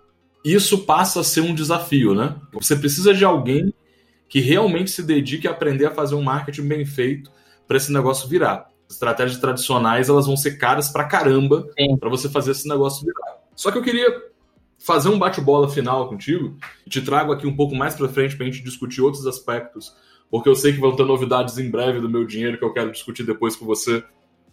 isso 0.44 0.86
passa 0.86 1.22
a 1.22 1.24
ser 1.24 1.42
um 1.42 1.56
desafio, 1.56 2.14
né? 2.14 2.36
Você 2.54 2.76
precisa 2.76 3.16
de 3.16 3.26
alguém 3.26 3.74
que 4.30 4.40
realmente 4.40 4.92
se 4.92 5.02
dedique 5.02 5.48
a 5.48 5.52
aprender 5.52 5.88
a 5.88 5.92
fazer 5.92 6.14
um 6.14 6.22
marketing 6.22 6.68
bem 6.68 6.86
feito 6.86 7.32
para 7.68 7.78
esse 7.78 7.92
negócio 7.92 8.30
virar. 8.30 8.68
Estratégias 8.88 9.40
tradicionais 9.40 10.08
elas 10.08 10.28
vão 10.28 10.38
ser 10.38 10.58
caras 10.58 10.90
pra 10.90 11.06
caramba 11.06 11.68
para 12.00 12.10
você 12.10 12.30
fazer 12.30 12.52
esse 12.52 12.68
negócio 12.68 13.04
virar. 13.04 13.40
Só 13.56 13.72
que 13.72 13.80
eu 13.80 13.84
queria 13.84 14.08
fazer 14.78 15.10
um 15.10 15.18
bate-bola 15.18 15.68
final 15.68 16.08
contigo 16.08 16.56
e 16.86 16.90
te 16.92 17.02
trago 17.02 17.34
aqui 17.34 17.48
um 17.48 17.56
pouco 17.56 17.74
mais 17.74 17.96
para 17.96 18.08
frente 18.08 18.36
para 18.36 18.46
a 18.46 18.50
gente 18.52 18.64
discutir 18.64 19.02
outros 19.02 19.26
aspectos, 19.26 19.96
porque 20.36 20.50
eu 20.50 20.56
sei 20.56 20.74
que 20.74 20.82
vão 20.82 20.94
ter 20.94 21.06
novidades 21.06 21.58
em 21.58 21.72
breve 21.72 22.02
do 22.02 22.10
meu 22.10 22.26
dinheiro 22.26 22.58
que 22.58 22.66
eu 22.66 22.74
quero 22.74 22.92
discutir 22.92 23.24
depois 23.24 23.56
com 23.56 23.66
você, 23.66 24.04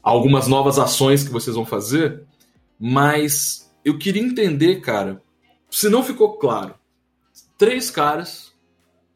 algumas 0.01 0.47
novas 0.47 0.79
ações 0.79 1.25
que 1.25 1.33
vocês 1.33 1.57
vão 1.57 1.65
fazer, 1.65 2.23
mas 2.79 3.69
eu 3.85 3.99
queria 3.99 4.23
entender, 4.23 4.77
cara, 4.77 5.21
se 5.69 5.89
não 5.89 6.05
ficou 6.05 6.37
claro, 6.37 6.77
três 7.59 7.91
caras 7.91 8.53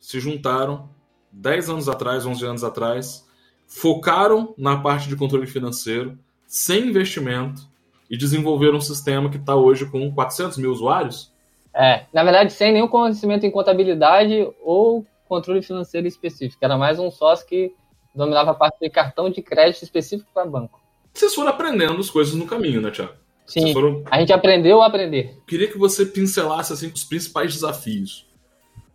se 0.00 0.18
juntaram 0.18 0.90
10 1.30 1.70
anos 1.70 1.88
atrás, 1.88 2.26
11 2.26 2.44
anos 2.44 2.64
atrás, 2.64 3.24
focaram 3.64 4.52
na 4.58 4.76
parte 4.76 5.08
de 5.08 5.14
controle 5.14 5.46
financeiro, 5.46 6.18
sem 6.48 6.88
investimento, 6.88 7.62
e 8.10 8.18
desenvolveram 8.18 8.78
um 8.78 8.80
sistema 8.80 9.30
que 9.30 9.36
está 9.36 9.54
hoje 9.54 9.86
com 9.86 10.12
400 10.12 10.58
mil 10.58 10.72
usuários? 10.72 11.32
É, 11.72 12.06
na 12.12 12.24
verdade, 12.24 12.52
sem 12.52 12.72
nenhum 12.72 12.88
conhecimento 12.88 13.46
em 13.46 13.52
contabilidade 13.52 14.48
ou 14.64 15.06
controle 15.26 15.62
financeiro 15.62 16.06
específico. 16.06 16.64
Era 16.64 16.76
mais 16.76 16.98
um 16.98 17.10
sócio 17.10 17.46
que 17.46 17.74
dominava 18.14 18.52
a 18.52 18.54
parte 18.54 18.78
de 18.80 18.90
cartão 18.90 19.28
de 19.28 19.42
crédito 19.42 19.82
específico 19.82 20.30
para 20.32 20.46
banco. 20.46 20.80
Vocês 21.12 21.34
foram 21.34 21.50
aprendendo 21.50 21.98
as 21.98 22.10
coisas 22.10 22.34
no 22.34 22.46
caminho, 22.46 22.80
né, 22.80 22.90
Tiago? 22.90 23.12
Sim, 23.46 23.72
foram... 23.72 24.02
a 24.10 24.18
gente 24.18 24.32
aprendeu 24.32 24.82
a 24.82 24.86
aprender. 24.86 25.38
Queria 25.46 25.68
que 25.68 25.78
você 25.78 26.04
pincelasse 26.04 26.72
assim, 26.72 26.90
os 26.92 27.04
principais 27.04 27.54
desafios. 27.54 28.26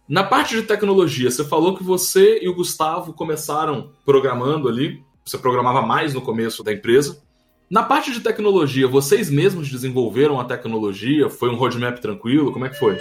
Na 0.08 0.24
parte 0.24 0.56
de 0.56 0.64
tecnologia, 0.64 1.32
você 1.32 1.44
falou 1.44 1.76
que 1.76 1.84
você 1.84 2.40
e 2.42 2.50
o 2.50 2.54
Gustavo 2.54 3.14
começaram 3.14 3.92
programando 4.04 4.68
ali. 4.68 5.02
Você 5.24 5.38
programava 5.38 5.82
mais 5.82 6.14
no 6.14 6.22
começo 6.22 6.64
da 6.64 6.74
empresa. 6.74 7.22
Na 7.70 7.82
parte 7.82 8.12
de 8.12 8.20
tecnologia, 8.20 8.88
vocês 8.88 9.30
mesmos 9.30 9.70
desenvolveram 9.70 10.38
a 10.38 10.44
tecnologia? 10.44 11.30
Foi 11.30 11.50
um 11.50 11.56
roadmap 11.56 11.98
tranquilo? 12.00 12.52
Como 12.52 12.66
é 12.66 12.70
que 12.70 12.78
foi? 12.78 12.98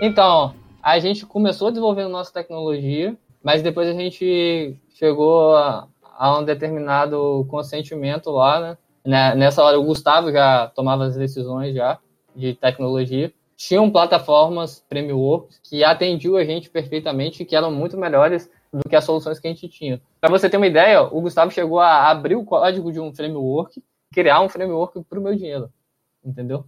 Então, 0.00 0.54
a 0.82 0.98
gente 0.98 1.26
começou 1.26 1.70
desenvolvendo 1.70 2.10
nossa 2.10 2.32
tecnologia, 2.32 3.16
mas 3.42 3.62
depois 3.62 3.88
a 3.88 3.92
gente 3.92 4.76
chegou 4.94 5.56
a, 5.56 5.88
a 6.16 6.38
um 6.38 6.44
determinado 6.44 7.46
consentimento 7.48 8.30
lá, 8.30 8.60
né? 8.60 8.78
né? 9.04 9.34
Nessa 9.34 9.62
hora 9.62 9.78
o 9.78 9.84
Gustavo 9.84 10.30
já 10.32 10.68
tomava 10.68 11.04
as 11.04 11.16
decisões 11.16 11.74
já 11.74 11.98
de 12.34 12.54
tecnologia. 12.54 13.32
Tinham 13.56 13.90
plataformas 13.90 14.84
Frameworks 14.88 15.60
que 15.64 15.82
atendiam 15.82 16.36
a 16.36 16.44
gente 16.44 16.70
perfeitamente, 16.70 17.44
que 17.44 17.56
eram 17.56 17.72
muito 17.72 17.96
melhores 17.96 18.48
do 18.72 18.88
que 18.88 18.94
as 18.94 19.04
soluções 19.04 19.40
que 19.40 19.48
a 19.48 19.50
gente 19.50 19.68
tinha. 19.68 20.00
Para 20.20 20.30
você 20.30 20.48
ter 20.48 20.56
uma 20.56 20.66
ideia, 20.66 21.02
o 21.02 21.20
Gustavo 21.20 21.50
chegou 21.50 21.80
a 21.80 22.08
abrir 22.08 22.36
o 22.36 22.44
código 22.44 22.92
de 22.92 23.00
um 23.00 23.12
framework, 23.12 23.82
criar 24.12 24.40
um 24.42 24.48
framework 24.48 25.02
para 25.04 25.18
o 25.18 25.22
meu 25.22 25.34
dinheiro, 25.34 25.70
entendeu? 26.24 26.64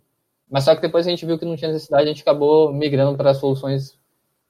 Mas 0.50 0.64
só 0.64 0.74
que 0.74 0.82
depois 0.82 1.06
a 1.06 1.10
gente 1.10 1.24
viu 1.24 1.38
que 1.38 1.44
não 1.44 1.56
tinha 1.56 1.70
necessidade, 1.70 2.04
a 2.04 2.06
gente 2.08 2.22
acabou 2.22 2.72
migrando 2.72 3.16
para 3.16 3.34
soluções 3.34 3.99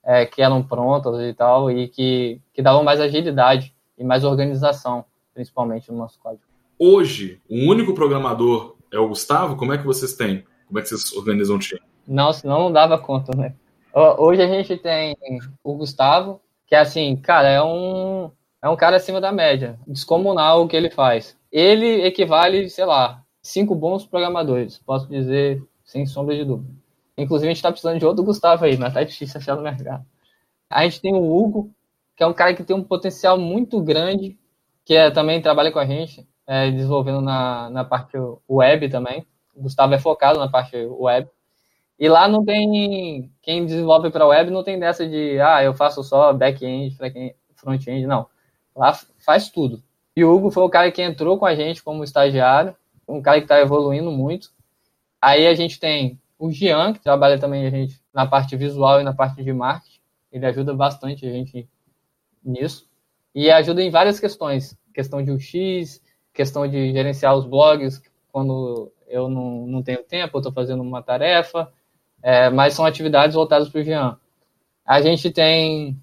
é, 0.04 0.26
que 0.26 0.42
eram 0.42 0.62
prontas 0.62 1.20
e 1.20 1.34
tal, 1.34 1.70
e 1.70 1.88
que, 1.88 2.40
que 2.52 2.62
davam 2.62 2.82
mais 2.82 3.00
agilidade 3.00 3.74
e 3.96 4.04
mais 4.04 4.24
organização, 4.24 5.04
principalmente 5.34 5.90
no 5.90 5.98
nosso 5.98 6.18
código. 6.18 6.42
Hoje, 6.78 7.40
o 7.48 7.70
único 7.70 7.94
programador 7.94 8.76
é 8.90 8.98
o 8.98 9.08
Gustavo? 9.08 9.56
Como 9.56 9.72
é 9.72 9.78
que 9.78 9.84
vocês 9.84 10.14
têm? 10.14 10.44
Como 10.66 10.78
é 10.78 10.82
que 10.82 10.88
vocês 10.88 11.12
organizam 11.12 11.56
o 11.56 11.58
time? 11.58 11.80
Não, 12.06 12.32
senão 12.32 12.58
não 12.60 12.72
dava 12.72 12.98
conta, 12.98 13.36
né? 13.36 13.54
Hoje 13.92 14.42
a 14.42 14.46
gente 14.46 14.76
tem 14.76 15.16
o 15.62 15.74
Gustavo, 15.74 16.40
que 16.66 16.74
é 16.74 16.78
assim, 16.78 17.16
cara, 17.16 17.48
é 17.48 17.62
um, 17.62 18.30
é 18.62 18.68
um 18.68 18.76
cara 18.76 18.96
acima 18.96 19.20
da 19.20 19.32
média, 19.32 19.78
descomunal 19.86 20.62
o 20.62 20.68
que 20.68 20.76
ele 20.76 20.90
faz. 20.90 21.36
Ele 21.50 22.02
equivale, 22.04 22.70
sei 22.70 22.84
lá, 22.84 23.22
cinco 23.42 23.74
bons 23.74 24.06
programadores, 24.06 24.78
posso 24.78 25.08
dizer 25.08 25.62
sem 25.84 26.06
sombra 26.06 26.36
de 26.36 26.44
dúvida. 26.44 26.72
Inclusive, 27.16 27.48
a 27.48 27.50
gente 27.50 27.56
está 27.56 27.70
precisando 27.70 27.98
de 27.98 28.06
outro 28.06 28.24
Gustavo 28.24 28.64
aí, 28.64 28.76
mas 28.76 28.94
tá 28.94 29.02
difícil 29.02 29.38
achar 29.38 29.56
no 29.56 29.62
mercado. 29.62 30.04
A 30.68 30.84
gente 30.84 31.00
tem 31.00 31.14
o 31.14 31.36
Hugo, 31.36 31.72
que 32.16 32.22
é 32.22 32.26
um 32.26 32.32
cara 32.32 32.54
que 32.54 32.64
tem 32.64 32.76
um 32.76 32.84
potencial 32.84 33.38
muito 33.38 33.80
grande, 33.82 34.38
que 34.84 34.94
é, 34.94 35.10
também 35.10 35.42
trabalha 35.42 35.72
com 35.72 35.78
a 35.78 35.86
gente, 35.86 36.26
é, 36.46 36.70
desenvolvendo 36.70 37.20
na, 37.20 37.70
na 37.70 37.84
parte 37.84 38.16
web 38.48 38.88
também. 38.88 39.26
O 39.54 39.62
Gustavo 39.62 39.94
é 39.94 39.98
focado 39.98 40.38
na 40.38 40.48
parte 40.48 40.76
web. 40.76 41.28
E 41.98 42.08
lá 42.08 42.26
não 42.26 42.44
tem. 42.44 43.30
Quem 43.42 43.66
desenvolve 43.66 44.10
para 44.10 44.26
web 44.26 44.50
não 44.50 44.64
tem 44.64 44.78
dessa 44.78 45.06
de, 45.06 45.38
ah, 45.40 45.62
eu 45.62 45.74
faço 45.74 46.02
só 46.02 46.32
back-end, 46.32 46.96
front-end, 47.54 48.06
não. 48.06 48.26
Lá 48.74 48.94
faz 49.18 49.50
tudo. 49.50 49.82
E 50.16 50.24
o 50.24 50.34
Hugo 50.34 50.50
foi 50.50 50.62
o 50.62 50.70
cara 50.70 50.90
que 50.90 51.02
entrou 51.02 51.38
com 51.38 51.44
a 51.44 51.54
gente 51.54 51.82
como 51.82 52.02
estagiário, 52.02 52.74
um 53.06 53.20
cara 53.20 53.38
que 53.38 53.44
está 53.44 53.60
evoluindo 53.60 54.10
muito. 54.10 54.50
Aí 55.20 55.46
a 55.46 55.54
gente 55.54 55.78
tem 55.78 56.18
o 56.40 56.50
Jean, 56.50 56.94
que 56.94 57.00
trabalha 57.00 57.38
também 57.38 57.66
a 57.66 57.70
gente 57.70 58.00
na 58.14 58.26
parte 58.26 58.56
visual 58.56 58.98
e 58.98 59.04
na 59.04 59.12
parte 59.12 59.44
de 59.44 59.52
marketing. 59.52 60.00
Ele 60.32 60.46
ajuda 60.46 60.72
bastante 60.72 61.26
a 61.26 61.30
gente 61.30 61.68
nisso. 62.42 62.88
E 63.34 63.50
ajuda 63.50 63.82
em 63.82 63.90
várias 63.90 64.18
questões. 64.18 64.74
Questão 64.94 65.22
de 65.22 65.30
UX, 65.30 66.02
questão 66.32 66.66
de 66.66 66.92
gerenciar 66.92 67.36
os 67.36 67.44
blogs, 67.44 68.02
quando 68.32 68.90
eu 69.06 69.28
não, 69.28 69.66
não 69.66 69.82
tenho 69.82 70.02
tempo, 70.02 70.38
estou 70.38 70.50
fazendo 70.50 70.82
uma 70.82 71.02
tarefa. 71.02 71.70
É, 72.22 72.48
mas 72.48 72.72
são 72.72 72.86
atividades 72.86 73.34
voltadas 73.34 73.68
para 73.68 73.80
o 73.82 73.84
Jean. 73.84 74.18
A 74.84 75.02
gente 75.02 75.30
tem 75.30 76.00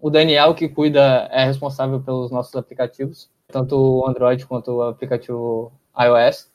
o 0.00 0.08
Daniel, 0.08 0.54
que 0.54 0.66
cuida, 0.66 1.28
é 1.30 1.44
responsável 1.44 2.00
pelos 2.00 2.30
nossos 2.30 2.56
aplicativos, 2.56 3.30
tanto 3.48 3.76
o 3.76 4.08
Android 4.08 4.46
quanto 4.46 4.72
o 4.72 4.82
aplicativo 4.82 5.70
iOS. 5.94 6.50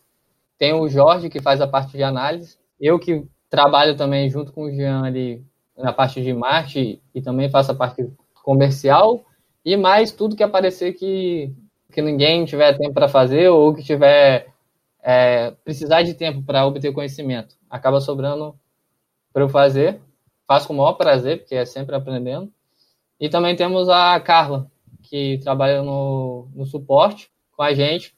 Tem 0.57 0.73
o 0.73 0.89
Jorge, 0.89 1.29
que 1.29 1.41
faz 1.41 1.61
a 1.61 1.67
parte 1.67 1.95
de 1.95 2.01
análise. 2.01 2.57
Eu 2.83 2.99
que 2.99 3.25
trabalho 3.49 3.95
também 3.95 4.29
junto 4.29 4.51
com 4.51 4.65
o 4.65 4.69
Jean 4.69 5.03
ali 5.03 5.41
na 5.77 5.93
parte 5.93 6.21
de 6.21 6.33
marketing 6.33 6.99
e 7.15 7.21
também 7.21 7.49
faço 7.49 7.71
a 7.71 7.75
parte 7.75 8.05
comercial. 8.43 9.23
E 9.63 9.77
mais 9.77 10.11
tudo 10.11 10.35
que 10.35 10.43
aparecer 10.43 10.91
que, 10.91 11.55
que 11.93 12.01
ninguém 12.01 12.43
tiver 12.43 12.77
tempo 12.77 12.93
para 12.93 13.07
fazer 13.07 13.47
ou 13.47 13.73
que 13.73 13.81
tiver 13.81 14.47
é, 15.01 15.51
precisar 15.63 16.01
de 16.01 16.13
tempo 16.13 16.43
para 16.43 16.67
obter 16.67 16.91
conhecimento. 16.91 17.55
Acaba 17.69 18.01
sobrando 18.01 18.53
para 19.31 19.43
eu 19.43 19.47
fazer. 19.49 20.01
Faço 20.45 20.67
com 20.67 20.73
o 20.73 20.77
maior 20.77 20.93
prazer, 20.95 21.39
porque 21.39 21.55
é 21.55 21.63
sempre 21.63 21.95
aprendendo. 21.95 22.51
E 23.17 23.29
também 23.29 23.55
temos 23.55 23.87
a 23.87 24.19
Carla, 24.19 24.69
que 25.03 25.39
trabalha 25.41 25.81
no, 25.81 26.49
no 26.53 26.65
suporte 26.65 27.31
com 27.55 27.63
a 27.63 27.73
gente 27.73 28.13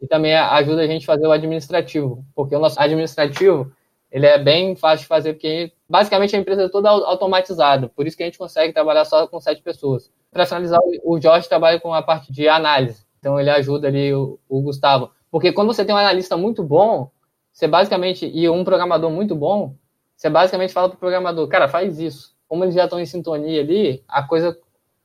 e 0.00 0.06
também 0.06 0.34
ajuda 0.34 0.80
a 0.80 0.86
gente 0.86 1.02
a 1.02 1.12
fazer 1.12 1.26
o 1.26 1.32
administrativo, 1.32 2.24
porque 2.34 2.56
o 2.56 2.58
nosso 2.58 2.80
administrativo 2.80 3.70
ele 4.10 4.26
é 4.26 4.38
bem 4.38 4.74
fácil 4.74 5.02
de 5.02 5.08
fazer, 5.08 5.34
porque 5.34 5.72
basicamente 5.88 6.34
a 6.34 6.38
empresa 6.38 6.64
é 6.64 6.68
toda 6.68 6.88
automatizada, 6.88 7.88
por 7.88 8.06
isso 8.06 8.16
que 8.16 8.22
a 8.22 8.26
gente 8.26 8.38
consegue 8.38 8.72
trabalhar 8.72 9.04
só 9.04 9.26
com 9.26 9.40
sete 9.40 9.62
pessoas. 9.62 10.10
Para 10.30 10.46
finalizar, 10.46 10.80
o 11.04 11.20
Jorge 11.20 11.48
trabalha 11.48 11.80
com 11.80 11.92
a 11.92 12.02
parte 12.02 12.32
de 12.32 12.48
análise, 12.48 13.04
então 13.18 13.38
ele 13.38 13.50
ajuda 13.50 13.88
ali 13.88 14.12
o, 14.14 14.38
o 14.48 14.62
Gustavo, 14.62 15.10
porque 15.30 15.52
quando 15.52 15.72
você 15.72 15.84
tem 15.84 15.94
um 15.94 15.98
analista 15.98 16.36
muito 16.36 16.62
bom, 16.62 17.10
você 17.52 17.66
basicamente, 17.66 18.30
e 18.32 18.48
um 18.48 18.64
programador 18.64 19.10
muito 19.10 19.34
bom, 19.34 19.74
você 20.16 20.30
basicamente 20.30 20.72
fala 20.72 20.88
para 20.88 20.96
o 20.96 21.00
programador, 21.00 21.46
cara, 21.48 21.68
faz 21.68 21.98
isso 21.98 22.36
como 22.48 22.64
eles 22.64 22.74
já 22.74 22.84
estão 22.84 22.98
em 22.98 23.06
sintonia 23.06 23.60
ali, 23.60 24.02
a 24.08 24.22
coisa 24.22 24.58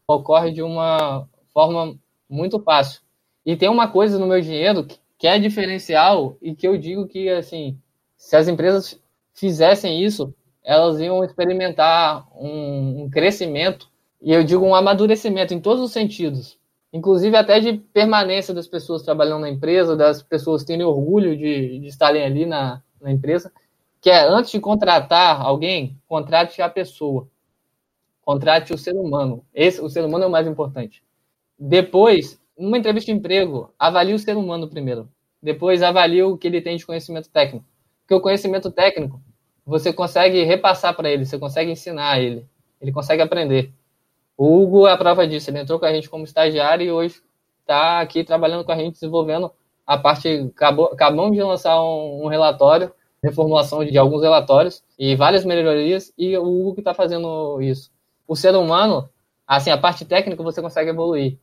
ocorre 0.08 0.52
de 0.52 0.64
uma 0.64 1.28
forma 1.54 2.00
muito 2.30 2.60
fácil. 2.60 3.02
E 3.46 3.56
tem 3.58 3.70
uma 3.70 3.90
coisa 3.90 4.18
no 4.18 4.26
meu 4.26 4.40
dinheiro 4.40 4.88
que 5.18 5.28
é 5.28 5.38
diferencial 5.38 6.38
e 6.42 6.56
que 6.56 6.66
eu 6.66 6.78
digo 6.78 7.06
que, 7.06 7.30
assim, 7.30 7.78
se 8.24 8.38
as 8.38 8.48
empresas 8.48 8.98
fizessem 9.34 10.02
isso, 10.02 10.34
elas 10.64 10.98
iam 11.02 11.26
experimentar 11.26 12.26
um, 12.34 13.04
um 13.04 13.10
crescimento 13.10 13.92
e 14.22 14.32
eu 14.32 14.46
digo 14.46 14.66
um 14.66 14.74
amadurecimento 14.74 15.54
em 15.54 15.60
todos 15.60 15.84
os 15.84 15.92
sentidos, 15.92 16.58
inclusive 16.94 17.36
até 17.36 17.60
de 17.60 17.74
permanência 17.74 18.54
das 18.54 18.66
pessoas 18.66 19.04
trabalhando 19.04 19.42
na 19.42 19.50
empresa, 19.50 19.98
das 19.98 20.24
pessoas 20.24 20.64
terem 20.64 20.86
orgulho 20.86 21.36
de, 21.36 21.80
de 21.80 21.88
estarem 21.88 22.24
ali 22.24 22.46
na, 22.46 22.82
na 23.02 23.12
empresa, 23.12 23.52
que 24.00 24.10
é 24.10 24.26
antes 24.26 24.52
de 24.52 24.60
contratar 24.62 25.42
alguém, 25.42 26.00
contrate 26.08 26.62
a 26.62 26.70
pessoa. 26.70 27.28
Contrate 28.22 28.74
o 28.74 28.78
ser 28.78 28.96
humano. 28.96 29.46
Esse, 29.54 29.82
o 29.82 29.90
ser 29.90 30.06
humano 30.06 30.24
é 30.24 30.28
o 30.28 30.32
mais 30.32 30.48
importante. 30.48 31.04
Depois, 31.60 32.40
numa 32.58 32.78
entrevista 32.78 33.12
de 33.12 33.18
emprego, 33.18 33.74
avalie 33.78 34.14
o 34.14 34.20
ser 34.20 34.38
humano 34.38 34.70
primeiro. 34.70 35.10
Depois, 35.42 35.84
avalie 35.84 36.24
o 36.24 36.38
que 36.38 36.48
ele 36.48 36.62
tem 36.62 36.78
de 36.78 36.86
conhecimento 36.86 37.30
técnico. 37.30 37.66
Porque 38.04 38.14
o 38.14 38.22
conhecimento 38.22 38.70
técnico, 38.72 39.22
você 39.66 39.92
consegue 39.92 40.44
repassar 40.44 40.96
para 40.96 41.10
ele, 41.10 41.26
você 41.26 41.40
consegue 41.40 41.72
ensinar 41.72 42.20
ele. 42.20 42.48
Ele 42.80 42.92
consegue 42.92 43.22
aprender. 43.22 43.74
O 44.38 44.62
Hugo 44.62 44.88
é 44.88 44.92
a 44.92 44.98
prova 44.98 45.26
disso. 45.28 45.50
Ele 45.50 45.60
entrou 45.60 45.80
com 45.80 45.86
a 45.86 45.94
gente 45.94 46.10
como 46.10 46.26
estagiário 46.26 46.86
e 46.86 46.92
hoje 46.92 47.22
está 47.62 48.02
aqui 48.02 48.24
trabalhando 48.24 48.66
com 48.66 48.72
a 48.72 48.78
gente, 48.78 48.94
desenvolvendo 48.94 49.52
a 49.88 49.98
parte. 49.98 50.52
Acabou, 50.56 50.86
acabamos 50.88 51.32
de 51.36 51.42
lançar 51.42 51.82
um, 51.82 52.26
um 52.26 52.28
relatório, 52.28 52.92
reformulação 53.24 53.86
de 53.86 53.98
alguns 53.98 54.22
relatórios 54.22 54.84
e 55.00 55.16
várias 55.16 55.46
melhorias, 55.46 56.14
e 56.18 56.38
o 56.38 56.44
Hugo 56.44 56.76
que 56.76 56.82
está 56.82 56.94
fazendo 56.94 57.62
isso 57.62 57.94
o 58.28 58.36
ser 58.36 58.56
humano, 58.56 59.10
assim, 59.48 59.70
a 59.70 59.78
parte 59.78 60.06
técnica 60.06 60.44
você 60.44 60.62
consegue 60.62 60.90
evoluir. 60.90 61.38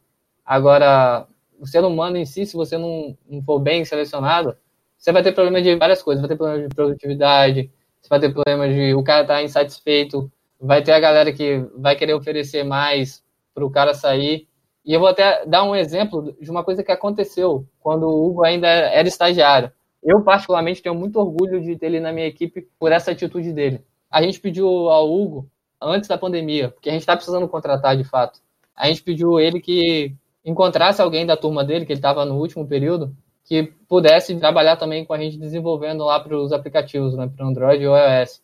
Agora, 0.44 1.26
o 1.58 1.66
ser 1.66 1.84
humano 1.84 2.16
em 2.16 2.24
si, 2.24 2.46
se 2.46 2.56
você 2.56 2.76
não, 2.76 3.16
não 3.28 3.42
for 3.42 3.58
bem 3.58 3.84
selecionado, 3.84 4.56
você 5.00 5.12
vai 5.12 5.22
ter 5.22 5.32
problema 5.32 5.62
de 5.62 5.74
várias 5.76 6.02
coisas. 6.02 6.20
Vai 6.20 6.28
ter 6.28 6.36
problema 6.36 6.68
de 6.68 6.74
produtividade, 6.74 7.70
você 8.00 8.08
vai 8.08 8.20
ter 8.20 8.32
problema 8.32 8.68
de 8.68 8.94
o 8.94 9.02
cara 9.02 9.22
estar 9.22 9.34
tá 9.36 9.42
insatisfeito, 9.42 10.30
vai 10.60 10.82
ter 10.82 10.92
a 10.92 11.00
galera 11.00 11.32
que 11.32 11.66
vai 11.74 11.96
querer 11.96 12.12
oferecer 12.12 12.64
mais 12.64 13.24
para 13.54 13.64
o 13.64 13.70
cara 13.70 13.94
sair. 13.94 14.46
E 14.84 14.92
eu 14.92 15.00
vou 15.00 15.08
até 15.08 15.44
dar 15.46 15.64
um 15.64 15.74
exemplo 15.74 16.36
de 16.38 16.50
uma 16.50 16.62
coisa 16.62 16.84
que 16.84 16.92
aconteceu 16.92 17.66
quando 17.80 18.04
o 18.06 18.26
Hugo 18.26 18.44
ainda 18.44 18.68
era 18.68 19.08
estagiário. 19.08 19.72
Eu, 20.02 20.22
particularmente, 20.22 20.82
tenho 20.82 20.94
muito 20.94 21.18
orgulho 21.18 21.62
de 21.62 21.76
ter 21.76 21.86
ele 21.86 22.00
na 22.00 22.12
minha 22.12 22.26
equipe 22.26 22.68
por 22.78 22.92
essa 22.92 23.10
atitude 23.10 23.52
dele. 23.52 23.82
A 24.10 24.22
gente 24.22 24.40
pediu 24.40 24.66
ao 24.66 25.10
Hugo 25.10 25.48
antes 25.80 26.08
da 26.08 26.18
pandemia, 26.18 26.70
porque 26.70 26.88
a 26.90 26.92
gente 26.92 27.02
está 27.02 27.16
precisando 27.16 27.48
contratar 27.48 27.96
de 27.96 28.04
fato. 28.04 28.40
A 28.76 28.86
gente 28.88 29.02
pediu 29.02 29.38
ele 29.38 29.60
que 29.60 30.14
encontrasse 30.44 31.00
alguém 31.00 31.26
da 31.26 31.36
turma 31.36 31.64
dele, 31.64 31.86
que 31.86 31.92
ele 31.92 31.98
estava 31.98 32.24
no 32.24 32.38
último 32.38 32.66
período, 32.66 33.14
que 33.44 33.64
pudesse 33.88 34.36
trabalhar 34.38 34.76
também 34.76 35.04
com 35.04 35.12
a 35.12 35.18
gente 35.18 35.36
desenvolvendo 35.36 36.04
lá 36.04 36.20
para 36.20 36.36
os 36.36 36.52
aplicativos, 36.52 37.14
né, 37.16 37.30
para 37.34 37.46
Android 37.46 37.86
ou 37.86 37.96
iOS. 37.96 38.42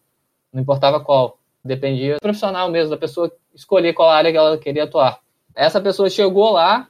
Não 0.53 0.63
importava 0.63 1.01
qual. 1.01 1.39
Dependia 1.65 2.15
do 2.15 2.21
profissional 2.21 2.71
mesmo, 2.71 2.91
da 2.91 2.97
pessoa 2.97 3.31
escolher 3.55 3.93
qual 3.93 4.09
área 4.09 4.31
que 4.31 4.39
ela 4.39 4.57
queria 4.57 4.85
atuar. 4.85 5.19
Essa 5.55 5.81
pessoa 5.81 6.09
chegou 6.09 6.53
lá 6.53 6.89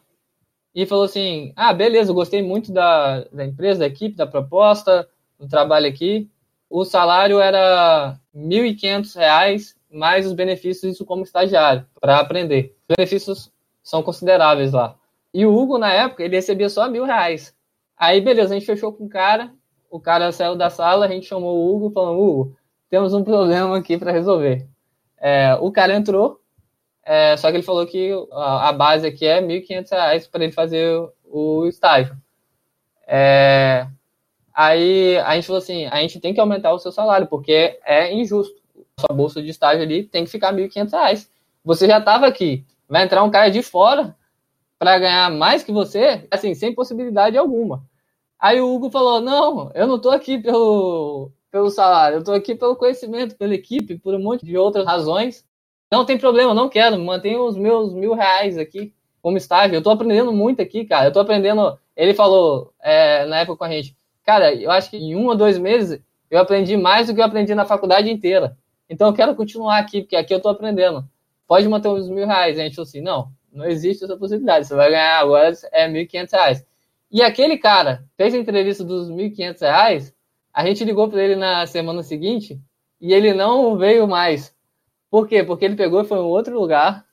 e 0.74 0.84
falou 0.84 1.04
assim: 1.04 1.52
Ah, 1.56 1.72
beleza, 1.72 2.10
eu 2.10 2.14
gostei 2.14 2.42
muito 2.42 2.70
da, 2.72 3.20
da 3.32 3.44
empresa, 3.44 3.80
da 3.80 3.86
equipe, 3.86 4.16
da 4.16 4.26
proposta, 4.26 5.08
do 5.40 5.48
trabalho 5.48 5.88
aqui. 5.88 6.28
O 6.68 6.84
salário 6.84 7.40
era 7.40 8.18
R$ 8.34 8.40
1.500 8.40 9.76
mais 9.90 10.26
os 10.26 10.32
benefícios 10.32 10.92
isso 10.92 11.04
como 11.04 11.22
estagiário, 11.22 11.86
para 12.00 12.18
aprender. 12.18 12.76
Os 12.82 12.94
benefícios 12.96 13.50
são 13.82 14.02
consideráveis 14.02 14.72
lá. 14.72 14.94
E 15.32 15.46
o 15.46 15.54
Hugo, 15.54 15.78
na 15.78 15.92
época, 15.92 16.22
ele 16.22 16.36
recebia 16.36 16.68
só 16.68 16.88
mil 16.88 17.04
reais. 17.04 17.54
Aí, 17.96 18.20
beleza, 18.20 18.54
a 18.54 18.58
gente 18.58 18.66
fechou 18.66 18.92
com 18.92 19.04
o 19.04 19.08
cara, 19.08 19.52
o 19.90 19.98
cara 19.98 20.30
saiu 20.32 20.54
da 20.54 20.68
sala, 20.68 21.06
a 21.06 21.08
gente 21.08 21.26
chamou 21.26 21.56
o 21.56 21.74
Hugo, 21.74 21.90
falando, 21.90 22.20
Hugo, 22.20 22.56
temos 22.90 23.14
um 23.14 23.24
problema 23.24 23.78
aqui 23.78 23.96
para 23.96 24.12
resolver. 24.12 24.66
É, 25.18 25.54
o 25.60 25.72
cara 25.72 25.94
entrou, 25.94 26.40
é, 27.02 27.36
só 27.36 27.50
que 27.50 27.56
ele 27.56 27.62
falou 27.62 27.86
que 27.86 28.12
a, 28.32 28.72
base 28.72 29.06
aqui 29.06 29.24
é 29.24 29.40
R$ 29.40 29.46
1.500 29.46 30.30
para 30.30 30.44
ele 30.44 30.52
fazer 30.52 31.08
o 31.24 31.66
estágio. 31.66 32.16
É, 33.06 33.86
aí 34.52 35.16
a 35.18 35.34
gente 35.34 35.46
falou 35.46 35.58
assim, 35.58 35.86
a 35.86 35.96
gente 36.00 36.20
tem 36.20 36.34
que 36.34 36.40
aumentar 36.40 36.72
o 36.72 36.78
seu 36.78 36.92
salário, 36.92 37.26
porque 37.26 37.78
é 37.84 38.12
injusto 38.12 38.60
sua 38.98 39.14
bolsa 39.14 39.42
de 39.42 39.50
estágio 39.50 39.82
ali 39.82 40.04
tem 40.04 40.24
que 40.24 40.30
ficar 40.30 40.54
R$ 40.54 40.68
1.500. 40.68 41.28
Você 41.64 41.86
já 41.86 41.98
estava 41.98 42.26
aqui, 42.26 42.64
vai 42.88 43.04
entrar 43.04 43.22
um 43.22 43.30
cara 43.30 43.50
de 43.50 43.62
fora 43.62 44.16
para 44.78 44.98
ganhar 44.98 45.30
mais 45.30 45.62
que 45.62 45.72
você, 45.72 46.26
assim, 46.30 46.54
sem 46.54 46.74
possibilidade 46.74 47.36
alguma. 47.38 47.84
Aí 48.38 48.60
o 48.60 48.74
Hugo 48.74 48.90
falou: 48.90 49.20
Não, 49.20 49.70
eu 49.74 49.86
não 49.86 49.96
estou 49.96 50.12
aqui 50.12 50.38
pelo, 50.38 51.30
pelo 51.50 51.70
salário, 51.70 52.16
eu 52.16 52.18
estou 52.20 52.34
aqui 52.34 52.54
pelo 52.54 52.76
conhecimento, 52.76 53.36
pela 53.36 53.54
equipe, 53.54 53.98
por 53.98 54.14
um 54.14 54.22
monte 54.22 54.44
de 54.44 54.56
outras 54.56 54.84
razões. 54.84 55.44
Não 55.90 56.04
tem 56.04 56.18
problema, 56.18 56.52
não 56.52 56.68
quero, 56.68 56.98
mantenho 56.98 57.44
os 57.44 57.56
meus 57.56 57.94
mil 57.94 58.14
reais 58.14 58.58
aqui 58.58 58.92
como 59.22 59.36
estágio. 59.38 59.74
Eu 59.74 59.78
estou 59.78 59.92
aprendendo 59.92 60.32
muito 60.32 60.60
aqui, 60.60 60.84
cara. 60.84 61.06
Eu 61.06 61.08
estou 61.08 61.22
aprendendo. 61.22 61.78
Ele 61.96 62.14
falou 62.14 62.72
é, 62.82 63.24
na 63.26 63.40
época 63.40 63.58
com 63.58 63.64
a 63.64 63.70
gente, 63.70 63.96
cara, 64.24 64.54
eu 64.54 64.70
acho 64.70 64.90
que 64.90 64.96
em 64.96 65.16
um 65.16 65.26
ou 65.26 65.36
dois 65.36 65.58
meses 65.58 66.00
eu 66.30 66.38
aprendi 66.40 66.76
mais 66.76 67.06
do 67.06 67.14
que 67.14 67.20
eu 67.20 67.24
aprendi 67.24 67.54
na 67.54 67.64
faculdade 67.64 68.10
inteira. 68.10 68.56
Então 68.88 69.08
eu 69.08 69.14
quero 69.14 69.34
continuar 69.34 69.78
aqui, 69.78 70.02
porque 70.02 70.16
aqui 70.16 70.34
eu 70.34 70.38
estou 70.38 70.52
aprendendo. 70.52 71.08
Pode 71.46 71.66
manter 71.68 71.88
os 71.88 72.08
mil 72.08 72.26
reais. 72.26 72.58
A 72.58 72.62
gente 72.62 72.74
falou 72.74 72.86
assim, 72.86 73.00
não, 73.00 73.30
não 73.56 73.64
existe 73.64 74.04
essa 74.04 74.16
possibilidade. 74.16 74.66
Você 74.66 74.74
vai 74.74 74.90
ganhar 74.90 75.18
agora 75.18 75.52
é 75.72 76.04
quinhentos 76.04 76.32
reais. 76.32 76.64
E 77.10 77.22
aquele 77.22 77.58
cara 77.58 78.04
fez 78.16 78.34
a 78.34 78.38
entrevista 78.38 78.84
dos 78.84 79.08
quinhentos 79.34 79.62
reais, 79.62 80.14
a 80.52 80.64
gente 80.64 80.84
ligou 80.84 81.08
para 81.08 81.22
ele 81.22 81.36
na 81.36 81.66
semana 81.66 82.02
seguinte 82.02 82.60
e 83.00 83.12
ele 83.12 83.32
não 83.32 83.76
veio 83.76 84.06
mais. 84.06 84.54
Por 85.10 85.26
quê? 85.28 85.42
Porque 85.42 85.64
ele 85.64 85.76
pegou 85.76 86.02
e 86.02 86.04
foi 86.04 86.18
em 86.18 86.22
outro 86.22 86.58
lugar, 86.58 87.06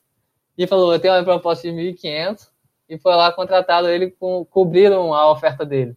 e 0.58 0.68
falou: 0.68 0.94
Eu 0.94 1.00
tenho 1.00 1.14
uma 1.14 1.24
proposta 1.24 1.70
de 1.70 1.76
1.500 1.76 2.48
e 2.90 2.98
foi 2.98 3.16
lá 3.16 3.32
contratado 3.32 3.90
ele, 3.90 4.12
com, 4.12 4.46
cobriram 4.46 5.14
a 5.14 5.32
oferta 5.32 5.66
dele. 5.66 5.96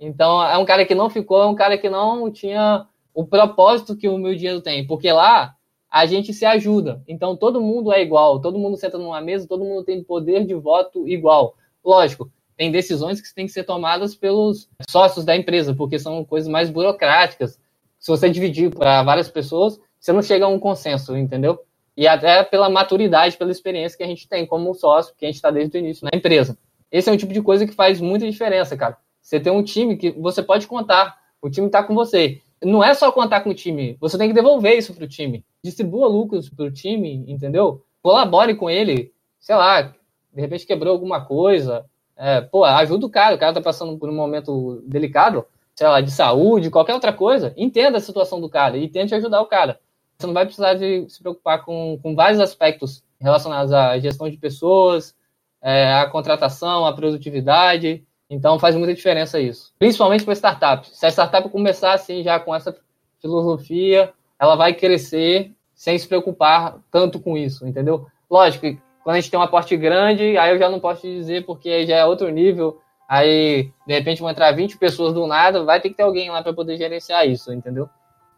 Então 0.00 0.42
é 0.42 0.56
um 0.56 0.64
cara 0.64 0.84
que 0.84 0.94
não 0.94 1.10
ficou, 1.10 1.42
é 1.42 1.46
um 1.46 1.54
cara 1.54 1.76
que 1.76 1.88
não 1.88 2.30
tinha 2.30 2.86
o 3.12 3.26
propósito 3.26 3.96
que 3.96 4.08
o 4.08 4.18
meu 4.18 4.34
dinheiro 4.34 4.60
tem, 4.60 4.86
porque 4.86 5.10
lá 5.10 5.54
a 5.90 6.06
gente 6.06 6.32
se 6.32 6.44
ajuda. 6.44 7.02
Então 7.08 7.36
todo 7.36 7.60
mundo 7.60 7.92
é 7.92 8.02
igual, 8.02 8.40
todo 8.40 8.58
mundo 8.58 8.76
senta 8.76 8.98
numa 8.98 9.20
mesa, 9.20 9.48
todo 9.48 9.64
mundo 9.64 9.84
tem 9.84 10.02
poder 10.02 10.44
de 10.44 10.54
voto 10.54 11.08
igual. 11.08 11.54
Lógico, 11.84 12.30
tem 12.56 12.70
decisões 12.70 13.20
que 13.20 13.34
têm 13.34 13.46
que 13.46 13.52
ser 13.52 13.64
tomadas 13.64 14.14
pelos 14.14 14.68
sócios 14.90 15.24
da 15.24 15.36
empresa, 15.36 15.74
porque 15.74 15.98
são 15.98 16.24
coisas 16.24 16.48
mais 16.48 16.68
burocráticas. 16.68 17.58
Se 17.98 18.10
você 18.10 18.28
dividir 18.28 18.74
para 18.74 19.02
várias 19.02 19.28
pessoas, 19.28 19.80
você 19.98 20.12
não 20.12 20.22
chega 20.22 20.44
a 20.44 20.48
um 20.48 20.58
consenso, 20.58 21.16
entendeu? 21.16 21.58
E 21.96 22.06
até 22.06 22.44
pela 22.44 22.68
maturidade, 22.68 23.36
pela 23.36 23.50
experiência 23.50 23.96
que 23.96 24.04
a 24.04 24.06
gente 24.06 24.28
tem 24.28 24.46
como 24.46 24.74
sócio, 24.74 25.14
que 25.16 25.24
a 25.24 25.28
gente 25.28 25.36
está 25.36 25.50
desde 25.50 25.76
o 25.76 25.80
início 25.80 26.04
na 26.04 26.16
empresa. 26.16 26.56
Esse 26.90 27.08
é 27.08 27.12
um 27.12 27.16
tipo 27.16 27.32
de 27.32 27.42
coisa 27.42 27.66
que 27.66 27.72
faz 27.72 28.00
muita 28.00 28.28
diferença, 28.28 28.76
cara. 28.76 28.96
Você 29.20 29.38
tem 29.38 29.52
um 29.52 29.62
time 29.62 29.96
que 29.96 30.10
você 30.12 30.42
pode 30.42 30.66
contar, 30.66 31.18
o 31.42 31.50
time 31.50 31.66
está 31.66 31.82
com 31.82 31.94
você. 31.94 32.40
Não 32.62 32.82
é 32.82 32.92
só 32.94 33.12
contar 33.12 33.42
com 33.42 33.50
o 33.50 33.54
time, 33.54 33.96
você 34.00 34.18
tem 34.18 34.28
que 34.28 34.34
devolver 34.34 34.76
isso 34.76 34.94
para 34.94 35.04
o 35.04 35.08
time. 35.08 35.44
Distribua 35.62 36.08
lucros 36.08 36.48
para 36.48 36.64
o 36.64 36.70
time, 36.70 37.24
entendeu? 37.28 37.84
Colabore 38.02 38.54
com 38.54 38.68
ele, 38.68 39.12
sei 39.38 39.54
lá, 39.54 39.82
de 39.82 40.40
repente 40.40 40.66
quebrou 40.66 40.92
alguma 40.92 41.24
coisa. 41.24 41.84
É, 42.16 42.40
pô, 42.40 42.64
ajuda 42.64 43.06
o 43.06 43.10
cara, 43.10 43.36
o 43.36 43.38
cara 43.38 43.54
tá 43.54 43.60
passando 43.60 43.96
por 43.96 44.08
um 44.08 44.14
momento 44.14 44.82
delicado, 44.86 45.44
sei 45.74 45.86
lá, 45.86 46.00
de 46.00 46.10
saúde, 46.10 46.70
qualquer 46.70 46.94
outra 46.94 47.12
coisa. 47.12 47.54
Entenda 47.56 47.98
a 47.98 48.00
situação 48.00 48.40
do 48.40 48.48
cara 48.48 48.76
e 48.76 48.88
tente 48.88 49.14
ajudar 49.14 49.40
o 49.40 49.46
cara. 49.46 49.80
Você 50.18 50.26
não 50.26 50.34
vai 50.34 50.44
precisar 50.44 50.74
de 50.74 51.08
se 51.08 51.20
preocupar 51.20 51.64
com, 51.64 51.98
com 52.02 52.16
vários 52.16 52.40
aspectos 52.40 53.04
relacionados 53.20 53.72
à 53.72 53.98
gestão 54.00 54.28
de 54.28 54.36
pessoas, 54.36 55.14
é, 55.62 55.94
à 55.94 56.06
contratação, 56.06 56.84
à 56.84 56.92
produtividade. 56.92 58.04
Então 58.30 58.58
faz 58.58 58.76
muita 58.76 58.94
diferença 58.94 59.40
isso. 59.40 59.72
Principalmente 59.78 60.24
para 60.24 60.34
startups. 60.34 60.90
Se 60.98 61.06
a 61.06 61.10
startup 61.10 61.48
começar 61.48 61.92
assim 61.92 62.22
já 62.22 62.38
com 62.38 62.54
essa 62.54 62.76
filosofia, 63.20 64.12
ela 64.38 64.54
vai 64.54 64.74
crescer 64.74 65.52
sem 65.74 65.96
se 65.98 66.06
preocupar 66.06 66.78
tanto 66.90 67.20
com 67.20 67.36
isso, 67.36 67.66
entendeu? 67.66 68.06
Lógico, 68.30 68.66
quando 69.02 69.16
a 69.16 69.20
gente 69.20 69.30
tem 69.30 69.40
um 69.40 69.42
aporte 69.42 69.76
grande, 69.76 70.36
aí 70.36 70.52
eu 70.52 70.58
já 70.58 70.68
não 70.68 70.80
posso 70.80 71.02
te 71.02 71.14
dizer 71.14 71.46
porque 71.46 71.86
já 71.86 71.96
é 71.96 72.04
outro 72.04 72.28
nível. 72.28 72.80
Aí, 73.08 73.72
de 73.86 73.94
repente, 73.94 74.20
vão 74.20 74.28
entrar 74.28 74.52
20 74.52 74.76
pessoas 74.76 75.14
do 75.14 75.26
nada, 75.26 75.64
vai 75.64 75.80
ter 75.80 75.88
que 75.88 75.94
ter 75.94 76.02
alguém 76.02 76.30
lá 76.30 76.42
para 76.42 76.52
poder 76.52 76.76
gerenciar 76.76 77.26
isso, 77.26 77.52
entendeu? 77.52 77.88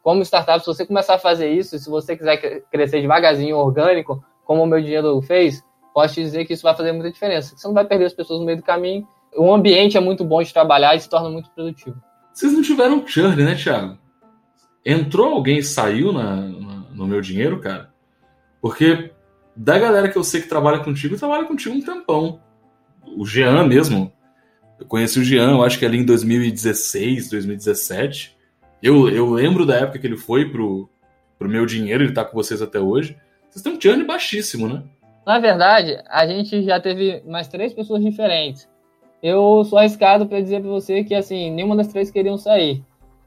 Como 0.02 0.22
startup, 0.22 0.60
se 0.60 0.66
você 0.66 0.86
começar 0.86 1.14
a 1.14 1.18
fazer 1.18 1.50
isso, 1.50 1.76
se 1.76 1.90
você 1.90 2.16
quiser 2.16 2.36
crescer 2.70 3.00
devagarzinho, 3.00 3.56
orgânico, 3.56 4.24
como 4.44 4.62
o 4.62 4.66
meu 4.66 4.80
dinheiro 4.80 5.20
fez, 5.22 5.62
posso 5.92 6.14
te 6.14 6.22
dizer 6.22 6.44
que 6.44 6.52
isso 6.52 6.62
vai 6.62 6.76
fazer 6.76 6.92
muita 6.92 7.10
diferença. 7.10 7.56
Você 7.56 7.66
não 7.66 7.74
vai 7.74 7.84
perder 7.84 8.04
as 8.04 8.14
pessoas 8.14 8.38
no 8.38 8.46
meio 8.46 8.58
do 8.58 8.64
caminho 8.64 9.06
o 9.36 9.52
ambiente 9.52 9.96
é 9.96 10.00
muito 10.00 10.24
bom 10.24 10.42
de 10.42 10.52
trabalhar 10.52 10.94
e 10.94 11.00
se 11.00 11.08
torna 11.08 11.28
muito 11.28 11.50
produtivo. 11.50 12.00
Vocês 12.32 12.52
não 12.52 12.62
tiveram 12.62 13.06
churn, 13.06 13.42
né, 13.42 13.54
Thiago? 13.54 13.98
Entrou 14.84 15.34
alguém 15.34 15.58
e 15.58 15.62
saiu 15.62 16.12
na, 16.12 16.36
na, 16.36 16.74
no 16.92 17.06
meu 17.06 17.20
dinheiro, 17.20 17.60
cara? 17.60 17.90
Porque 18.60 19.12
da 19.54 19.78
galera 19.78 20.08
que 20.08 20.16
eu 20.16 20.24
sei 20.24 20.40
que 20.40 20.48
trabalha 20.48 20.78
contigo, 20.78 21.16
trabalha 21.16 21.44
contigo 21.44 21.74
um 21.74 21.82
tempão. 21.82 22.40
O 23.16 23.26
Jean 23.26 23.66
mesmo. 23.66 24.12
Eu 24.78 24.86
conheci 24.86 25.18
o 25.18 25.24
Jean, 25.24 25.50
eu 25.50 25.62
acho 25.62 25.78
que 25.78 25.84
ali 25.84 25.98
em 25.98 26.04
2016, 26.04 27.30
2017. 27.30 28.36
Eu, 28.82 29.08
eu 29.10 29.30
lembro 29.30 29.66
da 29.66 29.76
época 29.76 29.98
que 29.98 30.06
ele 30.06 30.16
foi 30.16 30.48
pro, 30.50 30.88
pro 31.38 31.48
meu 31.48 31.66
dinheiro, 31.66 32.02
ele 32.02 32.14
tá 32.14 32.24
com 32.24 32.34
vocês 32.34 32.62
até 32.62 32.80
hoje. 32.80 33.16
Vocês 33.50 33.62
têm 33.62 33.74
um 33.74 33.80
churn 33.80 34.04
baixíssimo, 34.04 34.68
né? 34.68 34.82
Na 35.26 35.38
verdade, 35.38 36.02
a 36.08 36.26
gente 36.26 36.62
já 36.62 36.80
teve 36.80 37.22
mais 37.26 37.46
três 37.46 37.74
pessoas 37.74 38.02
diferentes 38.02 38.69
eu 39.22 39.64
sou 39.64 39.78
arriscado 39.78 40.26
para 40.26 40.40
dizer 40.40 40.60
para 40.60 40.70
você 40.70 41.04
que 41.04 41.14
assim 41.14 41.50
nenhuma 41.50 41.76
das 41.76 41.88
três 41.88 42.10
queriam 42.10 42.38
sair. 42.38 42.82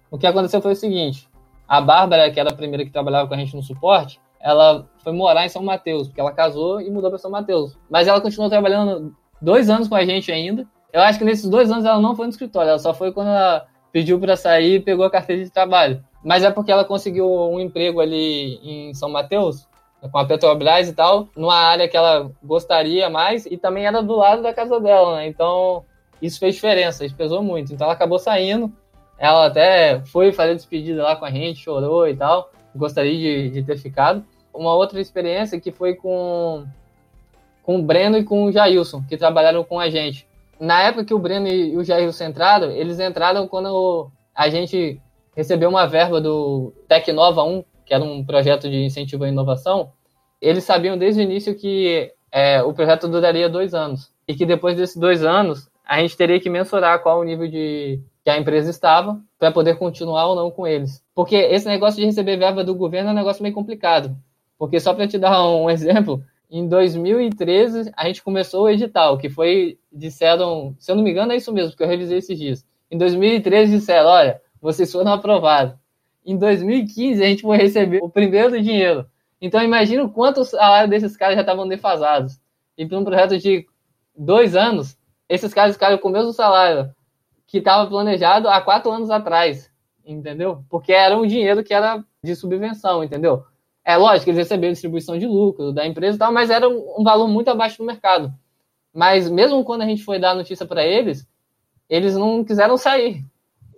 O 0.09 0.17
que 0.17 0.27
aconteceu 0.27 0.61
foi 0.61 0.73
o 0.73 0.75
seguinte: 0.75 1.27
a 1.67 1.81
Bárbara, 1.81 2.31
que 2.31 2.39
era 2.39 2.49
a 2.49 2.55
primeira 2.55 2.85
que 2.85 2.91
trabalhava 2.91 3.27
com 3.27 3.33
a 3.33 3.37
gente 3.37 3.55
no 3.55 3.63
suporte, 3.63 4.19
ela 4.39 4.87
foi 4.99 5.13
morar 5.13 5.45
em 5.45 5.49
São 5.49 5.63
Mateus, 5.63 6.07
porque 6.07 6.19
ela 6.19 6.31
casou 6.31 6.81
e 6.81 6.89
mudou 6.89 7.09
para 7.09 7.19
São 7.19 7.31
Mateus. 7.31 7.77
Mas 7.89 8.07
ela 8.07 8.21
continuou 8.21 8.49
trabalhando 8.49 9.15
dois 9.41 9.69
anos 9.69 9.87
com 9.87 9.95
a 9.95 10.05
gente 10.05 10.31
ainda. 10.31 10.67
Eu 10.91 11.01
acho 11.01 11.17
que 11.17 11.25
nesses 11.25 11.49
dois 11.49 11.71
anos 11.71 11.85
ela 11.85 11.99
não 11.99 12.15
foi 12.15 12.27
no 12.27 12.31
escritório, 12.31 12.69
ela 12.69 12.79
só 12.79 12.93
foi 12.93 13.11
quando 13.11 13.29
ela 13.29 13.65
pediu 13.91 14.19
para 14.19 14.35
sair 14.35 14.75
e 14.75 14.79
pegou 14.79 15.05
a 15.05 15.09
carteira 15.09 15.43
de 15.43 15.49
trabalho. 15.49 16.03
Mas 16.23 16.43
é 16.43 16.51
porque 16.51 16.71
ela 16.71 16.85
conseguiu 16.85 17.27
um 17.27 17.59
emprego 17.59 17.99
ali 17.99 18.59
em 18.63 18.93
São 18.93 19.09
Mateus 19.09 19.67
com 20.11 20.17
a 20.17 20.25
Petrobras 20.25 20.89
e 20.89 20.93
tal, 20.93 21.29
numa 21.35 21.55
área 21.55 21.87
que 21.87 21.95
ela 21.95 22.31
gostaria 22.43 23.09
mais 23.09 23.45
e 23.45 23.57
também 23.57 23.85
era 23.85 24.01
do 24.01 24.15
lado 24.15 24.41
da 24.41 24.53
casa 24.53 24.79
dela, 24.79 25.17
né? 25.17 25.27
Então 25.27 25.83
isso 26.21 26.39
fez 26.39 26.55
diferença, 26.55 27.05
isso 27.05 27.15
pesou 27.15 27.43
muito. 27.43 27.73
Então 27.73 27.85
ela 27.85 27.93
acabou 27.93 28.19
saindo, 28.19 28.71
ela 29.17 29.45
até 29.45 30.01
foi 30.05 30.31
fazer 30.31 30.55
despedida 30.55 31.03
lá 31.03 31.15
com 31.15 31.25
a 31.25 31.31
gente, 31.31 31.59
chorou 31.59 32.07
e 32.07 32.15
tal. 32.15 32.51
Gostaria 32.75 33.13
de, 33.13 33.49
de 33.51 33.63
ter 33.63 33.77
ficado. 33.77 34.23
Uma 34.53 34.73
outra 34.73 34.99
experiência 34.99 35.59
que 35.59 35.71
foi 35.71 35.95
com, 35.95 36.65
com 37.63 37.77
o 37.77 37.83
Breno 37.83 38.17
e 38.17 38.23
com 38.23 38.45
o 38.45 38.51
Jailson, 38.51 39.03
que 39.07 39.17
trabalharam 39.17 39.63
com 39.63 39.79
a 39.79 39.89
gente. 39.89 40.27
Na 40.59 40.81
época 40.83 41.05
que 41.05 41.13
o 41.13 41.19
Breno 41.19 41.47
e 41.47 41.75
o 41.75 41.83
Jailson 41.83 42.25
entraram, 42.25 42.71
eles 42.71 42.99
entraram 42.99 43.47
quando 43.47 44.09
a 44.35 44.49
gente 44.49 45.01
recebeu 45.35 45.69
uma 45.69 45.87
verba 45.87 46.21
do 46.21 46.73
Tecnova 46.87 47.43
1, 47.43 47.63
que 47.85 47.93
era 47.93 48.03
um 48.03 48.23
projeto 48.23 48.69
de 48.69 48.83
incentivo 48.83 49.23
à 49.23 49.29
inovação, 49.29 49.91
eles 50.41 50.63
sabiam 50.63 50.97
desde 50.97 51.21
o 51.21 51.23
início 51.23 51.55
que 51.55 52.11
é, 52.31 52.61
o 52.61 52.73
projeto 52.73 53.07
duraria 53.07 53.47
dois 53.47 53.73
anos. 53.73 54.11
E 54.27 54.33
que 54.33 54.45
depois 54.45 54.75
desses 54.75 54.97
dois 54.97 55.23
anos, 55.23 55.69
a 55.85 55.99
gente 56.01 56.17
teria 56.17 56.39
que 56.39 56.49
mensurar 56.49 57.01
qual 57.01 57.19
o 57.19 57.23
nível 57.23 57.47
de 57.47 57.99
que 58.23 58.29
a 58.29 58.37
empresa 58.37 58.69
estava 58.69 59.19
para 59.37 59.51
poder 59.51 59.77
continuar 59.77 60.27
ou 60.27 60.35
não 60.35 60.49
com 60.49 60.65
eles. 60.65 61.03
Porque 61.13 61.35
esse 61.35 61.67
negócio 61.67 61.99
de 61.99 62.05
receber 62.05 62.37
verba 62.37 62.63
do 62.63 62.73
governo 62.73 63.09
é 63.09 63.11
um 63.11 63.15
negócio 63.15 63.43
meio 63.43 63.53
complicado. 63.53 64.15
Porque 64.57 64.79
só 64.79 64.93
para 64.93 65.07
te 65.07 65.17
dar 65.17 65.45
um 65.45 65.67
exemplo, 65.71 66.23
em 66.49 66.67
2013 66.67 67.91
a 67.95 68.07
gente 68.07 68.23
começou 68.23 68.63
o 68.63 68.69
edital, 68.69 69.17
que 69.17 69.29
foi, 69.29 69.77
disseram, 69.91 70.75
se 70.79 70.91
eu 70.91 70.95
não 70.95 71.03
me 71.03 71.11
engano 71.11 71.33
é 71.33 71.35
isso 71.35 71.51
mesmo, 71.51 71.71
porque 71.71 71.83
eu 71.83 71.87
revisei 71.87 72.19
esses 72.19 72.37
dias. 72.37 72.65
Em 72.89 72.97
2013 72.97 73.77
disseram, 73.79 74.09
olha, 74.09 74.41
vocês 74.61 74.91
foram 74.91 75.11
aprovados. 75.11 75.75
Em 76.25 76.37
2015, 76.37 77.21
a 77.23 77.27
gente 77.27 77.41
foi 77.41 77.57
receber 77.57 77.99
o 78.01 78.09
primeiro 78.09 78.51
do 78.51 78.61
dinheiro. 78.61 79.05
Então, 79.41 79.61
imagina 79.61 80.03
o 80.03 80.09
quanto 80.09 80.41
o 80.41 80.45
salário 80.45 80.89
desses 80.89 81.17
caras 81.17 81.35
já 81.35 81.41
estavam 81.41 81.67
defasados. 81.67 82.39
E 82.77 82.85
para 82.85 82.97
um 82.97 83.03
projeto 83.03 83.37
de 83.37 83.67
dois 84.15 84.55
anos, 84.55 84.97
esses 85.27 85.53
caras 85.53 85.75
ficaram 85.75 85.97
com 85.97 86.07
o 86.07 86.11
mesmo 86.11 86.31
salário 86.31 86.93
que 87.45 87.57
estava 87.57 87.89
planejado 87.89 88.47
há 88.47 88.61
quatro 88.61 88.89
anos 88.89 89.09
atrás, 89.09 89.69
entendeu? 90.05 90.63
Porque 90.69 90.93
era 90.93 91.17
um 91.17 91.27
dinheiro 91.27 91.63
que 91.63 91.73
era 91.73 92.03
de 92.23 92.35
subvenção, 92.35 93.03
entendeu? 93.03 93.43
É 93.85 93.97
lógico 93.97 94.29
eles 94.29 94.39
receberam 94.39 94.71
distribuição 94.71 95.17
de 95.17 95.27
lucro 95.27 95.73
da 95.73 95.85
empresa 95.85 96.15
e 96.15 96.19
tal, 96.19 96.31
mas 96.31 96.49
era 96.49 96.67
um 96.69 97.03
valor 97.03 97.27
muito 97.27 97.49
abaixo 97.49 97.77
do 97.77 97.83
mercado. 97.85 98.33
Mas 98.93 99.29
mesmo 99.29 99.63
quando 99.63 99.81
a 99.81 99.85
gente 99.85 100.03
foi 100.03 100.19
dar 100.19 100.31
a 100.31 100.35
notícia 100.35 100.65
para 100.65 100.85
eles, 100.85 101.27
eles 101.89 102.15
não 102.15 102.43
quiseram 102.43 102.77
sair 102.77 103.25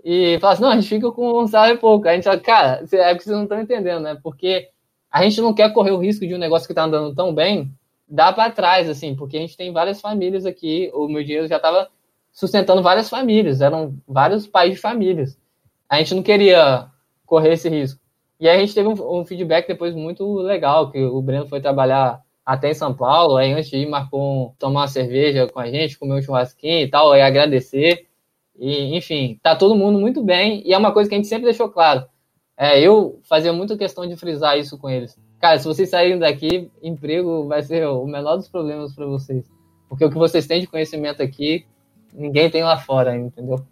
e 0.07 0.37
fala 0.39 0.53
assim, 0.53 0.61
não, 0.61 0.69
a 0.69 0.75
gente 0.75 0.87
fica 0.87 1.11
com 1.11 1.41
um 1.41 1.47
salário 1.47 1.79
pouco. 1.79 2.07
A 2.07 2.13
gente 2.13 2.25
fala, 2.25 2.39
cara, 2.39 2.85
é 2.91 3.15
que 3.15 3.23
vocês 3.23 3.35
não 3.35 3.43
estão 3.43 3.59
entendendo, 3.59 4.03
né? 4.03 4.15
Porque 4.21 4.69
a 5.11 5.23
gente 5.23 5.41
não 5.41 5.51
quer 5.51 5.73
correr 5.73 5.89
o 5.89 5.97
risco 5.97 6.27
de 6.27 6.35
um 6.35 6.37
negócio 6.37 6.67
que 6.67 6.73
está 6.73 6.83
andando 6.83 7.15
tão 7.15 7.33
bem 7.33 7.73
dar 8.07 8.31
para 8.33 8.51
trás, 8.51 8.87
assim, 8.87 9.15
porque 9.15 9.35
a 9.35 9.39
gente 9.39 9.57
tem 9.57 9.73
várias 9.73 9.99
famílias 9.99 10.45
aqui, 10.45 10.91
o 10.93 11.07
meu 11.07 11.23
dinheiro 11.23 11.47
já 11.47 11.55
estava 11.55 11.89
sustentando 12.31 12.83
várias 12.83 13.09
famílias, 13.09 13.61
eram 13.61 13.97
vários 14.07 14.45
pais 14.45 14.75
de 14.75 14.77
famílias. 14.77 15.39
A 15.89 15.97
gente 15.97 16.13
não 16.13 16.21
queria 16.21 16.87
correr 17.25 17.53
esse 17.53 17.67
risco. 17.67 17.99
E 18.39 18.47
aí 18.47 18.57
a 18.57 18.59
gente 18.59 18.75
teve 18.75 18.87
um, 18.87 19.19
um 19.19 19.25
feedback 19.25 19.67
depois 19.67 19.95
muito 19.95 20.35
legal, 20.35 20.91
que 20.91 21.03
o 21.03 21.19
Breno 21.19 21.47
foi 21.47 21.59
trabalhar 21.59 22.21
até 22.45 22.69
em 22.69 22.75
São 22.75 22.93
Paulo, 22.93 23.37
aí 23.37 23.51
antes 23.53 23.71
de 23.71 23.77
ir 23.77 23.89
marcou 23.89 24.21
um, 24.21 24.53
tomar 24.59 24.81
uma 24.81 24.87
cerveja 24.87 25.47
com 25.47 25.59
a 25.59 25.67
gente, 25.67 25.97
comer 25.97 26.19
um 26.19 26.21
churrasquinho 26.21 26.85
e 26.85 26.87
tal, 26.87 27.11
aí 27.11 27.23
agradecer. 27.23 28.05
E, 28.59 28.95
enfim, 28.97 29.39
tá 29.41 29.55
todo 29.55 29.75
mundo 29.75 29.99
muito 29.99 30.23
bem. 30.23 30.61
E 30.65 30.73
é 30.73 30.77
uma 30.77 30.91
coisa 30.91 31.09
que 31.09 31.15
a 31.15 31.17
gente 31.17 31.27
sempre 31.27 31.45
deixou 31.45 31.69
claro. 31.69 32.05
É, 32.57 32.79
eu 32.79 33.19
fazia 33.27 33.51
muita 33.51 33.77
questão 33.77 34.07
de 34.07 34.15
frisar 34.15 34.57
isso 34.57 34.77
com 34.77 34.89
eles. 34.89 35.17
Cara, 35.39 35.59
se 35.59 35.65
vocês 35.65 35.89
saírem 35.89 36.17
daqui, 36.17 36.71
emprego 36.81 37.47
vai 37.47 37.61
ser 37.61 37.85
o 37.87 38.05
menor 38.05 38.37
dos 38.37 38.47
problemas 38.47 38.95
para 38.95 39.05
vocês. 39.05 39.45
Porque 39.89 40.05
o 40.05 40.09
que 40.09 40.17
vocês 40.17 40.47
têm 40.47 40.61
de 40.61 40.67
conhecimento 40.67 41.21
aqui, 41.21 41.65
ninguém 42.13 42.49
tem 42.49 42.63
lá 42.63 42.77
fora, 42.77 43.15
entendeu? 43.15 43.63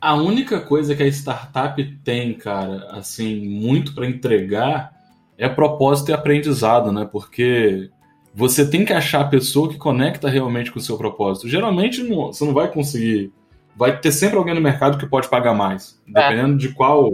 A 0.00 0.14
única 0.14 0.60
coisa 0.60 0.94
que 0.94 1.02
a 1.02 1.06
startup 1.06 1.82
tem, 2.02 2.34
cara, 2.34 2.88
assim, 2.90 3.46
muito 3.48 3.94
para 3.94 4.06
entregar 4.06 4.92
é 5.38 5.48
propósito 5.48 6.10
e 6.10 6.14
aprendizado, 6.14 6.92
né? 6.92 7.08
Porque 7.10 7.90
você 8.34 8.68
tem 8.68 8.84
que 8.84 8.92
achar 8.92 9.20
a 9.20 9.28
pessoa 9.28 9.68
que 9.68 9.78
conecta 9.78 10.28
realmente 10.28 10.72
com 10.72 10.78
o 10.78 10.82
seu 10.82 10.98
propósito. 10.98 11.48
Geralmente 11.48 12.02
não, 12.02 12.32
você 12.32 12.44
não 12.44 12.52
vai 12.52 12.70
conseguir 12.70 13.32
vai 13.76 13.98
ter 13.98 14.12
sempre 14.12 14.36
alguém 14.36 14.54
no 14.54 14.60
mercado 14.60 14.98
que 14.98 15.06
pode 15.06 15.28
pagar 15.28 15.54
mais. 15.54 16.00
É. 16.08 16.12
Dependendo 16.12 16.54
é. 16.54 16.58
de 16.58 16.74
qual 16.74 17.12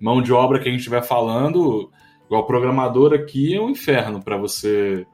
mão 0.00 0.20
de 0.20 0.32
obra 0.32 0.58
que 0.58 0.68
a 0.68 0.70
gente 0.70 0.80
estiver 0.80 1.02
falando, 1.02 1.90
igual 2.26 2.46
programador 2.46 3.14
aqui 3.14 3.54
é 3.54 3.60
um 3.60 3.70
inferno 3.70 4.22
para 4.22 4.36
você 4.36 5.06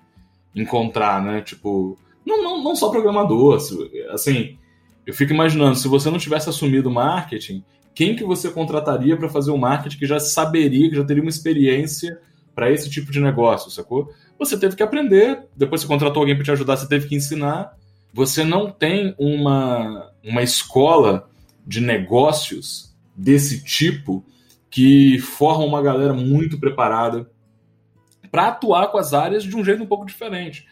encontrar, 0.55 1.23
né? 1.23 1.43
Tipo, 1.43 1.99
não, 2.25 2.43
não, 2.43 2.63
não 2.63 2.75
só 2.75 2.91
programador, 2.91 3.59
assim, 4.11 4.59
eu 5.07 5.15
fico 5.15 5.33
imaginando, 5.33 5.77
se 5.77 5.89
você 5.89 6.11
não 6.11 6.19
tivesse 6.19 6.49
assumido 6.49 6.91
marketing, 6.91 7.65
quem 7.95 8.15
que 8.15 8.25
você 8.25 8.51
contrataria 8.51 9.17
para 9.17 9.29
fazer 9.29 9.51
o 9.51 9.59
marketing 9.59 9.99
que 9.99 10.07
já 10.07 10.21
saberia, 10.21 10.89
que 10.89 10.97
já 10.97 11.05
teria 11.05 11.23
uma 11.23 11.31
experiência 11.31 12.19
para 12.55 12.71
esse 12.71 12.89
tipo 12.89 13.11
de 13.11 13.21
negócio, 13.21 13.71
sacou? 13.71 14.13
Você 14.39 14.59
teve 14.59 14.77
que 14.77 14.83
aprender, 14.83 15.45
depois 15.57 15.81
você 15.81 15.87
contratou 15.87 16.21
alguém 16.21 16.35
para 16.35 16.45
te 16.45 16.51
ajudar, 16.53 16.77
você 16.77 16.89
teve 16.89 17.09
que 17.09 17.17
ensinar. 17.17 17.77
Você 18.15 18.45
não 18.45 18.71
tem 18.71 19.15
uma, 19.19 20.11
uma 20.29 20.43
escola 20.43 21.31
de 21.67 21.81
negócios 21.81 22.95
desse 23.17 23.65
tipo 23.65 24.25
que 24.71 25.19
forma 25.19 25.65
uma 25.65 25.83
galera 25.83 26.13
muito 26.13 26.59
preparada 26.59 27.31
para 28.31 28.49
atuar 28.49 28.89
com 28.89 28.99
as 28.99 29.15
áreas 29.15 29.43
de 29.43 29.57
um 29.57 29.65
jeito 29.65 29.83
um 29.83 29.87
pouco 29.87 30.07
diferente. 30.07 30.67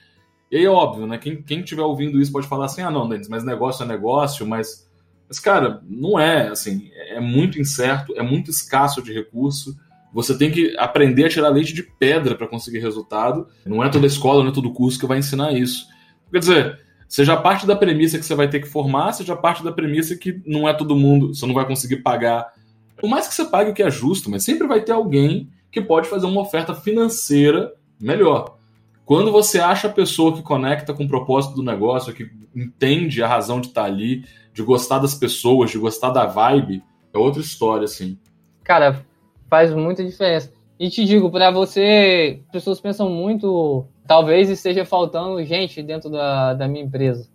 E 0.50 0.56
aí 0.56 0.66
óbvio, 0.66 1.06
né? 1.06 1.18
Quem, 1.18 1.42
quem 1.42 1.60
estiver 1.60 1.82
ouvindo 1.82 2.20
isso 2.20 2.30
pode 2.30 2.46
falar 2.46 2.66
assim: 2.66 2.82
ah, 2.82 2.90
não, 2.90 3.08
Denis, 3.08 3.28
mas 3.28 3.44
negócio 3.44 3.82
é 3.82 3.86
negócio, 3.86 4.46
mas. 4.46 4.86
Mas, 5.28 5.40
cara, 5.40 5.80
não 5.88 6.20
é 6.20 6.48
assim. 6.48 6.88
É 6.94 7.18
muito 7.18 7.60
incerto, 7.60 8.14
é 8.16 8.22
muito 8.22 8.50
escasso 8.50 9.02
de 9.02 9.12
recurso. 9.12 9.76
Você 10.12 10.38
tem 10.38 10.52
que 10.52 10.76
aprender 10.78 11.24
a 11.24 11.28
tirar 11.28 11.48
leite 11.48 11.74
de 11.74 11.82
pedra 11.82 12.36
para 12.36 12.46
conseguir 12.46 12.78
resultado. 12.78 13.48
Não 13.64 13.82
é 13.82 13.88
toda 13.88 14.06
escola, 14.06 14.44
não 14.44 14.50
é 14.50 14.54
todo 14.54 14.72
curso 14.72 15.00
que 15.00 15.06
vai 15.06 15.18
ensinar 15.18 15.52
isso. 15.52 15.88
Quer 16.30 16.38
dizer, 16.38 16.80
seja 17.08 17.36
parte 17.36 17.66
da 17.66 17.76
premissa 17.76 18.18
que 18.18 18.24
você 18.24 18.34
vai 18.34 18.48
ter 18.48 18.60
que 18.60 18.68
formar, 18.68 19.12
seja 19.12 19.36
parte 19.36 19.62
da 19.62 19.72
premissa 19.72 20.16
que 20.16 20.40
não 20.46 20.68
é 20.68 20.74
todo 20.74 20.96
mundo, 20.96 21.34
você 21.34 21.46
não 21.46 21.54
vai 21.54 21.66
conseguir 21.66 21.96
pagar. 21.96 22.52
Por 22.96 23.08
mais 23.08 23.28
que 23.28 23.34
você 23.34 23.44
pague 23.44 23.70
o 23.70 23.74
que 23.74 23.82
é 23.82 23.90
justo, 23.90 24.30
mas 24.30 24.44
sempre 24.44 24.66
vai 24.66 24.80
ter 24.80 24.92
alguém 24.92 25.48
que 25.70 25.80
pode 25.80 26.08
fazer 26.08 26.26
uma 26.26 26.40
oferta 26.40 26.74
financeira 26.74 27.72
melhor. 28.00 28.56
Quando 29.04 29.30
você 29.30 29.60
acha 29.60 29.86
a 29.86 29.92
pessoa 29.92 30.34
que 30.34 30.42
conecta 30.42 30.92
com 30.92 31.04
o 31.04 31.08
propósito 31.08 31.54
do 31.54 31.62
negócio, 31.62 32.12
que 32.12 32.28
entende 32.54 33.22
a 33.22 33.28
razão 33.28 33.60
de 33.60 33.68
estar 33.68 33.84
ali, 33.84 34.24
de 34.52 34.62
gostar 34.62 34.98
das 34.98 35.14
pessoas, 35.14 35.70
de 35.70 35.78
gostar 35.78 36.10
da 36.10 36.26
vibe, 36.26 36.82
é 37.14 37.18
outra 37.18 37.40
história, 37.40 37.84
assim. 37.84 38.18
Cara, 38.64 39.04
faz 39.48 39.72
muita 39.72 40.04
diferença. 40.04 40.52
E 40.78 40.90
te 40.90 41.04
digo, 41.04 41.30
para 41.30 41.50
você, 41.50 42.40
pessoas 42.52 42.80
pensam 42.80 43.08
muito, 43.08 43.86
talvez 44.06 44.48
esteja 44.48 44.84
faltando 44.84 45.44
gente 45.44 45.82
dentro 45.82 46.10
da, 46.10 46.54
da 46.54 46.68
minha 46.68 46.84
empresa. 46.84 47.28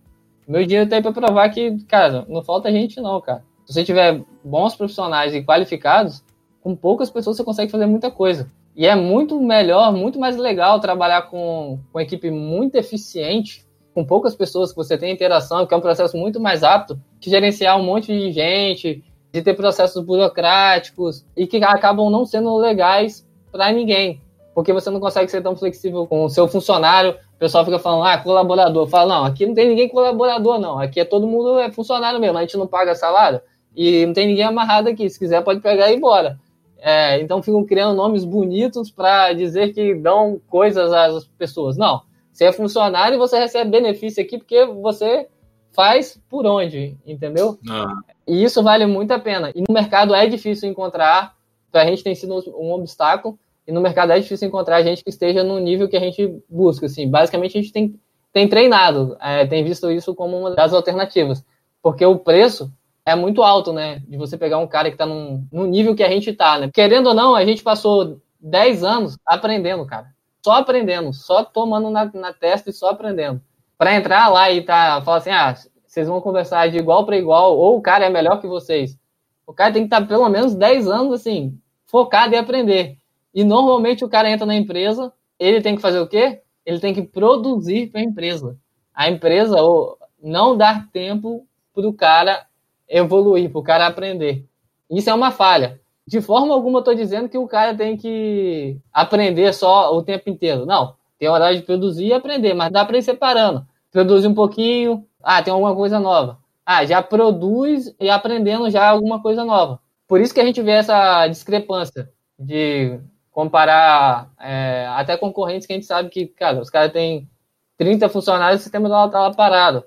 Meu 0.48 0.66
dinheiro 0.66 0.90
tá 0.90 0.96
aí 0.96 1.02
para 1.02 1.12
provar 1.12 1.50
que, 1.50 1.78
cara, 1.86 2.26
não 2.28 2.42
falta 2.44 2.72
gente 2.72 3.00
não, 3.00 3.22
cara. 3.22 3.44
Se 3.66 3.74
você 3.74 3.84
tiver 3.84 4.22
bons 4.44 4.76
profissionais 4.76 5.34
e 5.34 5.44
qualificados, 5.44 6.24
com 6.62 6.76
poucas 6.76 7.10
pessoas 7.10 7.38
você 7.38 7.44
consegue 7.44 7.72
fazer 7.72 7.86
muita 7.86 8.12
coisa. 8.12 8.52
E 8.76 8.86
é 8.86 8.96
muito 8.96 9.40
melhor, 9.40 9.94
muito 9.94 10.20
mais 10.20 10.38
legal 10.38 10.80
trabalhar 10.80 11.24
com, 11.24 11.80
com 11.92 11.98
uma 11.98 12.04
equipe 12.04 12.32
muito 12.32 12.76
eficiente, 12.76 13.66
com 13.94 14.06
poucas 14.06 14.34
pessoas 14.36 14.72
que 14.72 14.78
você 14.78 14.98
tem 14.98 15.14
interação, 15.14 15.66
que 15.66 15.74
é 15.74 15.78
um 15.78 15.82
processo 15.82 16.18
muito 16.18 16.40
mais 16.40 16.62
rápido, 16.62 17.02
que 17.20 17.30
gerenciar 17.30 17.78
um 17.78 17.84
monte 17.84 18.08
de 18.08 18.32
gente, 18.32 19.04
de 19.32 19.42
ter 19.42 19.54
processos 19.54 20.04
burocráticos 20.04 21.26
e 21.36 21.46
que 21.46 21.64
acabam 21.64 22.10
não 22.10 22.26
sendo 22.26 22.56
legais 22.58 23.28
para 23.52 23.72
ninguém. 23.72 24.22
Porque 24.54 24.74
você 24.74 24.90
não 24.90 25.00
consegue 25.00 25.30
ser 25.32 25.42
tão 25.42 25.56
flexível 25.56 26.06
com 26.06 26.26
o 26.26 26.30
seu 26.30 26.48
funcionário. 26.48 27.12
O 27.36 27.40
pessoal 27.40 27.64
fica 27.64 27.80
falando, 27.80 28.04
ah, 28.04 28.18
colaborador. 28.18 28.88
Fala, 28.88 29.16
não, 29.16 29.26
aqui 29.26 29.46
não 29.46 29.54
tem 29.54 29.70
ninguém 29.70 29.88
colaborador, 29.88 30.60
não. 30.60 30.78
Aqui 30.78 31.00
é 31.00 31.06
todo 31.06 31.26
mundo 31.26 31.58
é 31.60 31.72
funcionário 31.72 32.20
mesmo. 32.20 32.38
A 32.38 32.42
gente 32.42 32.58
não 32.58 32.68
paga 32.68 32.94
salário 32.94 33.42
e 33.76 34.06
não 34.06 34.14
tem 34.14 34.28
ninguém 34.28 34.44
amarrado 34.44 34.90
aqui. 34.90 35.10
Se 35.10 35.18
quiser, 35.18 35.42
pode 35.44 35.62
pegar 35.62 35.90
e 35.90 35.94
ir 35.94 35.98
embora. 35.98 36.38
É, 36.84 37.22
então 37.22 37.44
ficam 37.44 37.64
criando 37.64 37.96
nomes 37.96 38.26
bonitos 38.26 38.90
para 38.90 39.34
dizer 39.34 39.74
que 39.74 39.94
dão 39.94 40.42
coisas 40.50 40.92
às 40.92 41.26
pessoas. 41.38 41.78
Não. 41.78 42.02
Você 42.34 42.46
é 42.46 42.52
funcionário 42.52 43.16
e 43.16 43.20
você 43.20 43.38
recebe 43.38 43.70
benefício 43.70 44.24
aqui 44.24 44.38
porque 44.38 44.66
você 44.66 45.28
faz 45.74 46.20
por 46.30 46.46
onde, 46.46 46.98
entendeu? 47.06 47.58
Ah. 47.70 47.94
E 48.28 48.44
isso 48.44 48.64
vale 48.64 48.86
muito 48.86 49.12
a 49.12 49.20
pena. 49.20 49.52
E 49.56 49.62
no 49.68 49.74
mercado 49.74 50.14
é 50.16 50.26
difícil 50.28 50.70
encontrar, 50.70 51.36
para 51.72 51.84
a 51.84 51.86
gente 51.86 52.04
tem 52.04 52.16
sido 52.16 52.34
um 52.58 52.72
obstáculo, 52.72 53.38
e 53.68 53.72
no 53.72 53.82
mercado 53.82 54.12
é 54.12 54.20
difícil 54.20 54.48
encontrar 54.48 54.82
gente 54.84 55.04
que 55.04 55.10
esteja 55.10 55.44
no 55.44 55.60
nível 55.60 55.88
que 55.88 55.98
a 55.98 56.00
gente 56.00 56.42
busca. 56.50 56.86
Assim. 56.86 57.10
Basicamente, 57.10 57.58
a 57.58 57.62
gente 57.62 57.74
tem, 57.74 58.00
tem 58.34 58.48
treinado, 58.48 59.18
é, 59.22 59.46
tem 59.46 59.64
visto 59.64 59.92
isso 59.92 60.16
como 60.16 60.38
uma 60.38 60.52
das 60.56 60.74
alternativas. 60.74 61.46
Porque 61.82 62.06
o 62.06 62.18
preço 62.18 62.72
é 63.06 63.16
muito 63.16 63.44
alto, 63.44 63.74
né? 63.74 64.02
De 64.08 64.18
você 64.18 64.38
pegar 64.38 64.58
um 64.58 64.68
cara 64.68 64.90
que 64.90 64.96
está 64.96 65.06
num, 65.06 65.46
num 65.52 65.66
nível 65.66 65.96
que 65.96 66.04
a 66.04 66.10
gente 66.10 66.30
está, 66.30 66.58
né? 66.58 66.70
Querendo 66.74 67.08
ou 67.08 67.14
não, 67.14 67.36
a 67.36 67.46
gente 67.46 67.64
passou 67.64 68.20
10 68.40 68.84
anos 68.84 69.18
aprendendo, 69.26 69.86
cara. 69.86 70.08
Só 70.44 70.54
aprendendo, 70.54 71.14
só 71.14 71.44
tomando 71.44 71.90
na, 71.90 72.06
na 72.14 72.34
testa 72.34 72.70
e 72.70 72.74
só 72.74 72.90
aprendendo. 72.90 73.42
Para 73.78 73.96
entrar 73.96 74.28
lá 74.30 74.52
e 74.52 74.62
tá, 74.62 75.02
falar 75.02 75.18
assim, 75.18 75.30
ah, 75.30 75.56
vocês 75.86 76.08
vão 76.08 76.22
conversar 76.22 76.70
de 76.70 76.78
igual 76.78 77.06
para 77.06 77.18
igual, 77.18 77.58
ou 77.58 77.78
o 77.78 77.82
cara 77.82 78.06
é 78.06 78.10
melhor 78.10 78.40
que 78.40 78.48
vocês. 78.48 78.98
O 79.46 79.54
cara 79.54 79.74
tem 79.74 79.84
que 79.84 79.88
estar 79.88 80.02
tá 80.02 80.08
pelo 80.08 80.30
menos 80.30 80.56
10 80.56 80.88
anos, 80.88 81.14
assim, 81.14 81.60
focado 81.86 82.34
em 82.34 82.38
aprender. 82.38 82.98
E 83.34 83.44
normalmente 83.44 84.04
o 84.04 84.10
cara 84.10 84.30
entra 84.30 84.46
na 84.46 84.56
empresa, 84.56 85.12
ele 85.40 85.62
tem 85.62 85.76
que 85.76 85.82
fazer 85.82 86.00
o 86.00 86.08
quê? 86.08 86.42
Ele 86.66 86.80
tem 86.80 86.94
que 86.94 87.02
produzir 87.02 87.88
para 87.88 88.02
a 88.02 88.04
empresa. 88.04 88.58
A 88.94 89.10
empresa 89.10 89.62
ou 89.62 89.98
não 90.22 90.56
dar 90.56 90.90
tempo 90.92 91.46
para 91.74 91.88
o 91.88 91.94
cara 91.94 92.46
evoluir, 92.88 93.50
para 93.50 93.60
o 93.60 93.64
cara 93.64 93.88
aprender. 93.88 94.46
Isso 94.90 95.10
é 95.10 95.14
uma 95.14 95.32
falha. 95.32 95.80
De 96.06 96.20
forma 96.20 96.54
alguma 96.54 96.80
estou 96.80 96.94
dizendo 96.94 97.30
que 97.30 97.38
o 97.38 97.48
cara 97.48 97.76
tem 97.76 97.96
que 97.96 98.78
aprender 98.92 99.54
só 99.54 99.96
o 99.96 100.04
tempo 100.04 100.30
inteiro. 100.30 100.66
Não, 100.66 100.96
tem 101.18 101.30
hora 101.30 101.56
de 101.56 101.62
produzir 101.62 102.08
e 102.08 102.14
aprender, 102.14 102.54
mas 102.54 102.72
dá 102.72 102.84
para 102.84 102.98
ir 102.98 103.02
separando. 103.02 103.66
Produzir 103.92 104.28
um 104.28 104.34
pouquinho, 104.34 105.06
ah, 105.24 105.42
tem 105.42 105.54
alguma 105.54 105.76
coisa 105.76 106.00
nova. 106.00 106.40
Ah, 106.66 106.86
já 106.86 107.02
produz 107.02 107.96
e 108.00 108.10
aprendendo 108.10 108.70
já 108.70 108.90
alguma 108.90 109.22
coisa 109.22 109.46
nova. 109.46 109.80
Por 110.08 110.20
isso 110.20 110.34
que 110.34 110.42
a 110.42 110.46
gente 110.46 110.62
vê 110.62 110.72
essa 110.72 111.28
discrepância 111.28 112.10
de 112.38 113.00
comparar 113.42 114.30
é, 114.40 114.86
até 114.90 115.18
concorrentes 115.18 115.66
que 115.66 115.74
a 115.74 115.76
gente 115.76 115.88
sabe 115.88 116.10
que, 116.10 116.28
cara, 116.28 116.62
os 116.62 116.70
caras 116.70 116.92
têm 116.92 117.28
30 117.76 118.08
funcionários 118.08 118.60
e 118.60 118.62
o 118.62 118.64
sistema 118.64 118.88
está 118.88 119.20
lá 119.20 119.34
parado 119.34 119.84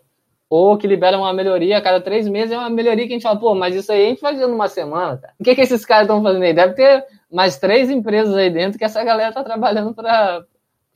ou 0.50 0.76
que 0.76 0.88
libera 0.88 1.16
uma 1.16 1.32
melhoria 1.32 1.78
a 1.78 1.80
cada 1.80 2.00
três 2.00 2.26
meses, 2.28 2.50
é 2.50 2.58
uma 2.58 2.68
melhoria 2.68 3.06
que 3.06 3.12
a 3.12 3.16
gente 3.16 3.22
fala, 3.22 3.38
pô, 3.38 3.54
mas 3.54 3.76
isso 3.76 3.92
aí 3.92 4.06
a 4.06 4.08
gente 4.08 4.20
fazia 4.20 4.48
numa 4.48 4.68
semana, 4.68 5.16
cara. 5.16 5.32
O 5.38 5.44
que, 5.44 5.54
que 5.54 5.60
esses 5.60 5.84
caras 5.84 6.04
estão 6.04 6.20
fazendo 6.20 6.42
aí? 6.42 6.52
Deve 6.52 6.74
ter 6.74 7.04
mais 7.32 7.58
três 7.58 7.88
empresas 7.90 8.34
aí 8.34 8.50
dentro 8.50 8.76
que 8.76 8.84
essa 8.84 9.02
galera 9.04 9.32
tá 9.32 9.44
trabalhando 9.44 9.94
para 9.94 10.44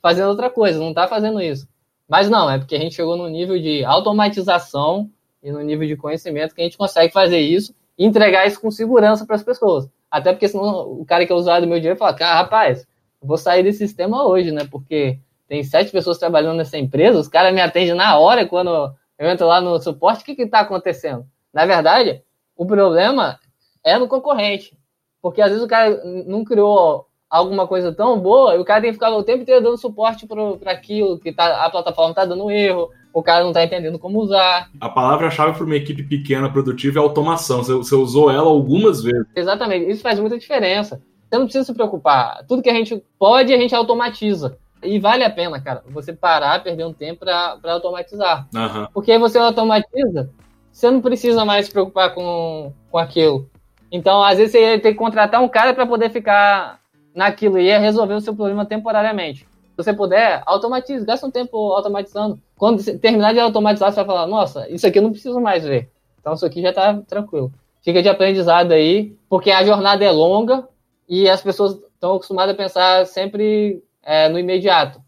fazendo 0.01 0.29
outra 0.29 0.49
coisa, 0.49 0.79
não 0.79 0.93
tá 0.93 1.07
fazendo 1.07 1.41
isso. 1.41 1.65
Mas 2.07 2.29
não, 2.29 2.49
é 2.49 2.57
porque 2.57 2.75
a 2.75 2.79
gente 2.79 2.95
chegou 2.95 3.15
no 3.15 3.29
nível 3.29 3.57
de 3.57 3.85
automatização 3.85 5.09
e 5.41 5.49
no 5.49 5.61
nível 5.61 5.87
de 5.87 5.95
conhecimento 5.95 6.53
que 6.53 6.61
a 6.61 6.63
gente 6.65 6.77
consegue 6.77 7.13
fazer 7.13 7.39
isso 7.39 7.73
e 7.97 8.05
entregar 8.05 8.45
isso 8.45 8.59
com 8.59 8.69
segurança 8.69 9.25
para 9.25 9.35
as 9.35 9.43
pessoas. 9.43 9.89
Até 10.09 10.31
porque 10.31 10.47
senão 10.47 10.91
o 10.91 11.05
cara 11.05 11.25
que 11.25 11.31
é 11.31 11.35
usuário 11.35 11.65
do 11.65 11.69
meu 11.69 11.79
dinheiro 11.79 11.99
fala, 11.99 12.13
cara, 12.13 12.39
rapaz, 12.39 12.87
vou 13.21 13.37
sair 13.37 13.63
desse 13.63 13.79
sistema 13.79 14.25
hoje, 14.25 14.51
né? 14.51 14.67
Porque 14.69 15.19
tem 15.47 15.63
sete 15.63 15.91
pessoas 15.91 16.17
trabalhando 16.17 16.57
nessa 16.57 16.77
empresa, 16.77 17.19
os 17.19 17.27
caras 17.27 17.53
me 17.53 17.61
atendem 17.61 17.95
na 17.95 18.17
hora 18.17 18.45
quando 18.45 18.93
eu 19.17 19.29
entro 19.29 19.47
lá 19.47 19.59
no 19.59 19.79
suporte, 19.79 20.21
o 20.21 20.35
que 20.35 20.41
está 20.41 20.61
acontecendo? 20.61 21.25
Na 21.53 21.65
verdade, 21.65 22.23
o 22.55 22.65
problema 22.65 23.39
é 23.83 23.97
no 23.97 24.07
concorrente. 24.07 24.77
Porque 25.21 25.41
às 25.41 25.49
vezes 25.49 25.63
o 25.63 25.67
cara 25.67 26.01
não 26.25 26.45
criou 26.45 27.07
alguma 27.29 27.67
coisa 27.67 27.93
tão 27.93 28.19
boa 28.19 28.55
e 28.55 28.59
o 28.59 28.65
cara 28.65 28.81
tem 28.81 28.89
que 28.89 28.95
ficar 28.95 29.11
o 29.11 29.23
tempo 29.23 29.41
inteiro 29.41 29.61
dando 29.61 29.77
suporte 29.77 30.25
para 30.25 30.71
aquilo 30.71 31.19
que 31.19 31.31
tá, 31.31 31.65
a 31.65 31.69
plataforma 31.69 32.11
está 32.11 32.25
dando 32.25 32.49
erro, 32.49 32.89
o 33.13 33.23
cara 33.23 33.41
não 33.41 33.49
está 33.49 33.63
entendendo 33.63 33.99
como 33.99 34.19
usar. 34.19 34.69
A 34.79 34.89
palavra-chave 34.89 35.53
para 35.53 35.65
uma 35.65 35.75
equipe 35.75 36.03
pequena, 36.03 36.51
produtiva, 36.51 36.99
é 36.99 37.01
automação. 37.01 37.63
Você, 37.63 37.73
você 37.73 37.95
usou 37.95 38.31
ela 38.31 38.47
algumas 38.47 39.01
vezes. 39.01 39.25
Exatamente, 39.35 39.89
isso 39.89 40.01
faz 40.01 40.19
muita 40.19 40.37
diferença. 40.37 41.01
Você 41.29 41.37
não 41.37 41.45
precisa 41.45 41.65
se 41.65 41.73
preocupar. 41.73 42.43
Tudo 42.47 42.61
que 42.61 42.69
a 42.69 42.73
gente 42.73 43.03
pode, 43.17 43.53
a 43.53 43.57
gente 43.57 43.75
automatiza. 43.75 44.57
E 44.81 44.97
vale 44.97 45.23
a 45.23 45.29
pena, 45.29 45.59
cara, 45.61 45.83
você 45.89 46.13
parar, 46.13 46.63
perder 46.63 46.85
um 46.85 46.93
tempo 46.93 47.19
para 47.19 47.73
automatizar. 47.73 48.47
Uhum. 48.55 48.87
Porque 48.93 49.11
aí 49.11 49.19
você 49.19 49.37
automatiza, 49.37 50.29
você 50.71 50.89
não 50.89 51.01
precisa 51.01 51.43
mais 51.43 51.65
se 51.65 51.71
preocupar 51.71 52.13
com, 52.13 52.73
com 52.89 52.97
aquilo. 52.97 53.49
Então, 53.91 54.23
às 54.23 54.37
vezes, 54.37 54.51
você 54.51 54.61
ia 54.61 54.79
ter 54.79 54.91
que 54.91 54.97
contratar 54.97 55.41
um 55.41 55.49
cara 55.49 55.73
para 55.73 55.85
poder 55.85 56.09
ficar 56.09 56.79
naquilo 57.13 57.57
e 57.59 57.65
ia 57.65 57.79
resolver 57.79 58.13
o 58.13 58.21
seu 58.21 58.35
problema 58.35 58.65
temporariamente. 58.65 59.48
Você 59.83 59.93
puder, 59.93 60.43
automatize, 60.45 61.05
gasta 61.05 61.25
um 61.25 61.31
tempo 61.31 61.55
automatizando. 61.71 62.37
Quando 62.57 62.83
terminar 62.99 63.33
de 63.33 63.39
automatizar, 63.39 63.91
você 63.91 63.95
vai 63.95 64.05
falar: 64.05 64.27
Nossa, 64.27 64.69
isso 64.69 64.85
aqui 64.85 64.99
eu 64.99 65.03
não 65.03 65.11
preciso 65.11 65.39
mais 65.39 65.63
ver. 65.63 65.89
Então, 66.19 66.33
isso 66.33 66.45
aqui 66.45 66.61
já 66.61 66.69
está 66.69 66.95
tranquilo. 67.07 67.49
Fica 67.81 68.01
de 68.01 68.09
aprendizado 68.09 68.73
aí, 68.73 69.15
porque 69.29 69.51
a 69.51 69.63
jornada 69.63 70.03
é 70.03 70.11
longa 70.11 70.67
e 71.07 71.29
as 71.29 71.41
pessoas 71.41 71.75
estão 71.93 72.15
acostumadas 72.15 72.53
a 72.53 72.57
pensar 72.57 73.05
sempre 73.05 73.81
é, 74.03 74.27
no 74.27 74.37
imediato. 74.37 75.01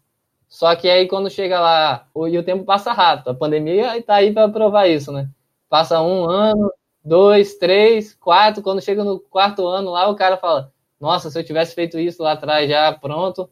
Só 0.48 0.74
que 0.74 0.88
aí 0.88 1.06
quando 1.06 1.28
chega 1.28 1.60
lá, 1.60 2.06
o, 2.14 2.26
e 2.26 2.38
o 2.38 2.42
tempo 2.42 2.64
passa 2.64 2.92
rápido, 2.92 3.28
a 3.28 3.34
pandemia 3.34 3.98
está 3.98 4.14
aí 4.14 4.32
para 4.32 4.48
provar 4.48 4.88
isso, 4.88 5.12
né? 5.12 5.28
Passa 5.68 6.00
um 6.00 6.24
ano, 6.24 6.72
dois, 7.04 7.56
três, 7.56 8.14
quatro, 8.14 8.62
quando 8.62 8.80
chega 8.80 9.04
no 9.04 9.20
quarto 9.20 9.66
ano 9.66 9.90
lá, 9.90 10.08
o 10.08 10.16
cara 10.16 10.38
fala, 10.38 10.72
nossa, 10.98 11.30
se 11.30 11.38
eu 11.38 11.44
tivesse 11.44 11.74
feito 11.74 11.98
isso 11.98 12.22
lá 12.22 12.32
atrás 12.32 12.70
já 12.70 12.90
pronto, 12.92 13.50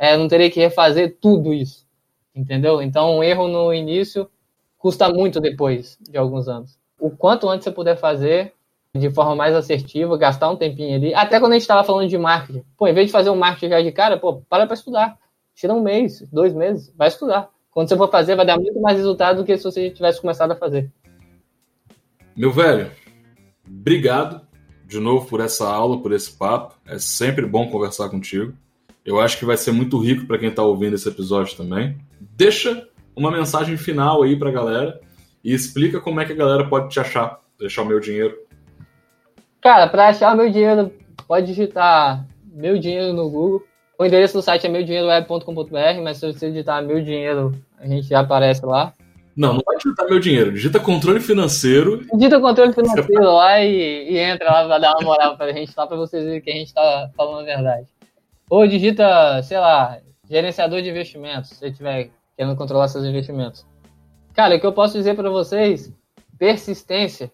é, 0.00 0.16
não 0.16 0.26
teria 0.26 0.50
que 0.50 0.58
refazer 0.58 1.18
tudo 1.20 1.52
isso. 1.52 1.86
entendeu? 2.34 2.80
Então, 2.80 3.18
um 3.18 3.22
erro 3.22 3.46
no 3.46 3.74
início 3.74 4.30
custa 4.78 5.10
muito 5.10 5.38
depois 5.38 5.98
de 6.00 6.16
alguns 6.16 6.48
anos. 6.48 6.78
O 6.98 7.10
quanto 7.10 7.46
antes 7.50 7.64
você 7.64 7.70
puder 7.70 7.96
fazer 7.96 8.54
de 8.94 9.10
forma 9.10 9.36
mais 9.36 9.54
assertiva, 9.54 10.16
gastar 10.16 10.48
um 10.48 10.56
tempinho 10.56 10.96
ali. 10.96 11.14
Até 11.14 11.38
quando 11.38 11.52
a 11.52 11.54
gente 11.56 11.62
estava 11.62 11.84
falando 11.84 12.08
de 12.08 12.16
marketing. 12.16 12.64
Pô, 12.78 12.88
em 12.88 12.94
vez 12.94 13.08
de 13.08 13.12
fazer 13.12 13.28
um 13.28 13.36
marketing 13.36 13.68
já 13.68 13.82
de 13.82 13.92
cara, 13.92 14.16
pô, 14.18 14.42
para 14.48 14.66
para 14.66 14.74
estudar. 14.74 15.18
Tira 15.54 15.74
um 15.74 15.82
mês, 15.82 16.26
dois 16.32 16.54
meses, 16.54 16.90
vai 16.96 17.08
estudar. 17.08 17.50
Quando 17.70 17.88
você 17.88 17.96
for 17.96 18.10
fazer, 18.10 18.34
vai 18.34 18.46
dar 18.46 18.56
muito 18.56 18.80
mais 18.80 18.96
resultado 18.96 19.36
do 19.36 19.44
que 19.44 19.56
se 19.58 19.64
você 19.64 19.90
tivesse 19.90 20.18
começado 20.18 20.52
a 20.52 20.56
fazer. 20.56 20.90
Meu 22.34 22.50
velho, 22.50 22.90
obrigado 23.68 24.40
de 24.86 24.98
novo 24.98 25.26
por 25.26 25.40
essa 25.40 25.68
aula, 25.68 26.00
por 26.00 26.12
esse 26.12 26.32
papo. 26.32 26.74
É 26.86 26.98
sempre 26.98 27.44
bom 27.44 27.68
conversar 27.68 28.08
contigo. 28.08 28.54
Eu 29.04 29.20
acho 29.20 29.38
que 29.38 29.44
vai 29.44 29.56
ser 29.56 29.72
muito 29.72 29.98
rico 29.98 30.26
para 30.26 30.38
quem 30.38 30.48
está 30.48 30.62
ouvindo 30.62 30.94
esse 30.94 31.08
episódio 31.08 31.56
também. 31.56 31.98
Deixa 32.36 32.86
uma 33.16 33.30
mensagem 33.30 33.76
final 33.76 34.22
aí 34.22 34.36
para 34.36 34.50
a 34.50 34.52
galera 34.52 35.00
e 35.42 35.52
explica 35.52 36.00
como 36.00 36.20
é 36.20 36.24
que 36.24 36.32
a 36.32 36.36
galera 36.36 36.68
pode 36.68 36.90
te 36.90 37.00
achar, 37.00 37.40
deixar 37.58 37.82
o 37.82 37.86
meu 37.86 37.98
dinheiro. 37.98 38.36
Cara, 39.60 39.88
para 39.88 40.08
achar 40.08 40.34
o 40.34 40.36
meu 40.36 40.50
dinheiro, 40.50 40.92
pode 41.26 41.46
digitar 41.46 42.26
meu 42.52 42.78
dinheiro 42.78 43.12
no 43.12 43.28
Google. 43.30 43.62
O 43.98 44.04
endereço 44.04 44.34
do 44.34 44.42
site 44.42 44.66
é 44.66 44.70
meudinheiroweb.com.br, 44.70 46.02
mas 46.02 46.16
se 46.16 46.32
você 46.32 46.50
digitar 46.50 46.82
meu 46.82 47.02
dinheiro, 47.02 47.54
a 47.78 47.86
gente 47.86 48.08
já 48.08 48.20
aparece 48.20 48.64
lá. 48.64 48.94
Não, 49.36 49.54
não 49.54 49.62
vai 49.64 49.76
digitar 49.76 50.08
meu 50.08 50.18
dinheiro. 50.18 50.52
Digita 50.52 50.80
controle 50.80 51.20
financeiro. 51.20 52.04
Digita 52.14 52.40
controle 52.40 52.72
financeiro 52.72 53.22
lá 53.22 53.60
e, 53.60 54.10
e, 54.10 54.18
entra 54.18 54.50
lá 54.50 54.66
pra 54.66 54.78
dar 54.78 54.92
uma 54.92 55.02
moral 55.02 55.36
pra 55.36 55.52
gente 55.52 55.72
lá 55.76 55.86
pra 55.86 55.96
vocês 55.96 56.24
verem 56.24 56.40
que 56.40 56.50
a 56.50 56.54
gente 56.54 56.72
tá 56.74 57.10
falando 57.16 57.40
a 57.40 57.44
verdade. 57.44 57.86
Ou 58.50 58.66
digita, 58.66 59.40
sei 59.44 59.58
lá, 59.58 60.00
gerenciador 60.28 60.82
de 60.82 60.90
investimentos, 60.90 61.50
se 61.50 61.68
estiver 61.68 62.10
querendo 62.36 62.56
controlar 62.56 62.88
seus 62.88 63.04
investimentos. 63.04 63.64
Cara, 64.34 64.56
o 64.56 64.60
que 64.60 64.66
eu 64.66 64.72
posso 64.72 64.98
dizer 64.98 65.14
para 65.14 65.30
vocês, 65.30 65.92
persistência 66.36 67.30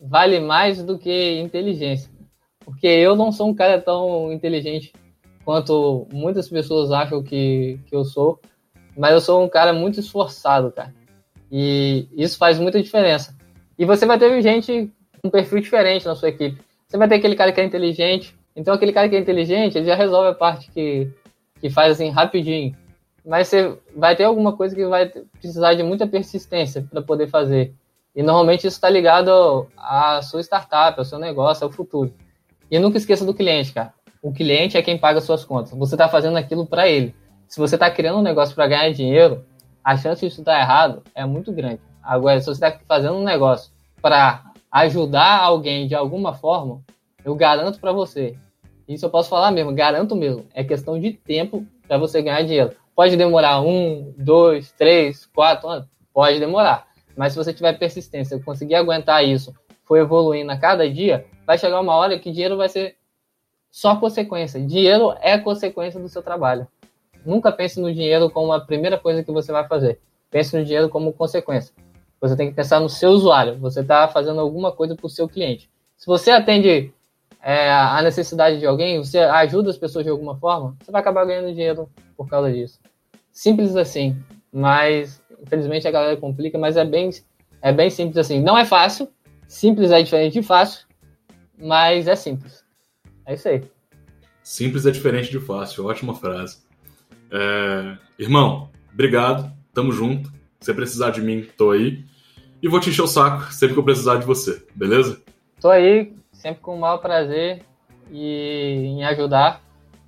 vale 0.00 0.38
mais 0.38 0.82
do 0.82 0.98
que 0.98 1.40
inteligência. 1.40 2.10
Porque 2.60 2.86
eu 2.86 3.16
não 3.16 3.32
sou 3.32 3.48
um 3.48 3.54
cara 3.54 3.80
tão 3.80 4.32
inteligente 4.32 4.92
quanto 5.44 6.06
muitas 6.12 6.48
pessoas 6.48 6.92
acham 6.92 7.22
que, 7.22 7.80
que 7.86 7.96
eu 7.96 8.04
sou, 8.04 8.38
mas 8.96 9.12
eu 9.12 9.20
sou 9.20 9.42
um 9.42 9.48
cara 9.48 9.72
muito 9.72 9.98
esforçado, 9.98 10.70
cara. 10.70 10.94
E 11.50 12.06
isso 12.12 12.36
faz 12.36 12.58
muita 12.58 12.82
diferença. 12.82 13.34
E 13.78 13.86
você 13.86 14.04
vai 14.04 14.18
ter 14.18 14.42
gente 14.42 14.92
com 15.22 15.28
um 15.28 15.30
perfil 15.30 15.60
diferente 15.60 16.04
na 16.04 16.14
sua 16.14 16.28
equipe. 16.28 16.60
Você 16.86 16.98
vai 16.98 17.08
ter 17.08 17.14
aquele 17.14 17.34
cara 17.34 17.50
que 17.50 17.60
é 17.60 17.64
inteligente, 17.64 18.37
então 18.58 18.74
aquele 18.74 18.92
cara 18.92 19.08
que 19.08 19.14
é 19.14 19.20
inteligente, 19.20 19.78
ele 19.78 19.86
já 19.86 19.94
resolve 19.94 20.30
a 20.30 20.34
parte 20.34 20.68
que, 20.72 21.08
que 21.60 21.70
faz 21.70 21.92
assim 21.92 22.10
rapidinho. 22.10 22.76
Mas 23.24 23.46
você 23.46 23.78
vai 23.96 24.16
ter 24.16 24.24
alguma 24.24 24.52
coisa 24.52 24.74
que 24.74 24.84
vai 24.84 25.06
precisar 25.06 25.74
de 25.74 25.84
muita 25.84 26.08
persistência 26.08 26.84
para 26.90 27.00
poder 27.00 27.28
fazer. 27.28 27.72
E 28.16 28.20
normalmente 28.20 28.66
isso 28.66 28.76
está 28.76 28.90
ligado 28.90 29.68
à 29.76 30.20
sua 30.22 30.40
startup, 30.40 30.98
ao 30.98 31.04
seu 31.04 31.20
negócio, 31.20 31.64
ao 31.64 31.70
futuro. 31.70 32.12
E 32.68 32.80
nunca 32.80 32.98
esqueça 32.98 33.24
do 33.24 33.32
cliente, 33.32 33.72
cara. 33.72 33.94
O 34.20 34.32
cliente 34.32 34.76
é 34.76 34.82
quem 34.82 34.98
paga 34.98 35.20
suas 35.20 35.44
contas. 35.44 35.70
Você 35.70 35.94
está 35.94 36.08
fazendo 36.08 36.36
aquilo 36.36 36.66
para 36.66 36.88
ele. 36.88 37.14
Se 37.46 37.60
você 37.60 37.76
está 37.76 37.88
criando 37.88 38.18
um 38.18 38.22
negócio 38.22 38.56
para 38.56 38.66
ganhar 38.66 38.90
dinheiro, 38.90 39.44
a 39.84 39.96
chance 39.96 40.20
de 40.20 40.26
isso 40.26 40.42
dar 40.42 40.58
errado 40.58 41.04
é 41.14 41.24
muito 41.24 41.52
grande. 41.52 41.80
Agora, 42.02 42.40
se 42.40 42.46
você 42.46 42.66
está 42.66 42.76
fazendo 42.88 43.14
um 43.14 43.24
negócio 43.24 43.70
para 44.02 44.50
ajudar 44.72 45.38
alguém 45.42 45.86
de 45.86 45.94
alguma 45.94 46.34
forma, 46.34 46.82
eu 47.24 47.36
garanto 47.36 47.78
para 47.78 47.92
você. 47.92 48.36
Isso 48.88 49.04
eu 49.04 49.10
posso 49.10 49.28
falar 49.28 49.50
mesmo, 49.50 49.74
garanto 49.74 50.16
mesmo. 50.16 50.46
É 50.54 50.64
questão 50.64 50.98
de 50.98 51.12
tempo 51.12 51.66
para 51.86 51.98
você 51.98 52.22
ganhar 52.22 52.42
dinheiro. 52.42 52.74
Pode 52.96 53.16
demorar 53.16 53.60
um, 53.60 54.14
dois, 54.16 54.72
três, 54.72 55.26
quatro 55.26 55.68
anos? 55.68 55.88
Pode 56.12 56.40
demorar. 56.40 56.88
Mas 57.14 57.32
se 57.32 57.38
você 57.38 57.52
tiver 57.52 57.78
persistência, 57.78 58.40
conseguir 58.40 58.76
aguentar 58.76 59.24
isso, 59.24 59.54
for 59.84 59.98
evoluindo 59.98 60.50
a 60.50 60.56
cada 60.56 60.88
dia, 60.88 61.26
vai 61.46 61.58
chegar 61.58 61.80
uma 61.80 61.94
hora 61.94 62.18
que 62.18 62.30
dinheiro 62.30 62.56
vai 62.56 62.68
ser 62.68 62.96
só 63.70 63.96
consequência. 63.96 64.60
Dinheiro 64.60 65.14
é 65.20 65.36
consequência 65.38 66.00
do 66.00 66.08
seu 66.08 66.22
trabalho. 66.22 66.66
Nunca 67.24 67.52
pense 67.52 67.78
no 67.80 67.92
dinheiro 67.92 68.30
como 68.30 68.52
a 68.52 68.60
primeira 68.60 68.98
coisa 68.98 69.22
que 69.22 69.30
você 69.30 69.52
vai 69.52 69.66
fazer. 69.68 70.00
Pense 70.30 70.56
no 70.56 70.64
dinheiro 70.64 70.88
como 70.88 71.12
consequência. 71.12 71.74
Você 72.20 72.36
tem 72.36 72.48
que 72.48 72.54
pensar 72.54 72.80
no 72.80 72.88
seu 72.88 73.10
usuário. 73.10 73.58
Você 73.58 73.80
está 73.80 74.08
fazendo 74.08 74.40
alguma 74.40 74.72
coisa 74.72 74.96
para 74.96 75.06
o 75.06 75.10
seu 75.10 75.28
cliente. 75.28 75.70
Se 75.96 76.06
você 76.06 76.30
atende 76.30 76.92
é, 77.42 77.70
a 77.70 78.00
necessidade 78.02 78.58
de 78.58 78.66
alguém, 78.66 78.98
você 78.98 79.18
ajuda 79.18 79.70
as 79.70 79.78
pessoas 79.78 80.04
de 80.04 80.10
alguma 80.10 80.36
forma, 80.36 80.76
você 80.80 80.90
vai 80.90 81.00
acabar 81.00 81.24
ganhando 81.24 81.52
dinheiro 81.52 81.88
por 82.16 82.28
causa 82.28 82.52
disso. 82.52 82.80
Simples 83.32 83.76
assim. 83.76 84.16
Mas, 84.52 85.22
infelizmente, 85.40 85.86
a 85.86 85.90
galera 85.90 86.16
complica, 86.16 86.58
mas 86.58 86.76
é 86.76 86.84
bem, 86.84 87.10
é 87.62 87.72
bem 87.72 87.90
simples 87.90 88.16
assim. 88.16 88.42
Não 88.42 88.56
é 88.56 88.64
fácil. 88.64 89.08
Simples 89.46 89.90
é 89.90 90.02
diferente 90.02 90.34
de 90.34 90.42
fácil, 90.42 90.86
mas 91.58 92.06
é 92.06 92.14
simples. 92.14 92.64
É 93.24 93.34
isso 93.34 93.48
aí. 93.48 93.62
Simples 94.42 94.84
é 94.86 94.90
diferente 94.90 95.30
de 95.30 95.40
fácil. 95.40 95.86
Ótima 95.86 96.14
frase. 96.14 96.58
É... 97.30 97.96
Irmão, 98.18 98.70
obrigado. 98.92 99.50
Tamo 99.72 99.92
junto. 99.92 100.32
Se 100.60 100.74
precisar 100.74 101.10
de 101.10 101.22
mim, 101.22 101.46
tô 101.56 101.70
aí. 101.70 102.04
E 102.62 102.68
vou 102.68 102.80
te 102.80 102.90
encher 102.90 103.02
o 103.02 103.06
saco 103.06 103.52
sempre 103.52 103.74
que 103.74 103.80
eu 103.80 103.84
precisar 103.84 104.16
de 104.16 104.26
você, 104.26 104.66
beleza? 104.74 105.22
Tô 105.60 105.70
aí, 105.70 106.12
sempre 106.38 106.62
com 106.62 106.74
o 106.74 106.80
maior 106.80 106.98
prazer 106.98 107.62
e 108.10 108.84
em 108.86 109.04
ajudar, 109.04 109.60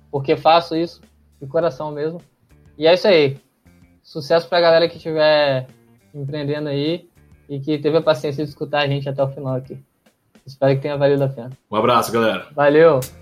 porque 0.09 0.35
faço 0.35 0.75
isso 0.75 1.01
de 1.39 1.47
coração 1.47 1.91
mesmo. 1.91 2.19
E 2.77 2.87
é 2.87 2.93
isso 2.93 3.07
aí. 3.07 3.37
Sucesso 4.01 4.47
pra 4.49 4.61
galera 4.61 4.89
que 4.89 4.97
estiver 4.97 5.67
empreendendo 6.13 6.69
aí 6.69 7.07
e 7.47 7.59
que 7.59 7.77
teve 7.77 7.97
a 7.97 8.01
paciência 8.01 8.43
de 8.43 8.49
escutar 8.49 8.79
a 8.79 8.87
gente 8.87 9.07
até 9.07 9.23
o 9.23 9.29
final 9.29 9.55
aqui. 9.55 9.77
Espero 10.45 10.75
que 10.75 10.81
tenha 10.81 10.97
valido 10.97 11.23
a 11.23 11.29
pena. 11.29 11.51
Um 11.69 11.75
abraço, 11.75 12.11
galera. 12.11 12.47
Valeu! 12.55 13.20